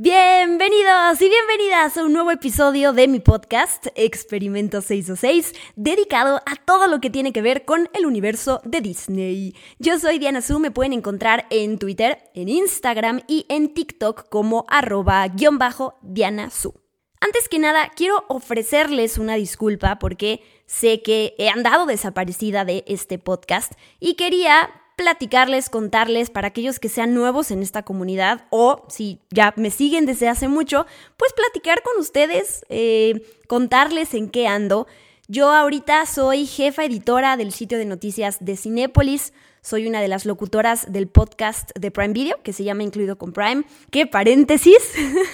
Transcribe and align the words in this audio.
Bienvenidos 0.00 1.20
y 1.20 1.28
bienvenidas 1.28 1.96
a 1.96 2.04
un 2.04 2.12
nuevo 2.12 2.30
episodio 2.30 2.92
de 2.92 3.08
mi 3.08 3.18
podcast 3.18 3.88
Experimento 3.96 4.80
606, 4.80 5.52
dedicado 5.74 6.36
a 6.46 6.54
todo 6.54 6.86
lo 6.86 7.00
que 7.00 7.10
tiene 7.10 7.32
que 7.32 7.42
ver 7.42 7.64
con 7.64 7.90
el 7.94 8.06
universo 8.06 8.60
de 8.64 8.80
Disney. 8.80 9.56
Yo 9.80 9.98
soy 9.98 10.20
Diana 10.20 10.40
Su, 10.40 10.60
me 10.60 10.70
pueden 10.70 10.92
encontrar 10.92 11.48
en 11.50 11.80
Twitter, 11.80 12.30
en 12.34 12.48
Instagram 12.48 13.22
y 13.26 13.44
en 13.48 13.74
TikTok 13.74 14.28
como 14.28 14.66
arroba 14.68 15.26
guion 15.26 15.58
bajo 15.58 15.98
Diana 16.00 16.50
Su. 16.50 16.80
Antes 17.20 17.48
que 17.48 17.58
nada, 17.58 17.90
quiero 17.96 18.24
ofrecerles 18.28 19.18
una 19.18 19.34
disculpa 19.34 19.98
porque 19.98 20.44
sé 20.66 21.02
que 21.02 21.34
he 21.38 21.48
andado 21.48 21.86
desaparecida 21.86 22.64
de 22.64 22.84
este 22.86 23.18
podcast 23.18 23.72
y 23.98 24.14
quería 24.14 24.70
platicarles, 24.98 25.70
contarles 25.70 26.28
para 26.28 26.48
aquellos 26.48 26.80
que 26.80 26.88
sean 26.88 27.14
nuevos 27.14 27.52
en 27.52 27.62
esta 27.62 27.84
comunidad 27.84 28.44
o 28.50 28.84
si 28.88 29.20
ya 29.30 29.54
me 29.56 29.70
siguen 29.70 30.06
desde 30.06 30.28
hace 30.28 30.48
mucho, 30.48 30.86
pues 31.16 31.32
platicar 31.32 31.82
con 31.82 31.98
ustedes, 32.00 32.66
eh, 32.68 33.22
contarles 33.46 34.12
en 34.12 34.28
qué 34.28 34.48
ando. 34.48 34.88
Yo 35.28 35.52
ahorita 35.52 36.04
soy 36.04 36.46
jefa 36.46 36.84
editora 36.84 37.36
del 37.36 37.52
sitio 37.52 37.78
de 37.78 37.84
noticias 37.84 38.38
de 38.40 38.56
Cinépolis, 38.56 39.32
soy 39.68 39.86
una 39.86 40.00
de 40.00 40.08
las 40.08 40.24
locutoras 40.24 40.90
del 40.90 41.08
podcast 41.08 41.72
de 41.78 41.90
Prime 41.90 42.14
Video, 42.14 42.42
que 42.42 42.54
se 42.54 42.64
llama 42.64 42.84
Incluido 42.84 43.18
con 43.18 43.34
Prime. 43.34 43.64
¿Qué 43.90 44.06
paréntesis? 44.06 44.78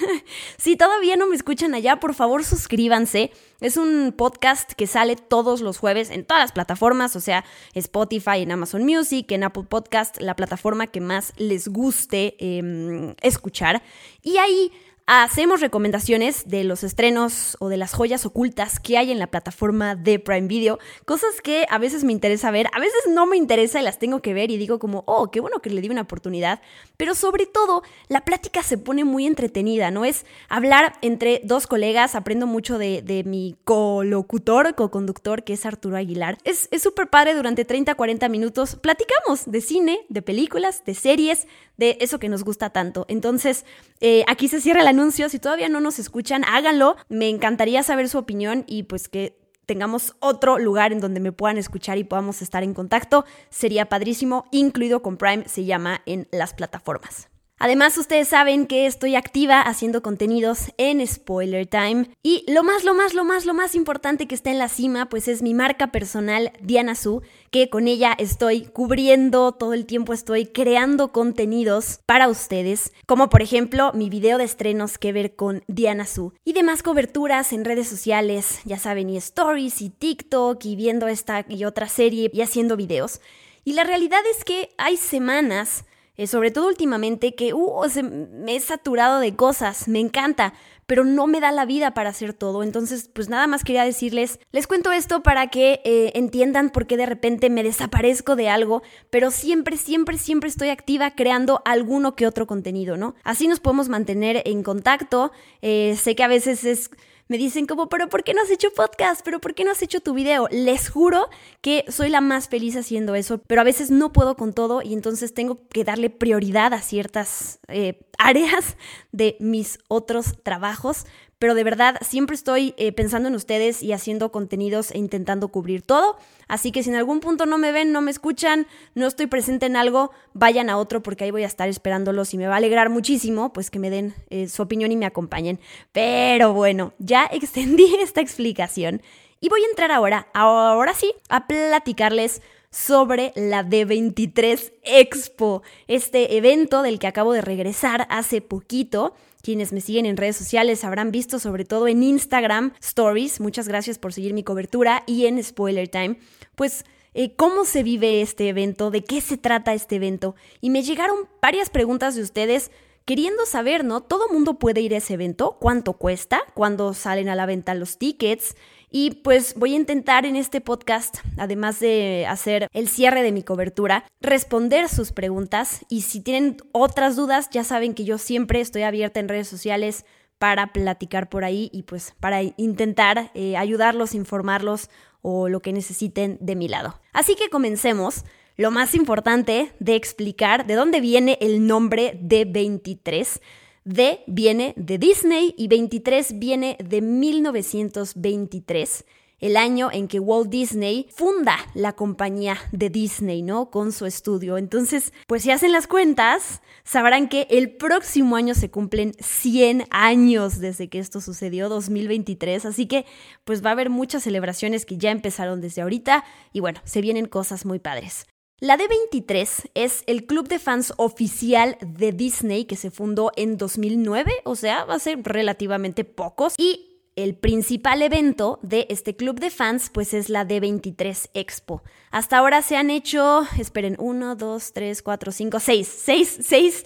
si 0.57 0.75
todavía 0.75 1.15
no 1.15 1.25
me 1.25 1.37
escuchan 1.37 1.73
allá, 1.73 2.01
por 2.01 2.13
favor 2.13 2.43
suscríbanse. 2.43 3.31
Es 3.61 3.77
un 3.77 4.13
podcast 4.17 4.73
que 4.73 4.87
sale 4.87 5.15
todos 5.15 5.61
los 5.61 5.77
jueves 5.77 6.09
en 6.09 6.25
todas 6.25 6.43
las 6.43 6.51
plataformas, 6.51 7.15
o 7.15 7.21
sea, 7.21 7.45
Spotify, 7.75 8.41
en 8.41 8.51
Amazon 8.51 8.83
Music, 8.83 9.31
en 9.31 9.45
Apple 9.45 9.63
Podcast, 9.69 10.19
la 10.19 10.35
plataforma 10.35 10.87
que 10.87 10.99
más 10.99 11.31
les 11.37 11.69
guste 11.69 12.35
eh, 12.37 13.15
escuchar. 13.21 13.83
Y 14.21 14.35
ahí 14.35 14.69
Hacemos 15.07 15.61
recomendaciones 15.61 16.47
de 16.47 16.63
los 16.63 16.83
estrenos 16.83 17.57
o 17.59 17.69
de 17.69 17.77
las 17.77 17.93
joyas 17.93 18.25
ocultas 18.25 18.79
que 18.79 18.97
hay 18.97 19.11
en 19.11 19.19
la 19.19 19.27
plataforma 19.27 19.93
de 19.93 20.17
Prime 20.17 20.47
Video, 20.47 20.79
cosas 21.05 21.41
que 21.43 21.67
a 21.69 21.77
veces 21.77 22.03
me 22.03 22.11
interesa 22.11 22.49
ver, 22.49 22.65
a 22.73 22.79
veces 22.79 23.03
no 23.11 23.27
me 23.27 23.37
interesa 23.37 23.79
y 23.79 23.83
las 23.83 23.99
tengo 23.99 24.23
que 24.23 24.33
ver 24.33 24.49
y 24.49 24.57
digo 24.57 24.79
como, 24.79 25.03
oh, 25.05 25.29
qué 25.29 25.41
bueno 25.41 25.59
que 25.59 25.69
le 25.69 25.79
di 25.81 25.89
una 25.89 26.01
oportunidad, 26.01 26.59
pero 26.97 27.13
sobre 27.13 27.45
todo 27.45 27.83
la 28.07 28.21
plática 28.21 28.63
se 28.63 28.79
pone 28.79 29.03
muy 29.03 29.27
entretenida, 29.27 29.91
¿no? 29.91 30.05
Es 30.05 30.25
hablar 30.49 30.93
entre 31.03 31.39
dos 31.43 31.67
colegas, 31.67 32.15
aprendo 32.15 32.47
mucho 32.47 32.79
de, 32.79 33.03
de 33.03 33.23
mi 33.23 33.57
colocutor, 33.63 34.73
co-conductor, 34.73 35.43
que 35.43 35.53
es 35.53 35.67
Arturo 35.67 35.97
Aguilar. 35.97 36.39
Es 36.45 36.67
súper 36.81 37.11
padre, 37.11 37.35
durante 37.35 37.63
30, 37.63 37.93
40 37.93 38.27
minutos 38.27 38.75
platicamos 38.77 39.43
de 39.45 39.61
cine, 39.61 39.99
de 40.09 40.23
películas, 40.23 40.83
de 40.83 40.95
series, 40.95 41.45
de 41.77 41.97
eso 42.01 42.17
que 42.17 42.29
nos 42.29 42.43
gusta 42.43 42.71
tanto. 42.71 43.05
Entonces, 43.07 43.65
eh, 44.01 44.23
aquí 44.27 44.47
se 44.47 44.61
cierra 44.61 44.81
la 44.81 44.93
anuncio. 44.95 45.29
Si 45.29 45.39
todavía 45.39 45.69
no 45.69 45.79
nos 45.79 45.99
escuchan, 45.99 46.43
háganlo. 46.45 46.95
Me 47.09 47.29
encantaría 47.29 47.83
saber 47.83 48.09
su 48.09 48.17
opinión 48.17 48.63
y 48.67 48.83
pues 48.83 49.07
que 49.07 49.37
tengamos 49.65 50.15
otro 50.19 50.57
lugar 50.57 50.91
en 50.91 50.99
donde 50.99 51.19
me 51.19 51.31
puedan 51.31 51.57
escuchar 51.57 51.97
y 51.97 52.03
podamos 52.03 52.41
estar 52.41 52.63
en 52.63 52.73
contacto. 52.73 53.25
Sería 53.49 53.87
padrísimo, 53.89 54.45
incluido 54.51 55.01
con 55.01 55.17
Prime, 55.17 55.47
se 55.47 55.65
llama 55.65 56.01
en 56.05 56.27
las 56.31 56.53
plataformas. 56.53 57.29
Además, 57.57 57.97
ustedes 57.97 58.27
saben 58.27 58.67
que 58.67 58.85
estoy 58.85 59.15
activa 59.15 59.61
haciendo 59.61 60.01
contenidos 60.01 60.73
en 60.77 61.05
Spoiler 61.07 61.65
Time. 61.65 62.09
Y 62.21 62.43
lo 62.51 62.63
más, 62.63 62.83
lo 62.83 62.93
más, 62.93 63.13
lo 63.13 63.23
más, 63.23 63.45
lo 63.45 63.53
más 63.53 63.75
importante 63.75 64.27
que 64.27 64.35
está 64.35 64.51
en 64.51 64.59
la 64.59 64.67
cima, 64.67 65.07
pues 65.07 65.29
es 65.29 65.41
mi 65.41 65.53
marca 65.53 65.87
personal, 65.87 66.51
Diana 66.61 66.95
Su, 66.95 67.21
que 67.51 67.69
con 67.69 67.87
ella 67.87 68.13
estoy 68.17 68.65
cubriendo 68.65 69.53
todo 69.53 69.73
el 69.73 69.85
tiempo, 69.85 70.11
estoy 70.11 70.47
creando 70.47 71.13
contenidos 71.13 72.01
para 72.05 72.27
ustedes, 72.27 72.91
como 73.05 73.29
por 73.29 73.41
ejemplo 73.41 73.93
mi 73.93 74.09
video 74.09 74.37
de 74.37 74.43
estrenos 74.43 74.97
que 74.97 75.13
ver 75.13 75.37
con 75.37 75.63
Diana 75.67 76.05
Su. 76.05 76.33
Y 76.43 76.51
demás 76.51 76.83
coberturas 76.83 77.53
en 77.53 77.63
redes 77.63 77.87
sociales, 77.87 78.59
ya 78.65 78.77
saben, 78.77 79.09
y 79.09 79.15
stories, 79.15 79.81
y 79.81 79.89
TikTok, 79.91 80.63
y 80.65 80.75
viendo 80.75 81.07
esta 81.07 81.45
y 81.47 81.63
otra 81.63 81.87
serie, 81.87 82.29
y 82.33 82.41
haciendo 82.41 82.75
videos. 82.75 83.21
Y 83.63 83.73
la 83.73 83.85
realidad 83.85 84.21
es 84.29 84.43
que 84.43 84.71
hay 84.77 84.97
semanas 84.97 85.85
eh, 86.17 86.27
sobre 86.27 86.51
todo 86.51 86.67
últimamente, 86.67 87.35
que 87.35 87.53
uh, 87.53 87.85
me 88.31 88.55
he 88.55 88.59
saturado 88.59 89.19
de 89.19 89.35
cosas, 89.35 89.87
me 89.87 89.99
encanta, 89.99 90.53
pero 90.85 91.03
no 91.03 91.27
me 91.27 91.39
da 91.39 91.51
la 91.51 91.65
vida 91.65 91.93
para 91.93 92.09
hacer 92.09 92.33
todo. 92.33 92.63
Entonces, 92.63 93.09
pues 93.11 93.29
nada 93.29 93.47
más 93.47 93.63
quería 93.63 93.83
decirles, 93.83 94.39
les 94.51 94.67
cuento 94.67 94.91
esto 94.91 95.23
para 95.23 95.47
que 95.47 95.81
eh, 95.83 96.11
entiendan 96.15 96.69
por 96.69 96.87
qué 96.87 96.97
de 96.97 97.05
repente 97.05 97.49
me 97.49 97.63
desaparezco 97.63 98.35
de 98.35 98.49
algo, 98.49 98.83
pero 99.09 99.31
siempre, 99.31 99.77
siempre, 99.77 100.17
siempre 100.17 100.49
estoy 100.49 100.69
activa 100.69 101.11
creando 101.11 101.61
alguno 101.65 102.15
que 102.15 102.27
otro 102.27 102.47
contenido, 102.47 102.97
¿no? 102.97 103.15
Así 103.23 103.47
nos 103.47 103.59
podemos 103.59 103.89
mantener 103.89 104.43
en 104.45 104.63
contacto. 104.63 105.31
Eh, 105.61 105.97
sé 105.99 106.15
que 106.15 106.23
a 106.23 106.27
veces 106.27 106.63
es 106.63 106.91
me 107.27 107.37
dicen 107.37 107.65
como, 107.65 107.89
pero 107.89 108.07
¿por 108.07 108.23
qué 108.23 108.33
no 108.33 108.41
has 108.41 108.51
hecho 108.51 108.71
podcast? 108.71 109.21
¿Pero 109.23 109.39
por 109.41 109.55
qué 109.55 109.63
no 109.63 109.71
has 109.71 109.81
hecho 109.81 109.99
tu 109.99 110.13
video? 110.13 110.47
Les 110.51 110.89
juro 110.89 111.29
que 111.61 111.83
soy 111.89 112.09
la 112.09 112.21
más 112.21 112.49
feliz 112.49 112.75
haciendo 112.75 113.15
eso, 113.15 113.39
pero 113.39 113.61
a 113.61 113.63
veces 113.63 113.89
no 113.89 114.13
puedo 114.13 114.35
con 114.35 114.53
todo 114.53 114.81
y 114.83 114.93
entonces 114.93 115.33
tengo 115.33 115.67
que 115.69 115.83
darle 115.83 116.09
prioridad 116.09 116.73
a 116.73 116.81
ciertas 116.81 117.59
eh, 117.67 117.99
áreas 118.19 118.77
de 119.11 119.37
mis 119.39 119.79
otros 119.87 120.41
trabajos 120.43 121.05
pero 121.45 121.53
de 121.53 121.63
verdad 121.63 121.97
siempre 122.01 122.35
estoy 122.35 122.73
eh, 122.75 122.91
pensando 122.91 123.29
en 123.29 123.35
ustedes 123.35 123.83
y 123.83 123.93
haciendo 123.93 124.31
contenidos 124.31 124.89
e 124.89 124.97
intentando 124.97 125.49
cubrir 125.49 125.83
todo. 125.83 126.17
Así 126.47 126.71
que 126.71 126.81
si 126.81 126.89
en 126.89 126.95
algún 126.95 127.19
punto 127.19 127.45
no 127.45 127.59
me 127.59 127.71
ven, 127.71 127.91
no 127.91 128.01
me 128.01 128.09
escuchan, 128.09 128.65
no 128.95 129.05
estoy 129.05 129.27
presente 129.27 129.67
en 129.67 129.75
algo, 129.75 130.09
vayan 130.33 130.71
a 130.71 130.77
otro 130.79 131.03
porque 131.03 131.23
ahí 131.23 131.29
voy 131.29 131.43
a 131.43 131.45
estar 131.45 131.69
esperándolos 131.69 132.33
y 132.33 132.39
me 132.39 132.47
va 132.47 132.55
a 132.55 132.57
alegrar 132.57 132.89
muchísimo 132.89 133.53
pues 133.53 133.69
que 133.69 133.77
me 133.77 133.91
den 133.91 134.15
eh, 134.31 134.47
su 134.47 134.63
opinión 134.63 134.91
y 134.91 134.95
me 134.95 135.05
acompañen. 135.05 135.59
Pero 135.91 136.51
bueno, 136.51 136.93
ya 136.97 137.25
extendí 137.31 137.93
esta 138.01 138.21
explicación 138.21 139.03
y 139.39 139.49
voy 139.49 139.61
a 139.61 139.69
entrar 139.69 139.91
ahora, 139.91 140.27
ahora 140.33 140.95
sí, 140.95 141.13
a 141.29 141.45
platicarles 141.45 142.41
sobre 142.75 143.31
la 143.35 143.63
D23 143.63 144.73
Expo, 144.83 145.63
este 145.87 146.35
evento 146.35 146.81
del 146.81 146.99
que 146.99 147.07
acabo 147.07 147.31
de 147.31 147.39
regresar 147.39 148.05
hace 148.09 148.41
poquito 148.41 149.13
quienes 149.41 149.71
me 149.71 149.79
siguen 149.79 150.05
en 150.05 150.17
redes 150.17 150.35
sociales 150.35 150.83
habrán 150.83 151.11
visto, 151.11 151.39
sobre 151.39 151.63
todo 151.63 151.87
en 151.87 152.03
Instagram 152.03 152.73
Stories, 152.81 153.39
muchas 153.39 153.69
gracias 153.69 153.97
por 153.97 154.11
seguir 154.11 154.33
mi 154.33 154.43
cobertura, 154.43 155.03
y 155.05 155.25
en 155.25 155.41
Spoiler 155.41 155.87
Time, 155.87 156.17
pues 156.55 156.83
eh, 157.13 157.33
cómo 157.35 157.63
se 157.63 157.81
vive 157.81 158.21
este 158.21 158.49
evento, 158.49 158.91
de 158.91 159.05
qué 159.05 159.21
se 159.21 159.37
trata 159.37 159.73
este 159.73 159.95
evento. 159.95 160.35
Y 160.59 160.69
me 160.69 160.83
llegaron 160.83 161.29
varias 161.41 161.69
preguntas 161.69 162.15
de 162.15 162.23
ustedes 162.23 162.71
queriendo 163.05 163.45
saber, 163.45 163.85
¿no? 163.85 164.01
¿Todo 164.01 164.27
mundo 164.29 164.59
puede 164.59 164.81
ir 164.81 164.93
a 164.95 164.97
ese 164.97 165.13
evento? 165.13 165.57
¿Cuánto 165.61 165.93
cuesta? 165.93 166.41
¿Cuándo 166.55 166.93
salen 166.93 167.29
a 167.29 167.35
la 167.35 167.45
venta 167.45 167.73
los 167.75 167.97
tickets? 167.97 168.55
Y 168.89 169.21
pues 169.23 169.55
voy 169.55 169.73
a 169.73 169.77
intentar 169.77 170.25
en 170.25 170.35
este 170.35 170.61
podcast, 170.61 171.17
además 171.37 171.79
de 171.79 172.25
hacer 172.27 172.67
el 172.73 172.87
cierre 172.87 173.23
de 173.23 173.31
mi 173.31 173.43
cobertura, 173.43 174.05
responder 174.21 174.89
sus 174.89 175.11
preguntas 175.11 175.85
y 175.89 176.01
si 176.01 176.21
tienen 176.21 176.57
otras 176.71 177.15
dudas, 177.15 177.49
ya 177.49 177.63
saben 177.63 177.93
que 177.93 178.05
yo 178.05 178.17
siempre 178.17 178.61
estoy 178.61 178.83
abierta 178.83 179.19
en 179.19 179.29
redes 179.29 179.47
sociales 179.47 180.05
para 180.37 180.73
platicar 180.73 181.29
por 181.29 181.43
ahí 181.43 181.69
y 181.73 181.83
pues 181.83 182.13
para 182.19 182.41
intentar 182.43 183.31
eh, 183.33 183.57
ayudarlos, 183.57 184.13
informarlos 184.13 184.89
o 185.21 185.49
lo 185.49 185.59
que 185.61 185.73
necesiten 185.73 186.37
de 186.39 186.55
mi 186.55 186.67
lado. 186.67 186.99
Así 187.13 187.35
que 187.35 187.49
comencemos. 187.49 188.23
Lo 188.57 188.71
más 188.71 188.95
importante 188.95 189.73
de 189.79 189.95
explicar 189.95 190.65
de 190.65 190.75
dónde 190.75 191.01
viene 191.01 191.37
el 191.41 191.67
nombre 191.67 192.17
de 192.21 192.45
23 192.45 193.41
D 193.85 194.23
viene 194.25 194.73
de 194.77 194.97
Disney 194.97 195.53
y 195.57 195.67
23 195.67 196.39
viene 196.39 196.75
de 196.83 197.01
1923 197.01 199.05
el 199.39 199.57
año 199.57 199.89
en 199.91 200.07
que 200.07 200.19
Walt 200.19 200.49
Disney 200.49 201.07
funda 201.13 201.57
la 201.75 201.93
compañía 201.93 202.57
de 202.71 202.89
Disney, 202.89 203.43
¿no? 203.43 203.69
Con 203.69 203.91
su 203.91 204.07
estudio. 204.07 204.57
Entonces, 204.57 205.13
pues 205.27 205.43
si 205.43 205.51
hacen 205.51 205.71
las 205.71 205.85
cuentas, 205.85 206.63
sabrán 206.83 207.27
que 207.27 207.45
el 207.51 207.75
próximo 207.75 208.37
año 208.37 208.55
se 208.55 208.71
cumplen 208.71 209.11
100 209.19 209.83
años 209.91 210.59
desde 210.59 210.89
que 210.89 210.97
esto 210.97 211.21
sucedió, 211.21 211.69
2023. 211.69 212.65
Así 212.65 212.87
que, 212.87 213.05
pues 213.43 213.63
va 213.63 213.69
a 213.69 213.73
haber 213.73 213.91
muchas 213.91 214.23
celebraciones 214.23 214.85
que 214.85 214.97
ya 214.97 215.11
empezaron 215.11 215.61
desde 215.61 215.83
ahorita 215.83 216.23
y 216.51 216.59
bueno, 216.59 216.81
se 216.85 217.01
vienen 217.01 217.27
cosas 217.27 217.65
muy 217.65 217.77
padres. 217.77 218.25
La 218.61 218.77
D23 218.77 219.69
es 219.73 220.03
el 220.07 220.25
club 220.25 220.47
de 220.47 220.59
fans 220.59 220.93
oficial 220.95 221.77
de 221.85 222.13
Disney 222.13 222.63
que 222.63 222.77
se 222.77 222.89
fundó 222.89 223.33
en 223.35 223.57
2009, 223.57 224.31
o 224.45 224.55
sea, 224.55 224.85
va 224.85 224.95
a 224.95 224.99
ser 224.99 225.21
relativamente 225.23 226.05
pocos. 226.05 226.53
Y 226.57 227.01
el 227.17 227.35
principal 227.35 228.01
evento 228.01 228.59
de 228.61 228.87
este 228.89 229.13
club 229.13 229.41
de 229.41 229.49
fans 229.49 229.89
pues 229.93 230.13
es 230.13 230.29
la 230.29 230.47
D23 230.47 231.31
Expo. 231.33 231.83
Hasta 232.11 232.37
ahora 232.37 232.61
se 232.61 232.77
han 232.77 232.91
hecho, 232.91 233.45
esperen, 233.59 233.97
1, 233.99 234.37
2, 234.37 234.71
3, 234.71 235.01
4, 235.01 235.31
5, 235.33 235.59
6, 235.59 235.87
6, 236.03 236.39
6 236.41 236.85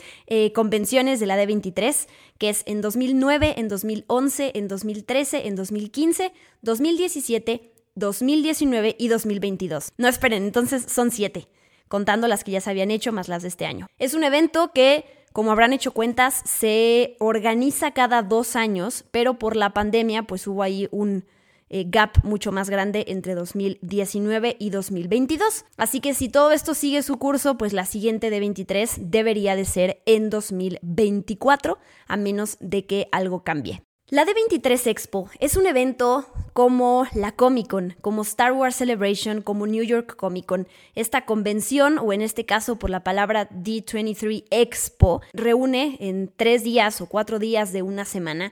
convenciones 0.55 1.19
de 1.19 1.27
la 1.27 1.37
D23, 1.37 2.07
que 2.39 2.49
es 2.49 2.63
en 2.65 2.81
2009, 2.81 3.59
en 3.59 3.67
2011, 3.67 4.53
en 4.55 4.67
2013, 4.67 5.47
en 5.47 5.55
2015, 5.55 6.33
2017, 6.63 7.73
2019 7.93 8.95
y 8.97 9.07
2022. 9.07 9.93
No 9.97 10.07
esperen, 10.07 10.43
entonces 10.45 10.85
son 10.87 11.11
7, 11.11 11.47
contando 11.89 12.29
las 12.29 12.45
que 12.45 12.51
ya 12.51 12.61
se 12.61 12.69
habían 12.69 12.91
hecho 12.91 13.11
más 13.11 13.27
las 13.27 13.41
de 13.41 13.49
este 13.49 13.65
año. 13.65 13.87
Es 13.97 14.13
un 14.13 14.23
evento 14.23 14.71
que 14.73 15.05
como 15.33 15.51
habrán 15.51 15.73
hecho 15.73 15.91
cuentas, 15.91 16.41
se 16.45 17.15
organiza 17.19 17.91
cada 17.91 18.23
dos 18.23 18.55
años, 18.55 19.05
pero 19.11 19.37
por 19.37 19.55
la 19.55 19.73
pandemia 19.73 20.23
pues 20.23 20.47
hubo 20.47 20.63
ahí 20.63 20.87
un 20.91 21.25
eh, 21.69 21.85
gap 21.87 22.23
mucho 22.23 22.51
más 22.51 22.69
grande 22.69 23.05
entre 23.09 23.35
2019 23.35 24.57
y 24.59 24.71
2022. 24.71 25.65
Así 25.77 25.99
que 25.99 26.15
si 26.15 26.29
todo 26.29 26.51
esto 26.51 26.73
sigue 26.73 27.03
su 27.03 27.17
curso, 27.19 27.57
pues 27.57 27.73
la 27.73 27.85
siguiente 27.85 28.31
de 28.31 28.39
23 28.39 29.11
debería 29.11 29.55
de 29.55 29.65
ser 29.65 30.01
en 30.05 30.29
2024, 30.31 31.77
a 32.07 32.17
menos 32.17 32.57
de 32.59 32.85
que 32.85 33.07
algo 33.11 33.43
cambie. 33.43 33.83
La 34.11 34.25
D23 34.25 34.87
Expo 34.87 35.29
es 35.39 35.55
un 35.55 35.67
evento 35.67 36.25
como 36.53 37.05
la 37.13 37.31
Comic 37.31 37.67
Con, 37.67 37.95
como 38.01 38.23
Star 38.23 38.53
Wars 38.53 38.75
Celebration, 38.75 39.43
como 39.43 39.67
New 39.67 39.83
York 39.83 40.15
Comic 40.15 40.47
Con. 40.47 40.67
Esta 40.95 41.25
convención, 41.25 41.99
o 41.99 42.11
en 42.11 42.23
este 42.23 42.43
caso 42.43 42.79
por 42.79 42.89
la 42.89 43.03
palabra 43.03 43.47
D23 43.51 44.45
Expo, 44.49 45.21
reúne 45.31 45.97
en 45.99 46.31
tres 46.35 46.63
días 46.63 47.01
o 47.01 47.05
cuatro 47.05 47.37
días 47.37 47.71
de 47.71 47.83
una 47.83 48.03
semana 48.03 48.51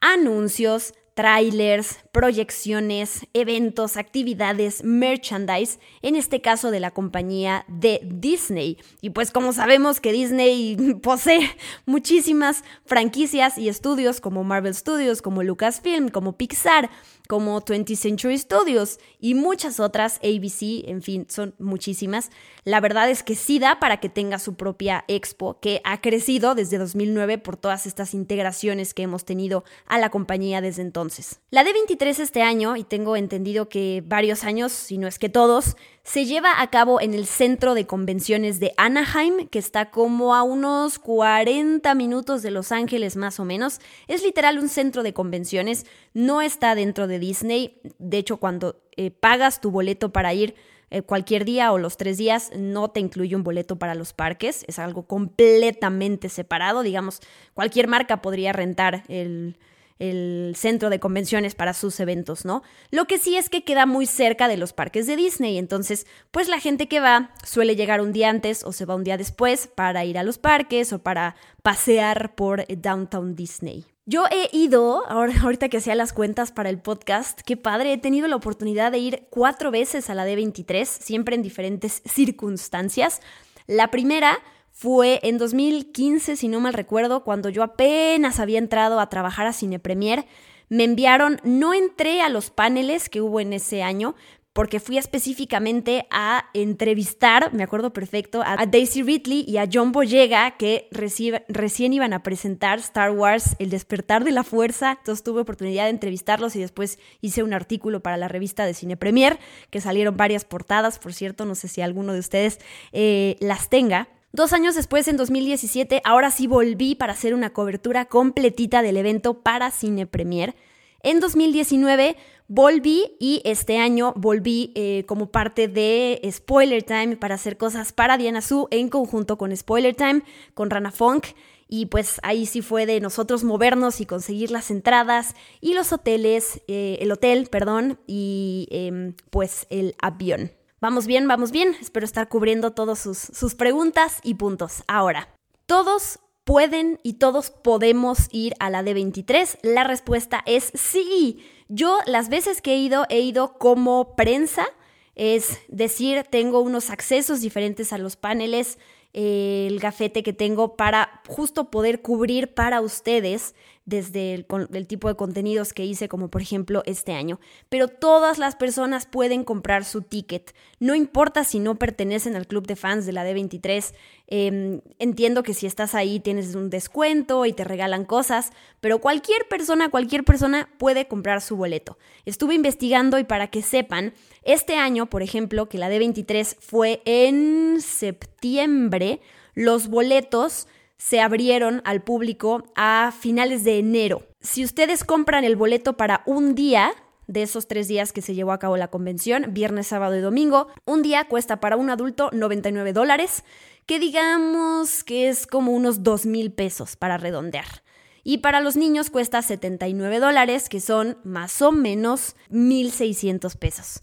anuncios, 0.00 0.94
trailers, 1.14 1.98
proyecciones, 2.10 3.26
eventos, 3.34 3.96
actividades, 3.96 4.82
merchandise, 4.82 5.78
en 6.00 6.16
este 6.16 6.40
caso 6.40 6.70
de 6.70 6.80
la 6.80 6.90
compañía 6.90 7.64
de 7.68 8.00
Disney. 8.04 8.78
Y 9.00 9.10
pues 9.10 9.30
como 9.30 9.52
sabemos 9.52 10.00
que 10.00 10.12
Disney 10.12 10.76
posee 11.02 11.50
muchísimas 11.86 12.64
franquicias 12.86 13.58
y 13.58 13.68
estudios 13.68 14.20
como 14.20 14.44
Marvel 14.44 14.74
Studios, 14.74 15.22
como 15.22 15.42
Lucasfilm, 15.42 16.08
como 16.08 16.36
Pixar, 16.36 16.90
como 17.32 17.62
20th 17.62 17.96
Century 17.96 18.36
Studios 18.36 18.98
y 19.18 19.32
muchas 19.32 19.80
otras, 19.80 20.18
ABC, 20.18 20.86
en 20.86 21.00
fin, 21.00 21.24
son 21.30 21.54
muchísimas. 21.58 22.28
La 22.64 22.78
verdad 22.78 23.08
es 23.08 23.22
que 23.22 23.36
sí 23.36 23.58
da 23.58 23.80
para 23.80 24.00
que 24.00 24.10
tenga 24.10 24.38
su 24.38 24.54
propia 24.54 25.06
expo, 25.08 25.58
que 25.58 25.80
ha 25.82 26.02
crecido 26.02 26.54
desde 26.54 26.76
2009 26.76 27.38
por 27.38 27.56
todas 27.56 27.86
estas 27.86 28.12
integraciones 28.12 28.92
que 28.92 29.04
hemos 29.04 29.24
tenido 29.24 29.64
a 29.86 29.98
la 29.98 30.10
compañía 30.10 30.60
desde 30.60 30.82
entonces. 30.82 31.40
La 31.48 31.64
D23 31.64 32.18
este 32.18 32.42
año, 32.42 32.76
y 32.76 32.84
tengo 32.84 33.16
entendido 33.16 33.70
que 33.70 34.04
varios 34.06 34.44
años, 34.44 34.70
si 34.70 34.98
no 34.98 35.08
es 35.08 35.18
que 35.18 35.30
todos, 35.30 35.76
se 36.04 36.24
lleva 36.24 36.60
a 36.60 36.68
cabo 36.68 37.00
en 37.00 37.14
el 37.14 37.26
centro 37.26 37.74
de 37.74 37.86
convenciones 37.86 38.58
de 38.58 38.72
Anaheim, 38.76 39.46
que 39.48 39.58
está 39.58 39.90
como 39.90 40.34
a 40.34 40.42
unos 40.42 40.98
40 40.98 41.94
minutos 41.94 42.42
de 42.42 42.50
Los 42.50 42.72
Ángeles 42.72 43.16
más 43.16 43.38
o 43.38 43.44
menos. 43.44 43.80
Es 44.08 44.22
literal 44.22 44.58
un 44.58 44.68
centro 44.68 45.04
de 45.04 45.14
convenciones, 45.14 45.86
no 46.12 46.42
está 46.42 46.74
dentro 46.74 47.06
de 47.06 47.20
Disney. 47.20 47.80
De 47.98 48.18
hecho, 48.18 48.38
cuando 48.38 48.82
eh, 48.96 49.12
pagas 49.12 49.60
tu 49.60 49.70
boleto 49.70 50.12
para 50.12 50.34
ir 50.34 50.56
eh, 50.90 51.02
cualquier 51.02 51.44
día 51.44 51.72
o 51.72 51.78
los 51.78 51.96
tres 51.96 52.18
días, 52.18 52.50
no 52.56 52.90
te 52.90 52.98
incluye 52.98 53.36
un 53.36 53.44
boleto 53.44 53.76
para 53.76 53.94
los 53.94 54.12
parques. 54.12 54.64
Es 54.66 54.80
algo 54.80 55.06
completamente 55.06 56.28
separado. 56.28 56.82
Digamos, 56.82 57.20
cualquier 57.54 57.86
marca 57.86 58.20
podría 58.20 58.52
rentar 58.52 59.04
el 59.08 59.56
el 60.02 60.54
centro 60.56 60.90
de 60.90 60.98
convenciones 60.98 61.54
para 61.54 61.74
sus 61.74 62.00
eventos, 62.00 62.44
¿no? 62.44 62.62
Lo 62.90 63.06
que 63.06 63.18
sí 63.18 63.36
es 63.36 63.48
que 63.48 63.62
queda 63.62 63.86
muy 63.86 64.06
cerca 64.06 64.48
de 64.48 64.56
los 64.56 64.72
parques 64.72 65.06
de 65.06 65.16
Disney, 65.16 65.58
entonces, 65.58 66.06
pues 66.32 66.48
la 66.48 66.58
gente 66.58 66.88
que 66.88 67.00
va 67.00 67.30
suele 67.44 67.76
llegar 67.76 68.00
un 68.00 68.12
día 68.12 68.28
antes 68.28 68.64
o 68.64 68.72
se 68.72 68.84
va 68.84 68.96
un 68.96 69.04
día 69.04 69.16
después 69.16 69.68
para 69.68 70.04
ir 70.04 70.18
a 70.18 70.24
los 70.24 70.38
parques 70.38 70.92
o 70.92 70.98
para 70.98 71.36
pasear 71.62 72.34
por 72.34 72.66
Downtown 72.66 73.36
Disney. 73.36 73.86
Yo 74.04 74.24
he 74.32 74.48
ido, 74.52 75.08
ahorita 75.08 75.68
que 75.68 75.76
hacía 75.76 75.94
las 75.94 76.12
cuentas 76.12 76.50
para 76.50 76.68
el 76.68 76.80
podcast, 76.80 77.40
qué 77.42 77.56
padre, 77.56 77.92
he 77.92 77.98
tenido 77.98 78.26
la 78.26 78.34
oportunidad 78.34 78.90
de 78.90 78.98
ir 78.98 79.28
cuatro 79.30 79.70
veces 79.70 80.10
a 80.10 80.14
la 80.14 80.26
D23, 80.26 80.84
siempre 80.84 81.36
en 81.36 81.42
diferentes 81.42 82.02
circunstancias. 82.04 83.20
La 83.68 83.92
primera 83.92 84.40
fue 84.72 85.20
en 85.22 85.38
2015, 85.38 86.36
si 86.36 86.48
no 86.48 86.58
mal 86.58 86.72
recuerdo, 86.72 87.22
cuando 87.22 87.48
yo 87.50 87.62
apenas 87.62 88.40
había 88.40 88.58
entrado 88.58 88.98
a 88.98 89.08
trabajar 89.08 89.46
a 89.46 89.52
Cine 89.52 89.78
Premier. 89.78 90.24
Me 90.68 90.84
enviaron, 90.84 91.38
no 91.44 91.74
entré 91.74 92.22
a 92.22 92.30
los 92.30 92.50
paneles 92.50 93.08
que 93.08 93.20
hubo 93.20 93.38
en 93.40 93.52
ese 93.52 93.82
año, 93.82 94.16
porque 94.52 94.80
fui 94.80 94.98
específicamente 94.98 96.06
a 96.10 96.46
entrevistar, 96.52 97.52
me 97.54 97.62
acuerdo 97.62 97.92
perfecto, 97.92 98.42
a 98.44 98.66
Daisy 98.66 99.02
Ridley 99.02 99.44
y 99.46 99.56
a 99.56 99.68
John 99.70 99.92
Boyega, 99.92 100.56
que 100.56 100.88
recién 100.90 101.92
iban 101.92 102.12
a 102.12 102.22
presentar 102.22 102.78
Star 102.78 103.12
Wars, 103.12 103.56
El 103.58 103.70
despertar 103.70 104.24
de 104.24 104.32
la 104.32 104.44
fuerza. 104.44 104.96
Entonces 104.98 105.22
tuve 105.22 105.42
oportunidad 105.42 105.84
de 105.84 105.90
entrevistarlos 105.90 106.54
y 106.56 106.60
después 106.60 106.98
hice 107.20 107.42
un 107.42 107.54
artículo 107.54 108.02
para 108.02 108.18
la 108.18 108.28
revista 108.28 108.66
de 108.66 108.74
Cine 108.74 108.96
Premier, 108.96 109.38
que 109.70 109.80
salieron 109.80 110.16
varias 110.16 110.44
portadas, 110.44 110.98
por 110.98 111.14
cierto, 111.14 111.46
no 111.46 111.54
sé 111.54 111.68
si 111.68 111.80
alguno 111.80 112.12
de 112.12 112.20
ustedes 112.20 112.58
eh, 112.92 113.36
las 113.40 113.70
tenga. 113.70 114.08
Dos 114.34 114.54
años 114.54 114.74
después, 114.74 115.08
en 115.08 115.18
2017, 115.18 116.00
ahora 116.04 116.30
sí 116.30 116.46
volví 116.46 116.94
para 116.94 117.12
hacer 117.12 117.34
una 117.34 117.52
cobertura 117.52 118.06
completita 118.06 118.80
del 118.80 118.96
evento 118.96 119.42
para 119.42 119.70
Cine 119.70 120.06
Premier. 120.06 120.54
En 121.02 121.20
2019 121.20 122.16
volví 122.48 123.12
y 123.20 123.42
este 123.44 123.76
año 123.76 124.14
volví 124.16 124.72
eh, 124.74 125.04
como 125.06 125.30
parte 125.30 125.68
de 125.68 126.18
Spoiler 126.32 126.82
Time 126.82 127.18
para 127.18 127.34
hacer 127.34 127.58
cosas 127.58 127.92
para 127.92 128.16
Diana 128.16 128.40
Su 128.40 128.68
en 128.70 128.88
conjunto 128.88 129.36
con 129.36 129.54
Spoiler 129.54 129.94
Time, 129.94 130.22
con 130.54 130.70
Rana 130.70 130.92
Funk. 130.92 131.26
Y 131.68 131.86
pues 131.86 132.18
ahí 132.22 132.46
sí 132.46 132.62
fue 132.62 132.86
de 132.86 133.00
nosotros 133.00 133.44
movernos 133.44 134.00
y 134.00 134.06
conseguir 134.06 134.50
las 134.50 134.70
entradas 134.70 135.34
y 135.60 135.74
los 135.74 135.92
hoteles, 135.92 136.62
eh, 136.68 136.96
el 137.02 137.12
hotel, 137.12 137.48
perdón, 137.50 137.98
y 138.06 138.66
em, 138.70 139.14
pues 139.30 139.66
el 139.68 139.94
avión. 140.00 140.52
Vamos 140.82 141.06
bien, 141.06 141.28
vamos 141.28 141.52
bien. 141.52 141.76
Espero 141.80 142.04
estar 142.04 142.28
cubriendo 142.28 142.72
todas 142.72 142.98
sus, 142.98 143.16
sus 143.16 143.54
preguntas 143.54 144.18
y 144.24 144.34
puntos. 144.34 144.82
Ahora, 144.88 145.28
¿todos 145.66 146.18
pueden 146.42 146.98
y 147.04 147.12
todos 147.12 147.50
podemos 147.50 148.26
ir 148.32 148.54
a 148.58 148.68
la 148.68 148.82
D23? 148.82 149.60
La 149.62 149.84
respuesta 149.84 150.42
es 150.44 150.72
sí. 150.74 151.46
Yo 151.68 152.00
las 152.06 152.28
veces 152.30 152.60
que 152.60 152.72
he 152.72 152.78
ido, 152.78 153.06
he 153.10 153.20
ido 153.20 153.58
como 153.58 154.16
prensa. 154.16 154.66
Es 155.14 155.60
decir, 155.68 156.24
tengo 156.28 156.58
unos 156.58 156.90
accesos 156.90 157.42
diferentes 157.42 157.92
a 157.92 157.98
los 157.98 158.16
paneles, 158.16 158.80
el 159.12 159.78
gafete 159.78 160.24
que 160.24 160.32
tengo 160.32 160.74
para 160.74 161.22
justo 161.28 161.70
poder 161.70 162.02
cubrir 162.02 162.54
para 162.54 162.80
ustedes 162.80 163.54
desde 163.84 164.34
el, 164.34 164.86
tipo 164.86 165.08
de 165.08 165.16
contenidos 165.16 165.72
que 165.72 165.84
hice, 165.84 166.08
como 166.08 166.28
por 166.28 166.40
ejemplo 166.40 166.82
este 166.86 167.12
año. 167.12 167.40
Pero 167.68 167.88
todas 167.88 168.38
las 168.38 168.54
personas 168.54 169.06
pueden 169.06 169.42
comprar 169.44 169.84
su 169.84 170.02
ticket. 170.02 170.54
No 170.78 170.94
importa 170.94 171.44
si 171.44 171.58
no 171.58 171.78
pertenecen 171.78 172.36
al 172.36 172.46
club 172.46 172.66
de 172.66 172.76
fans 172.76 173.06
de 173.06 173.12
la 173.12 173.26
D23. 173.26 173.92
Em, 174.28 174.80
entiendo 174.98 175.42
que 175.42 175.52
si 175.52 175.66
estás 175.66 175.94
ahí 175.94 176.20
tienes 176.20 176.54
un 176.54 176.70
descuento 176.70 177.44
y 177.44 177.52
te 177.52 177.64
regalan 177.64 178.04
cosas, 178.04 178.52
pero 178.80 179.00
cualquier 179.00 179.48
persona, 179.48 179.90
cualquier 179.90 180.24
persona 180.24 180.68
puede 180.78 181.08
comprar 181.08 181.40
su 181.40 181.56
boleto. 181.56 181.98
Estuve 182.24 182.54
investigando 182.54 183.18
y 183.18 183.24
para 183.24 183.48
que 183.48 183.62
sepan, 183.62 184.14
este 184.42 184.76
año, 184.76 185.06
por 185.06 185.22
ejemplo, 185.22 185.68
que 185.68 185.78
la 185.78 185.90
D23 185.90 186.56
fue 186.60 187.02
en 187.04 187.80
septiembre, 187.80 189.20
los 189.54 189.88
boletos 189.88 190.66
se 191.02 191.20
abrieron 191.20 191.82
al 191.84 192.00
público 192.00 192.62
a 192.76 193.12
finales 193.18 193.64
de 193.64 193.78
enero. 193.78 194.22
Si 194.40 194.64
ustedes 194.64 195.02
compran 195.02 195.42
el 195.42 195.56
boleto 195.56 195.96
para 195.96 196.22
un 196.26 196.54
día, 196.54 196.92
de 197.26 197.42
esos 197.42 197.66
tres 197.66 197.88
días 197.88 198.12
que 198.12 198.22
se 198.22 198.34
llevó 198.34 198.52
a 198.52 198.60
cabo 198.60 198.76
la 198.76 198.88
convención, 198.88 199.46
viernes, 199.50 199.88
sábado 199.88 200.16
y 200.16 200.20
domingo. 200.20 200.68
Un 200.84 201.02
día 201.02 201.24
cuesta 201.24 201.60
para 201.60 201.76
un 201.76 201.90
adulto 201.90 202.30
99 202.32 202.92
dólares, 202.92 203.42
que 203.86 203.98
digamos 203.98 205.02
que 205.02 205.28
es 205.28 205.46
como 205.46 205.72
unos 205.72 206.04
2 206.04 206.26
mil 206.26 206.52
pesos 206.52 206.94
para 206.94 207.18
redondear. 207.18 207.82
Y 208.22 208.38
para 208.38 208.60
los 208.60 208.76
niños 208.76 209.10
cuesta 209.10 209.42
79 209.42 210.20
dólares, 210.20 210.68
que 210.68 210.80
son 210.80 211.18
más 211.24 211.62
o 211.62 211.72
menos 211.72 212.36
1.600 212.50 213.56
pesos. 213.56 214.02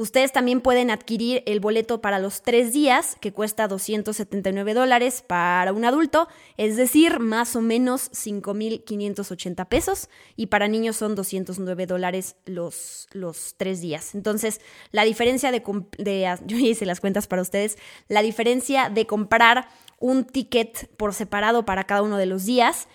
Ustedes 0.00 0.32
también 0.32 0.62
pueden 0.62 0.90
adquirir 0.90 1.42
el 1.44 1.60
boleto 1.60 2.00
para 2.00 2.18
los 2.18 2.40
tres 2.40 2.72
días, 2.72 3.18
que 3.20 3.34
cuesta 3.34 3.68
279 3.68 4.72
dólares 4.72 5.22
para 5.26 5.74
un 5.74 5.84
adulto, 5.84 6.26
es 6.56 6.78
decir, 6.78 7.18
más 7.20 7.54
o 7.54 7.60
menos 7.60 8.10
5.580 8.12 9.68
pesos, 9.68 10.08
y 10.36 10.46
para 10.46 10.68
niños 10.68 10.96
son 10.96 11.14
209 11.14 11.84
dólares 11.84 12.36
los, 12.46 13.08
los 13.12 13.56
tres 13.58 13.82
días. 13.82 14.14
Entonces, 14.14 14.62
la 14.90 15.04
diferencia 15.04 15.52
de, 15.52 15.62
de, 15.98 16.38
yo 16.46 16.56
hice 16.56 16.86
las 16.86 17.00
cuentas 17.00 17.26
para 17.26 17.42
ustedes, 17.42 17.76
la 18.08 18.22
diferencia 18.22 18.88
de 18.88 19.04
comprar 19.06 19.68
un 19.98 20.24
ticket 20.24 20.88
por 20.96 21.12
separado 21.12 21.66
para 21.66 21.84
cada 21.84 22.00
uno 22.00 22.16
de 22.16 22.24
los 22.24 22.46
días, 22.46 22.88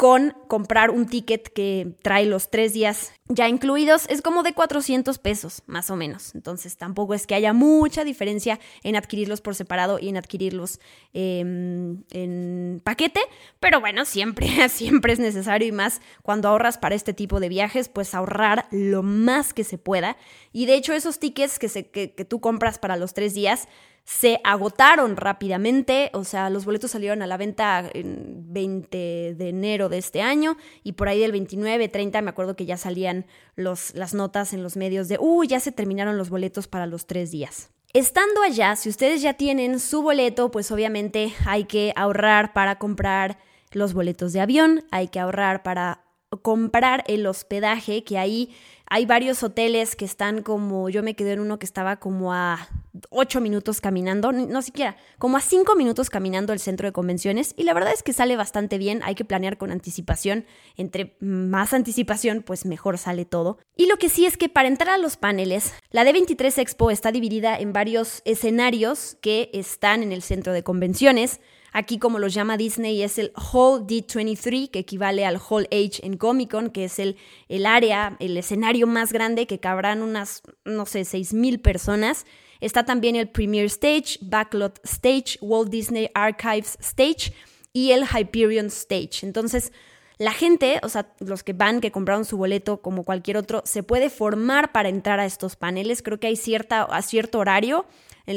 con 0.00 0.34
comprar 0.48 0.88
un 0.88 1.04
ticket 1.04 1.46
que 1.52 1.94
trae 2.00 2.24
los 2.24 2.48
tres 2.48 2.72
días 2.72 3.12
ya 3.28 3.50
incluidos, 3.50 4.06
es 4.08 4.22
como 4.22 4.42
de 4.42 4.54
400 4.54 5.18
pesos, 5.18 5.62
más 5.66 5.90
o 5.90 5.94
menos. 5.94 6.34
Entonces 6.34 6.78
tampoco 6.78 7.12
es 7.12 7.26
que 7.26 7.34
haya 7.34 7.52
mucha 7.52 8.02
diferencia 8.02 8.58
en 8.82 8.96
adquirirlos 8.96 9.42
por 9.42 9.54
separado 9.54 9.98
y 9.98 10.08
en 10.08 10.16
adquirirlos 10.16 10.80
em, 11.12 12.02
en 12.12 12.80
paquete, 12.82 13.20
pero 13.60 13.80
bueno, 13.80 14.06
siempre, 14.06 14.48
siempre 14.70 15.12
es 15.12 15.18
necesario 15.18 15.68
y 15.68 15.72
más 15.72 16.00
cuando 16.22 16.48
ahorras 16.48 16.78
para 16.78 16.94
este 16.94 17.12
tipo 17.12 17.38
de 17.38 17.50
viajes, 17.50 17.90
pues 17.90 18.14
ahorrar 18.14 18.68
lo 18.70 19.02
más 19.02 19.52
que 19.52 19.64
se 19.64 19.76
pueda. 19.76 20.16
Y 20.50 20.64
de 20.64 20.76
hecho 20.76 20.94
esos 20.94 21.18
tickets 21.18 21.58
que, 21.58 21.68
que 21.90 22.24
tú 22.24 22.40
compras 22.40 22.78
para 22.78 22.96
los 22.96 23.12
tres 23.12 23.34
días, 23.34 23.68
se 24.04 24.40
agotaron 24.44 25.16
rápidamente, 25.16 26.10
o 26.14 26.24
sea, 26.24 26.50
los 26.50 26.64
boletos 26.64 26.90
salieron 26.90 27.22
a 27.22 27.26
la 27.26 27.36
venta 27.36 27.88
el 27.92 28.16
20 28.26 29.34
de 29.36 29.48
enero 29.48 29.88
de 29.88 29.98
este 29.98 30.20
año 30.20 30.56
y 30.82 30.92
por 30.92 31.08
ahí 31.08 31.20
del 31.20 31.32
29, 31.32 31.88
30 31.88 32.20
me 32.22 32.30
acuerdo 32.30 32.56
que 32.56 32.66
ya 32.66 32.76
salían 32.76 33.26
los, 33.54 33.94
las 33.94 34.14
notas 34.14 34.52
en 34.52 34.62
los 34.62 34.76
medios 34.76 35.08
de, 35.08 35.18
uy, 35.20 35.46
ya 35.46 35.60
se 35.60 35.72
terminaron 35.72 36.18
los 36.18 36.30
boletos 36.30 36.66
para 36.66 36.86
los 36.86 37.06
tres 37.06 37.30
días. 37.30 37.70
Estando 37.92 38.42
allá, 38.42 38.76
si 38.76 38.88
ustedes 38.88 39.20
ya 39.20 39.34
tienen 39.34 39.80
su 39.80 40.02
boleto, 40.02 40.50
pues 40.50 40.70
obviamente 40.70 41.32
hay 41.44 41.64
que 41.64 41.92
ahorrar 41.96 42.52
para 42.52 42.78
comprar 42.78 43.38
los 43.72 43.94
boletos 43.94 44.32
de 44.32 44.40
avión, 44.40 44.84
hay 44.90 45.08
que 45.08 45.20
ahorrar 45.20 45.62
para 45.62 46.04
comprar 46.42 47.02
el 47.08 47.26
hospedaje, 47.26 48.04
que 48.04 48.18
ahí 48.18 48.54
hay 48.92 49.06
varios 49.06 49.42
hoteles 49.44 49.94
que 49.94 50.04
están 50.04 50.42
como, 50.42 50.88
yo 50.88 51.04
me 51.04 51.14
quedé 51.14 51.34
en 51.34 51.40
uno 51.40 51.60
que 51.60 51.64
estaba 51.64 51.98
como 51.98 52.32
a 52.32 52.68
ocho 53.08 53.40
minutos 53.40 53.80
caminando, 53.80 54.32
no 54.32 54.62
siquiera, 54.62 54.96
como 55.16 55.36
a 55.36 55.40
cinco 55.40 55.76
minutos 55.76 56.10
caminando 56.10 56.52
al 56.52 56.58
centro 56.58 56.88
de 56.88 56.92
convenciones 56.92 57.54
y 57.56 57.62
la 57.62 57.72
verdad 57.72 57.92
es 57.92 58.02
que 58.02 58.12
sale 58.12 58.34
bastante 58.36 58.78
bien, 58.78 59.00
hay 59.04 59.14
que 59.14 59.24
planear 59.24 59.58
con 59.58 59.70
anticipación, 59.70 60.44
entre 60.76 61.16
más 61.20 61.72
anticipación 61.72 62.42
pues 62.42 62.66
mejor 62.66 62.98
sale 62.98 63.24
todo. 63.24 63.58
Y 63.76 63.86
lo 63.86 63.96
que 63.96 64.08
sí 64.08 64.26
es 64.26 64.36
que 64.36 64.48
para 64.48 64.66
entrar 64.66 64.96
a 64.96 64.98
los 64.98 65.16
paneles, 65.16 65.72
la 65.92 66.04
D23 66.04 66.58
Expo 66.58 66.90
está 66.90 67.12
dividida 67.12 67.56
en 67.60 67.72
varios 67.72 68.22
escenarios 68.24 69.16
que 69.20 69.50
están 69.54 70.02
en 70.02 70.10
el 70.10 70.22
centro 70.22 70.52
de 70.52 70.64
convenciones, 70.64 71.40
Aquí, 71.72 71.98
como 71.98 72.18
los 72.18 72.34
llama 72.34 72.56
Disney, 72.56 73.02
es 73.02 73.18
el 73.18 73.32
Hall 73.34 73.86
D23, 73.86 74.70
que 74.70 74.80
equivale 74.80 75.24
al 75.24 75.38
Hall 75.38 75.68
H 75.70 76.04
en 76.04 76.16
Comic 76.16 76.50
Con, 76.50 76.70
que 76.70 76.84
es 76.84 76.98
el, 76.98 77.16
el 77.48 77.66
área, 77.66 78.16
el 78.18 78.36
escenario 78.36 78.86
más 78.86 79.12
grande 79.12 79.46
que 79.46 79.60
cabrán 79.60 80.02
unas, 80.02 80.42
no 80.64 80.86
sé, 80.86 81.02
6.000 81.02 81.62
personas. 81.62 82.26
Está 82.60 82.84
también 82.84 83.16
el 83.16 83.28
Premier 83.28 83.66
Stage, 83.66 84.18
Backlot 84.20 84.80
Stage, 84.84 85.38
Walt 85.40 85.70
Disney 85.70 86.10
Archives 86.14 86.76
Stage 86.80 87.32
y 87.72 87.92
el 87.92 88.04
Hyperion 88.04 88.66
Stage. 88.66 89.20
Entonces, 89.22 89.72
la 90.18 90.32
gente, 90.32 90.80
o 90.82 90.88
sea, 90.90 91.14
los 91.20 91.42
que 91.42 91.54
van, 91.54 91.80
que 91.80 91.90
compraron 91.92 92.26
su 92.26 92.36
boleto 92.36 92.82
como 92.82 93.04
cualquier 93.04 93.38
otro, 93.38 93.62
se 93.64 93.82
puede 93.82 94.10
formar 94.10 94.72
para 94.72 94.90
entrar 94.90 95.18
a 95.18 95.24
estos 95.24 95.56
paneles. 95.56 96.02
Creo 96.02 96.20
que 96.20 96.26
hay 96.26 96.36
cierta, 96.36 96.82
a 96.82 97.00
cierto 97.00 97.38
horario 97.38 97.86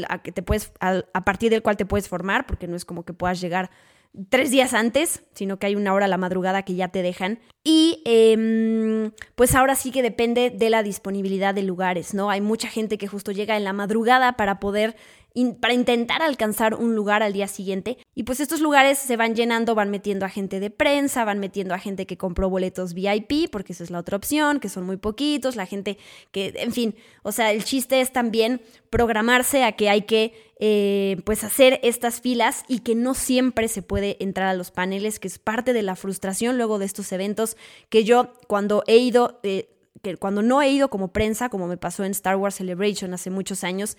a, 0.10 0.22
que 0.22 0.32
te 0.32 0.42
puedes, 0.42 0.72
a, 0.80 1.26
partir 1.26 1.52
del 1.52 1.62
cual 1.62 1.78
te 1.78 1.86
puedes 1.86 2.08
formar, 2.08 2.46
porque 2.46 2.68
no 2.68 2.76
es 2.76 2.86
como 2.86 3.04
que 3.04 3.14
puedas 3.14 3.42
llegar 3.42 3.70
tres 4.30 4.52
días 4.52 4.74
antes, 4.74 5.24
sino 5.34 5.58
que 5.58 5.68
hay 5.68 5.76
una 5.76 5.94
hora 5.94 6.06
a 6.06 6.10
la 6.10 6.18
madrugada 6.18 6.64
que 6.64 6.76
ya 6.76 6.90
te 6.90 7.02
dejan. 7.02 7.40
Y 7.64 8.02
em, 8.06 9.12
pues 9.36 9.56
ahora 9.56 9.76
sí 9.76 9.92
que 9.92 10.02
depende 10.02 10.50
de 10.52 10.70
la 10.70 10.84
disponibilidad 10.84 11.56
de 11.56 11.64
lugares, 11.64 12.14
¿no? 12.14 12.30
Hay 12.30 12.42
mucha 12.42 12.68
gente 12.68 12.98
que 12.98 13.08
justo 13.08 13.32
llega 13.32 13.58
en 13.58 13.64
la 13.64 13.74
madrugada 13.74 14.34
para 14.34 14.60
poder 14.60 14.96
para 15.60 15.74
intentar 15.74 16.22
alcanzar 16.22 16.76
un 16.76 16.96
lugar 16.96 17.24
al 17.24 17.34
día 17.34 17.48
siguiente. 17.48 17.98
Y 18.14 18.24
pues 18.24 18.40
estos 18.40 18.62
lugares 18.62 19.00
se 19.00 19.18
van 19.18 19.36
llenando, 19.36 19.74
van 19.74 19.90
metiendo 19.90 20.26
a 20.26 20.30
gente 20.30 20.60
de 20.60 20.70
prensa, 20.70 21.26
van 21.26 21.40
metiendo 21.40 21.74
a 21.74 21.80
gente 21.80 22.06
que 22.06 22.18
compró 22.18 22.50
boletos 22.50 22.94
VIP, 22.94 23.50
porque 23.52 23.74
esa 23.74 23.84
es 23.84 23.90
la 23.90 24.00
otra 24.00 24.18
opción, 24.18 24.60
que 24.60 24.70
son 24.70 24.86
muy 24.86 24.98
poquitos, 24.98 25.56
la 25.56 25.66
gente 25.66 25.98
que, 26.32 26.54
en 26.58 26.72
fin, 26.72 26.96
o 27.24 27.32
sea, 27.32 27.52
el 27.52 27.64
chiste 27.64 28.00
es 28.00 28.14
también 28.14 28.62
programarse 28.92 29.64
a 29.64 29.72
que 29.72 29.90
hay 29.90 30.04
que 30.04 30.34
eh, 30.60 31.20
pues 31.26 31.44
hacer 31.44 31.80
estas 31.82 32.22
filas 32.22 32.64
y 32.68 32.80
que 32.80 32.94
no 32.94 33.16
siempre 33.16 33.68
se 33.68 33.82
puede 33.82 34.24
entrar 34.24 34.48
a 34.50 34.54
los 34.54 34.70
paneles, 34.70 35.20
que 35.20 35.28
es 35.28 35.40
parte 35.40 35.74
de 35.74 35.82
la 35.82 35.96
frustración 35.96 36.58
luego 36.58 36.78
de 36.78 36.86
estos 36.86 37.12
eventos 37.12 37.58
que 37.90 38.04
yo 38.04 38.34
cuando 38.48 38.84
he 38.88 38.98
ido... 38.98 39.40
Eh, 39.44 39.70
que 40.02 40.18
cuando 40.18 40.42
no 40.42 40.62
he 40.62 40.70
ido 40.70 40.90
como 40.90 41.14
prensa, 41.14 41.48
como 41.48 41.66
me 41.66 41.78
pasó 41.78 42.04
en 42.04 42.12
Star 42.12 42.36
Wars 42.36 42.56
Celebration 42.56 43.14
hace 43.14 43.30
muchos 43.30 43.64
años, 43.64 43.96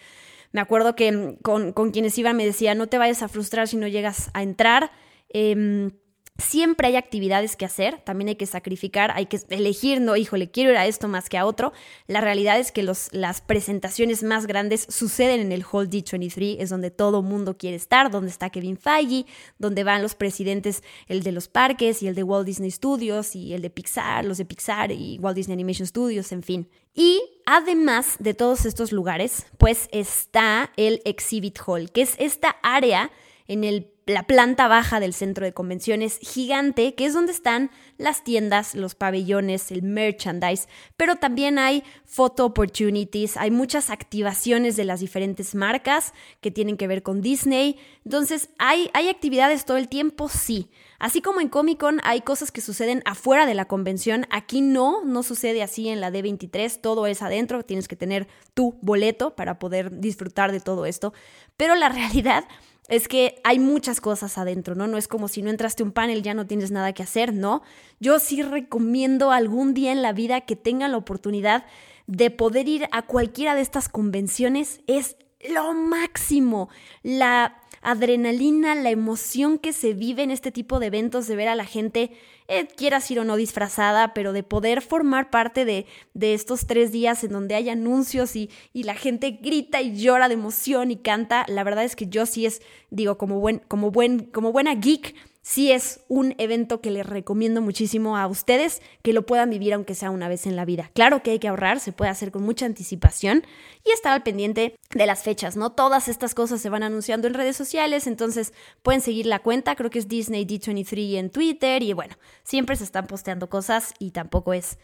me 0.54 0.60
acuerdo 0.60 0.94
que 0.94 1.36
con, 1.42 1.72
quienes 1.90 2.16
iban 2.16 2.36
me 2.36 2.46
decía, 2.46 2.76
no 2.76 2.86
te 2.86 2.96
vayas 2.96 3.24
a 3.24 3.28
frustrar 3.28 3.66
si 3.66 3.76
no 3.76 3.88
llegas 3.88 4.30
a 4.34 4.44
entrar. 4.44 4.92
Em, 5.28 5.90
siempre 6.36 6.88
hay 6.88 6.96
actividades 6.96 7.54
que 7.54 7.64
hacer, 7.64 8.00
también 8.00 8.28
hay 8.28 8.34
que 8.34 8.46
sacrificar, 8.46 9.12
hay 9.14 9.26
que 9.26 9.38
elegir, 9.50 10.00
no, 10.00 10.16
híjole, 10.16 10.50
quiero 10.50 10.70
ir 10.70 10.76
a 10.76 10.86
esto 10.86 11.06
más 11.06 11.28
que 11.28 11.38
a 11.38 11.46
otro. 11.46 11.72
La 12.08 12.20
realidad 12.20 12.58
es 12.58 12.72
que 12.72 12.82
los, 12.82 13.08
las 13.12 13.40
presentaciones 13.40 14.24
más 14.24 14.46
grandes 14.46 14.86
suceden 14.88 15.40
en 15.40 15.52
el 15.52 15.64
Hall 15.64 15.88
D23, 15.88 16.56
es 16.58 16.70
donde 16.70 16.90
todo 16.90 17.22
mundo 17.22 17.56
quiere 17.56 17.76
estar, 17.76 18.10
donde 18.10 18.30
está 18.30 18.50
Kevin 18.50 18.76
Feige, 18.76 19.26
donde 19.58 19.84
van 19.84 20.02
los 20.02 20.16
presidentes, 20.16 20.82
el 21.06 21.22
de 21.22 21.30
los 21.30 21.46
parques 21.46 22.02
y 22.02 22.08
el 22.08 22.16
de 22.16 22.24
Walt 22.24 22.46
Disney 22.46 22.70
Studios 22.70 23.36
y 23.36 23.54
el 23.54 23.62
de 23.62 23.70
Pixar, 23.70 24.24
los 24.24 24.38
de 24.38 24.44
Pixar 24.44 24.90
y 24.90 25.18
Walt 25.20 25.36
Disney 25.36 25.54
Animation 25.54 25.86
Studios, 25.86 26.32
en 26.32 26.42
fin. 26.42 26.68
Y 26.94 27.22
además 27.46 28.16
de 28.18 28.34
todos 28.34 28.66
estos 28.66 28.90
lugares, 28.90 29.46
pues 29.56 29.88
está 29.92 30.72
el 30.76 31.00
Exhibit 31.04 31.58
Hall, 31.64 31.90
que 31.92 32.02
es 32.02 32.16
esta 32.18 32.56
área 32.62 33.10
en 33.46 33.64
el 33.64 33.93
la 34.06 34.24
planta 34.24 34.68
baja 34.68 35.00
del 35.00 35.14
centro 35.14 35.46
de 35.46 35.54
convenciones 35.54 36.18
gigante, 36.20 36.94
que 36.94 37.06
es 37.06 37.14
donde 37.14 37.32
están 37.32 37.70
las 37.96 38.22
tiendas, 38.22 38.74
los 38.74 38.94
pabellones, 38.94 39.70
el 39.70 39.82
merchandise, 39.82 40.68
pero 40.96 41.16
también 41.16 41.58
hay 41.58 41.82
photo 42.04 42.44
opportunities, 42.44 43.36
hay 43.36 43.50
muchas 43.50 43.90
activaciones 43.90 44.76
de 44.76 44.84
las 44.84 45.00
diferentes 45.00 45.54
marcas 45.54 46.12
que 46.40 46.50
tienen 46.50 46.76
que 46.76 46.86
ver 46.86 47.02
con 47.02 47.22
Disney. 47.22 47.78
Entonces, 48.04 48.50
¿hay, 48.58 48.90
hay 48.92 49.08
actividades 49.08 49.64
todo 49.64 49.76
el 49.76 49.88
tiempo? 49.88 50.28
Sí. 50.28 50.70
Así 50.98 51.20
como 51.20 51.40
en 51.40 51.48
Comic 51.48 51.78
Con 51.78 52.00
hay 52.04 52.20
cosas 52.20 52.52
que 52.52 52.60
suceden 52.60 53.02
afuera 53.04 53.46
de 53.46 53.54
la 53.54 53.66
convención, 53.66 54.26
aquí 54.30 54.60
no, 54.60 55.04
no 55.04 55.22
sucede 55.22 55.62
así 55.62 55.88
en 55.88 56.00
la 56.00 56.10
D23, 56.10 56.80
todo 56.80 57.06
es 57.06 57.20
adentro, 57.20 57.64
tienes 57.64 57.88
que 57.88 57.96
tener 57.96 58.28
tu 58.54 58.78
boleto 58.80 59.34
para 59.34 59.58
poder 59.58 60.00
disfrutar 60.00 60.52
de 60.52 60.60
todo 60.60 60.86
esto, 60.86 61.12
pero 61.56 61.74
la 61.74 61.88
realidad 61.90 62.44
es 62.88 63.08
que 63.08 63.40
hay 63.44 63.58
muchas 63.58 64.00
cosas 64.00 64.36
adentro, 64.36 64.74
¿no? 64.74 64.86
No 64.86 64.98
es 64.98 65.08
como 65.08 65.28
si 65.28 65.42
no 65.42 65.50
entraste 65.50 65.82
a 65.82 65.86
un 65.86 65.92
panel 65.92 66.22
ya 66.22 66.34
no 66.34 66.46
tienes 66.46 66.70
nada 66.70 66.92
que 66.92 67.02
hacer, 67.02 67.32
¿no? 67.32 67.62
Yo 67.98 68.18
sí 68.18 68.42
recomiendo 68.42 69.30
algún 69.30 69.72
día 69.74 69.92
en 69.92 70.02
la 70.02 70.12
vida 70.12 70.42
que 70.42 70.56
tengan 70.56 70.92
la 70.92 70.98
oportunidad 70.98 71.64
de 72.06 72.30
poder 72.30 72.68
ir 72.68 72.88
a 72.92 73.02
cualquiera 73.02 73.54
de 73.54 73.62
estas 73.62 73.88
convenciones. 73.88 74.80
Es 74.86 75.16
lo 75.48 75.72
máximo. 75.72 76.68
La 77.02 77.62
adrenalina, 77.84 78.74
la 78.74 78.90
emoción 78.90 79.58
que 79.58 79.72
se 79.72 79.92
vive 79.92 80.22
en 80.22 80.30
este 80.30 80.50
tipo 80.50 80.80
de 80.80 80.86
eventos, 80.86 81.28
de 81.28 81.36
ver 81.36 81.48
a 81.48 81.54
la 81.54 81.66
gente, 81.66 82.10
eh, 82.48 82.66
quieras 82.66 83.10
ir 83.10 83.20
o 83.20 83.24
no 83.24 83.36
disfrazada, 83.36 84.14
pero 84.14 84.32
de 84.32 84.42
poder 84.42 84.82
formar 84.82 85.30
parte 85.30 85.64
de, 85.64 85.86
de 86.14 86.34
estos 86.34 86.66
tres 86.66 86.92
días 86.92 87.22
en 87.22 87.30
donde 87.32 87.54
hay 87.54 87.68
anuncios 87.68 88.36
y, 88.36 88.50
y, 88.72 88.82
la 88.82 88.94
gente 88.94 89.32
grita 89.32 89.82
y 89.82 89.96
llora 89.96 90.28
de 90.28 90.34
emoción 90.34 90.90
y 90.90 90.96
canta, 90.96 91.44
la 91.46 91.62
verdad 91.62 91.84
es 91.84 91.94
que 91.94 92.06
yo 92.06 92.26
sí 92.26 92.46
es, 92.46 92.62
digo, 92.90 93.18
como, 93.18 93.38
buen, 93.38 93.60
como, 93.68 93.90
buen, 93.90 94.24
como 94.24 94.50
buena 94.50 94.74
geek, 94.74 95.14
sí 95.44 95.70
es 95.70 96.00
un 96.08 96.34
evento 96.38 96.80
que 96.80 96.90
les 96.90 97.04
recomiendo 97.04 97.60
muchísimo 97.60 98.16
a 98.16 98.26
ustedes 98.26 98.80
que 99.02 99.12
lo 99.12 99.26
puedan 99.26 99.50
vivir 99.50 99.74
aunque 99.74 99.94
sea 99.94 100.10
una 100.10 100.26
vez 100.26 100.46
en 100.46 100.56
la 100.56 100.64
vida. 100.64 100.90
Claro 100.94 101.22
que 101.22 101.32
hay 101.32 101.38
que 101.38 101.48
ahorrar, 101.48 101.80
se 101.80 101.92
puede 101.92 102.10
hacer 102.10 102.32
con 102.32 102.42
mucha 102.42 102.64
anticipación 102.64 103.44
y 103.84 103.90
estar 103.90 104.14
al 104.14 104.22
pendiente 104.22 104.74
de 104.94 105.06
las 105.06 105.22
fechas, 105.22 105.54
¿no? 105.54 105.70
Todas 105.70 106.08
estas 106.08 106.34
cosas 106.34 106.62
se 106.62 106.70
van 106.70 106.82
anunciando 106.82 107.28
en 107.28 107.34
redes 107.34 107.58
sociales, 107.58 108.06
entonces 108.06 108.54
pueden 108.82 109.02
seguir 109.02 109.26
la 109.26 109.40
cuenta, 109.40 109.76
creo 109.76 109.90
que 109.90 109.98
es 109.98 110.08
Disney 110.08 110.46
D23 110.46 111.18
en 111.18 111.30
Twitter 111.30 111.82
y 111.82 111.92
bueno, 111.92 112.16
siempre 112.42 112.74
se 112.76 112.84
están 112.84 113.06
posteando 113.06 113.50
cosas 113.50 113.92
y 113.98 114.12
tampoco 114.12 114.54
es 114.54 114.78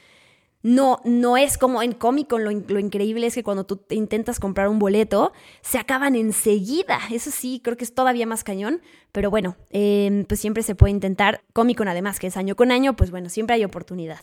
no, 0.63 1.01
no 1.05 1.37
es 1.37 1.57
como 1.57 1.83
en 1.83 1.93
Comic 1.93 2.29
Con, 2.29 2.45
lo, 2.45 2.51
increíble 2.51 3.27
es 3.27 3.35
que 3.35 3.43
cuando 3.43 3.65
tú 3.65 3.81
intentas 3.91 4.39
comprar 4.39 4.69
un 4.69 4.79
boleto, 4.79 5.33
se 5.63 5.79
acaban 5.79 6.17
enseguida. 6.17 6.99
Eso 7.11 7.31
sí, 7.31 7.61
creo 7.65 7.77
que 7.77 7.85
es 7.85 7.95
todavía 7.95 8.27
más 8.27 8.45
cañón, 8.45 8.83
pero 9.13 9.31
bueno, 9.31 9.57
em, 9.71 10.25
pues 10.25 10.41
siempre 10.41 10.63
se 10.63 10.75
puede 10.75 10.93
intentar. 10.93 11.43
Comic 11.53 11.79
Con 11.79 11.89
además, 11.89 12.19
que 12.19 12.27
es 12.27 12.37
año 12.37 12.57
con 12.57 12.73
año, 12.73 12.97
pues 12.97 13.11
bueno, 13.11 13.29
siempre 13.29 13.57
hay 13.57 13.65
oportunidad. 13.65 14.21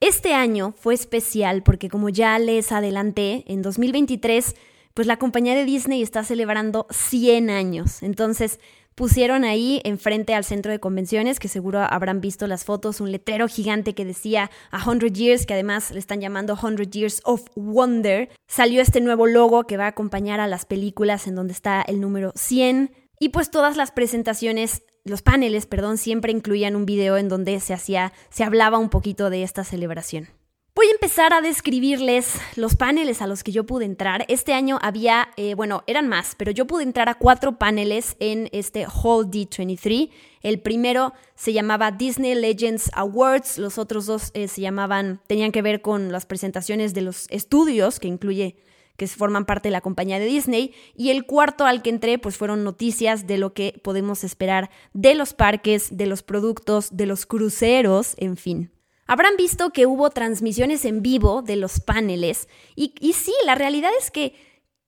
Este 0.00 0.34
año 0.34 0.74
fue 0.76 0.94
especial 0.94 1.62
porque 1.62 1.88
como 1.88 2.08
ya 2.08 2.36
les 2.40 2.72
adelanté, 2.72 3.44
en 3.46 3.62
2023, 3.62 4.56
pues 4.94 5.06
la 5.06 5.16
compañía 5.16 5.54
de 5.54 5.64
Disney 5.64 6.02
está 6.02 6.24
celebrando 6.24 6.86
100 6.90 7.50
años. 7.50 8.02
Entonces, 8.02 8.58
pusieron 8.94 9.44
ahí 9.44 9.80
enfrente 9.84 10.34
al 10.34 10.44
centro 10.44 10.72
de 10.72 10.80
convenciones, 10.80 11.38
que 11.38 11.48
seguro 11.48 11.80
habrán 11.80 12.20
visto 12.20 12.46
las 12.46 12.64
fotos, 12.64 13.00
un 13.00 13.12
letrero 13.12 13.48
gigante 13.48 13.94
que 13.94 14.04
decía 14.04 14.50
A 14.70 14.88
Hundred 14.88 15.12
Years, 15.12 15.46
que 15.46 15.54
además 15.54 15.90
le 15.90 15.98
están 15.98 16.20
llamando 16.20 16.58
Hundred 16.60 16.90
Years 16.90 17.20
of 17.24 17.44
Wonder. 17.54 18.28
Salió 18.48 18.82
este 18.82 19.00
nuevo 19.00 19.26
logo 19.26 19.64
que 19.64 19.76
va 19.76 19.84
a 19.84 19.88
acompañar 19.88 20.40
a 20.40 20.46
las 20.46 20.64
películas 20.64 21.26
en 21.26 21.34
donde 21.34 21.52
está 21.52 21.82
el 21.82 22.00
número 22.00 22.32
100. 22.34 22.92
Y 23.18 23.28
pues 23.28 23.50
todas 23.50 23.76
las 23.76 23.92
presentaciones 23.92 24.82
los 25.04 25.22
paneles, 25.22 25.66
perdón, 25.66 25.98
siempre 25.98 26.32
incluían 26.32 26.76
un 26.76 26.86
video 26.86 27.16
en 27.16 27.28
donde 27.28 27.58
se 27.60 27.74
hacía, 27.74 28.12
se 28.30 28.44
hablaba 28.44 28.78
un 28.78 28.88
poquito 28.88 29.30
de 29.30 29.42
esta 29.42 29.64
celebración. 29.64 30.28
Voy 30.74 30.86
a 30.86 30.92
empezar 30.92 31.34
a 31.34 31.42
describirles 31.42 32.40
los 32.56 32.76
paneles 32.76 33.20
a 33.20 33.26
los 33.26 33.44
que 33.44 33.52
yo 33.52 33.66
pude 33.66 33.84
entrar. 33.84 34.24
Este 34.28 34.54
año 34.54 34.78
había, 34.80 35.28
eh, 35.36 35.54
bueno, 35.54 35.84
eran 35.86 36.08
más, 36.08 36.34
pero 36.38 36.50
yo 36.50 36.66
pude 36.66 36.82
entrar 36.82 37.10
a 37.10 37.14
cuatro 37.14 37.58
paneles 37.58 38.16
en 38.20 38.48
este 38.52 38.86
Hall 38.86 39.30
D23. 39.30 40.08
El 40.40 40.60
primero 40.60 41.12
se 41.34 41.52
llamaba 41.52 41.90
Disney 41.90 42.34
Legends 42.34 42.90
Awards, 42.94 43.58
los 43.58 43.76
otros 43.76 44.06
dos 44.06 44.30
eh, 44.32 44.48
se 44.48 44.62
llamaban, 44.62 45.20
tenían 45.26 45.52
que 45.52 45.60
ver 45.60 45.82
con 45.82 46.10
las 46.10 46.24
presentaciones 46.24 46.94
de 46.94 47.02
los 47.02 47.26
estudios, 47.28 48.00
que 48.00 48.08
incluye 48.08 48.56
que 48.96 49.06
forman 49.08 49.44
parte 49.44 49.68
de 49.68 49.72
la 49.72 49.82
compañía 49.82 50.18
de 50.18 50.24
Disney. 50.24 50.72
Y 50.96 51.10
el 51.10 51.26
cuarto 51.26 51.66
al 51.66 51.82
que 51.82 51.90
entré, 51.90 52.18
pues 52.18 52.38
fueron 52.38 52.64
noticias 52.64 53.26
de 53.26 53.36
lo 53.36 53.52
que 53.52 53.78
podemos 53.84 54.24
esperar 54.24 54.70
de 54.94 55.16
los 55.16 55.34
parques, 55.34 55.98
de 55.98 56.06
los 56.06 56.22
productos, 56.22 56.96
de 56.96 57.04
los 57.04 57.26
cruceros, 57.26 58.14
en 58.16 58.38
fin. 58.38 58.70
Habrán 59.06 59.36
visto 59.36 59.70
que 59.70 59.86
hubo 59.86 60.10
transmisiones 60.10 60.84
en 60.84 61.02
vivo 61.02 61.42
de 61.42 61.56
los 61.56 61.80
paneles 61.80 62.48
y, 62.76 62.92
sí, 63.12 63.34
la 63.44 63.54
realidad 63.54 63.90
es 63.98 64.10
que 64.10 64.34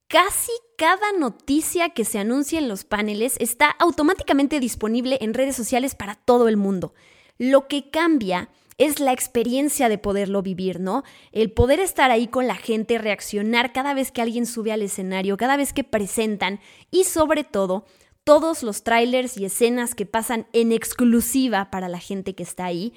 casi 0.09 0.53
cada 0.79 1.13
noticia 1.19 1.91
que 1.91 2.05
se 2.05 2.19
anuncia 2.19 2.59
en 2.59 2.69
los 2.69 2.85
paneles 2.85 3.35
está 3.41 3.71
automáticamente 3.71 4.61
disponible 4.61 5.19
en 5.21 5.35
redes 5.35 5.57
sociales 5.57 5.95
para 5.95 6.15
todo 6.15 6.49
el 6.49 6.57
mundo. 6.57 6.95
Lo 7.39 7.67
que 7.67 7.91
cambia 7.91 8.51
es 8.79 9.01
la 9.01 9.13
experiencia 9.13 9.89
de 9.89 9.99
poderlo 9.99 10.43
vivir, 10.43 10.81
¿no? 10.81 11.05
El 11.33 11.53
poder 11.53 11.81
estar 11.81 12.11
ahí 12.11 12.29
con 12.29 12.47
la 12.47 12.57
gente, 12.57 12.99
reaccionar 12.99 13.73
cada 13.73 13.95
vez 13.95 14.13
que 14.13 14.23
alguien 14.23 14.47
sube 14.47 14.73
al 14.73 14.83
escenario, 14.83 15.37
cada 15.37 15.57
vez 15.57 15.73
que 15.73 15.85
presentan 15.85 16.61
y 16.91 17.05
sobre 17.05 17.45
todo 17.45 17.85
todos 18.25 18.63
los 18.63 18.83
trailers 18.83 19.37
y 19.37 19.45
escenas 19.45 19.95
que 19.95 20.07
pasan 20.07 20.47
en 20.53 20.73
exclusiva 20.73 21.71
para 21.71 21.89
la 21.89 21.99
gente 21.99 22.35
que 22.35 22.43
está 22.43 22.65
ahí 22.65 22.95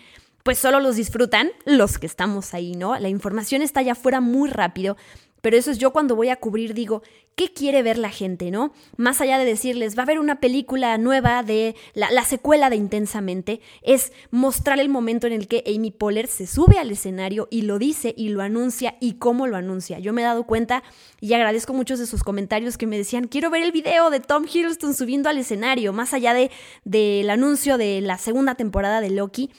pues 0.47 0.59
solo 0.59 0.79
los 0.79 0.95
disfrutan 0.95 1.51
los 1.65 1.97
que 1.97 2.05
estamos 2.05 2.53
ahí, 2.53 2.71
¿no? 2.71 2.97
La 2.97 3.09
información 3.09 3.61
está 3.61 3.81
allá 3.81 3.91
afuera 3.91 4.21
muy 4.21 4.49
rápido, 4.49 4.95
pero 5.41 5.57
eso 5.57 5.71
es 5.71 5.77
yo 5.77 5.91
cuando 5.91 6.15
voy 6.15 6.29
a 6.29 6.37
cubrir 6.37 6.73
digo, 6.73 7.03
¿qué 7.35 7.51
quiere 7.51 7.83
ver 7.83 7.97
la 7.97 8.09
gente, 8.09 8.49
no? 8.49 8.71
Más 8.95 9.19
allá 9.19 9.39
de 9.39 9.43
decirles, 9.43 9.97
va 9.97 10.03
a 10.03 10.03
haber 10.03 10.19
una 10.19 10.39
película 10.39 10.97
nueva 10.97 11.43
de 11.43 11.75
la, 11.93 12.23
secuela 12.23 12.69
de 12.69 12.77
Intensamente, 12.77 13.59
es 13.81 14.13
mostrar 14.31 14.79
el 14.79 14.87
momento 14.87 15.27
en 15.27 15.33
el 15.33 15.49
que 15.49 15.65
Amy 15.67 15.91
Poehler 15.91 16.27
se 16.27 16.47
sube 16.47 16.79
al 16.79 16.91
escenario 16.91 17.49
y 17.51 17.63
lo 17.63 17.77
dice 17.77 18.13
y 18.15 18.29
lo 18.29 18.41
anuncia 18.41 18.95
y 19.01 19.15
cómo 19.15 19.47
lo 19.47 19.57
anuncia. 19.57 19.99
Yo 19.99 20.13
me 20.13 20.21
he 20.21 20.25
dado 20.25 20.45
cuenta 20.45 20.81
y 21.19 21.33
agradezco 21.33 21.73
muchos 21.73 21.99
de 21.99 22.07
sus 22.07 22.23
comentarios 22.23 22.77
que 22.77 22.87
me 22.87 22.97
decían, 22.97 23.27
quiero 23.27 23.49
ver 23.49 23.63
el 23.63 23.73
video 23.73 24.09
de 24.11 24.21
Tom 24.21 24.45
Hiddleston 24.45 24.93
subiendo 24.93 25.27
al 25.27 25.37
escenario, 25.37 25.91
más 25.91 26.13
allá 26.13 26.33
de 26.33 26.51
del 26.85 27.29
anuncio 27.29 27.77
de 27.77 27.99
la 27.99 28.17
segunda 28.17 28.55
temporada 28.55 29.01
de 29.01 29.09
Loki 29.09 29.51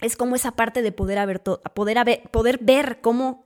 es 0.00 0.16
como 0.16 0.36
esa 0.36 0.52
parte 0.52 0.82
de 0.82 0.92
poder, 0.92 1.42
poder, 1.74 2.22
poder 2.30 2.58
ver 2.62 3.00
cómo, 3.00 3.42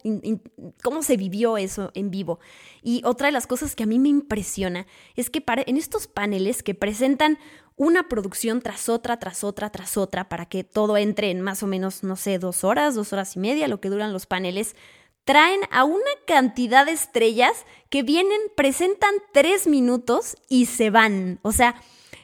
cómo 0.82 1.02
se 1.02 1.16
vivió 1.16 1.56
eso 1.56 1.90
en 1.94 2.10
vivo. 2.10 2.40
Y 2.82 3.00
otra 3.04 3.26
de 3.28 3.32
las 3.32 3.46
cosas 3.46 3.74
que 3.74 3.84
a 3.84 3.86
mí 3.86 3.98
me 3.98 4.10
impresiona 4.10 4.86
es 5.16 5.30
que 5.30 5.42
en 5.46 5.76
estos 5.76 6.08
paneles 6.08 6.62
que 6.62 6.74
presentan 6.74 7.38
una 7.76 8.06
producción 8.08 8.60
tras 8.60 8.90
otra, 8.90 9.18
tras 9.18 9.44
otra, 9.44 9.70
tras 9.70 9.96
otra, 9.96 10.28
para 10.28 10.44
que 10.44 10.62
todo 10.62 10.98
entre 10.98 11.30
en 11.30 11.40
más 11.40 11.62
o 11.62 11.66
menos, 11.66 12.02
no 12.02 12.16
sé, 12.16 12.38
dos 12.38 12.64
horas, 12.64 12.94
dos 12.94 13.14
horas 13.14 13.34
y 13.36 13.38
media, 13.38 13.66
lo 13.66 13.80
que 13.80 13.88
duran 13.88 14.12
los 14.12 14.26
paneles, 14.26 14.76
traen 15.24 15.60
a 15.70 15.84
una 15.84 16.10
cantidad 16.26 16.84
de 16.84 16.92
estrellas 16.92 17.64
que 17.88 18.02
vienen, 18.02 18.38
presentan 18.56 19.14
tres 19.32 19.66
minutos 19.66 20.36
y 20.50 20.66
se 20.66 20.90
van. 20.90 21.38
O 21.42 21.52
sea, 21.52 21.76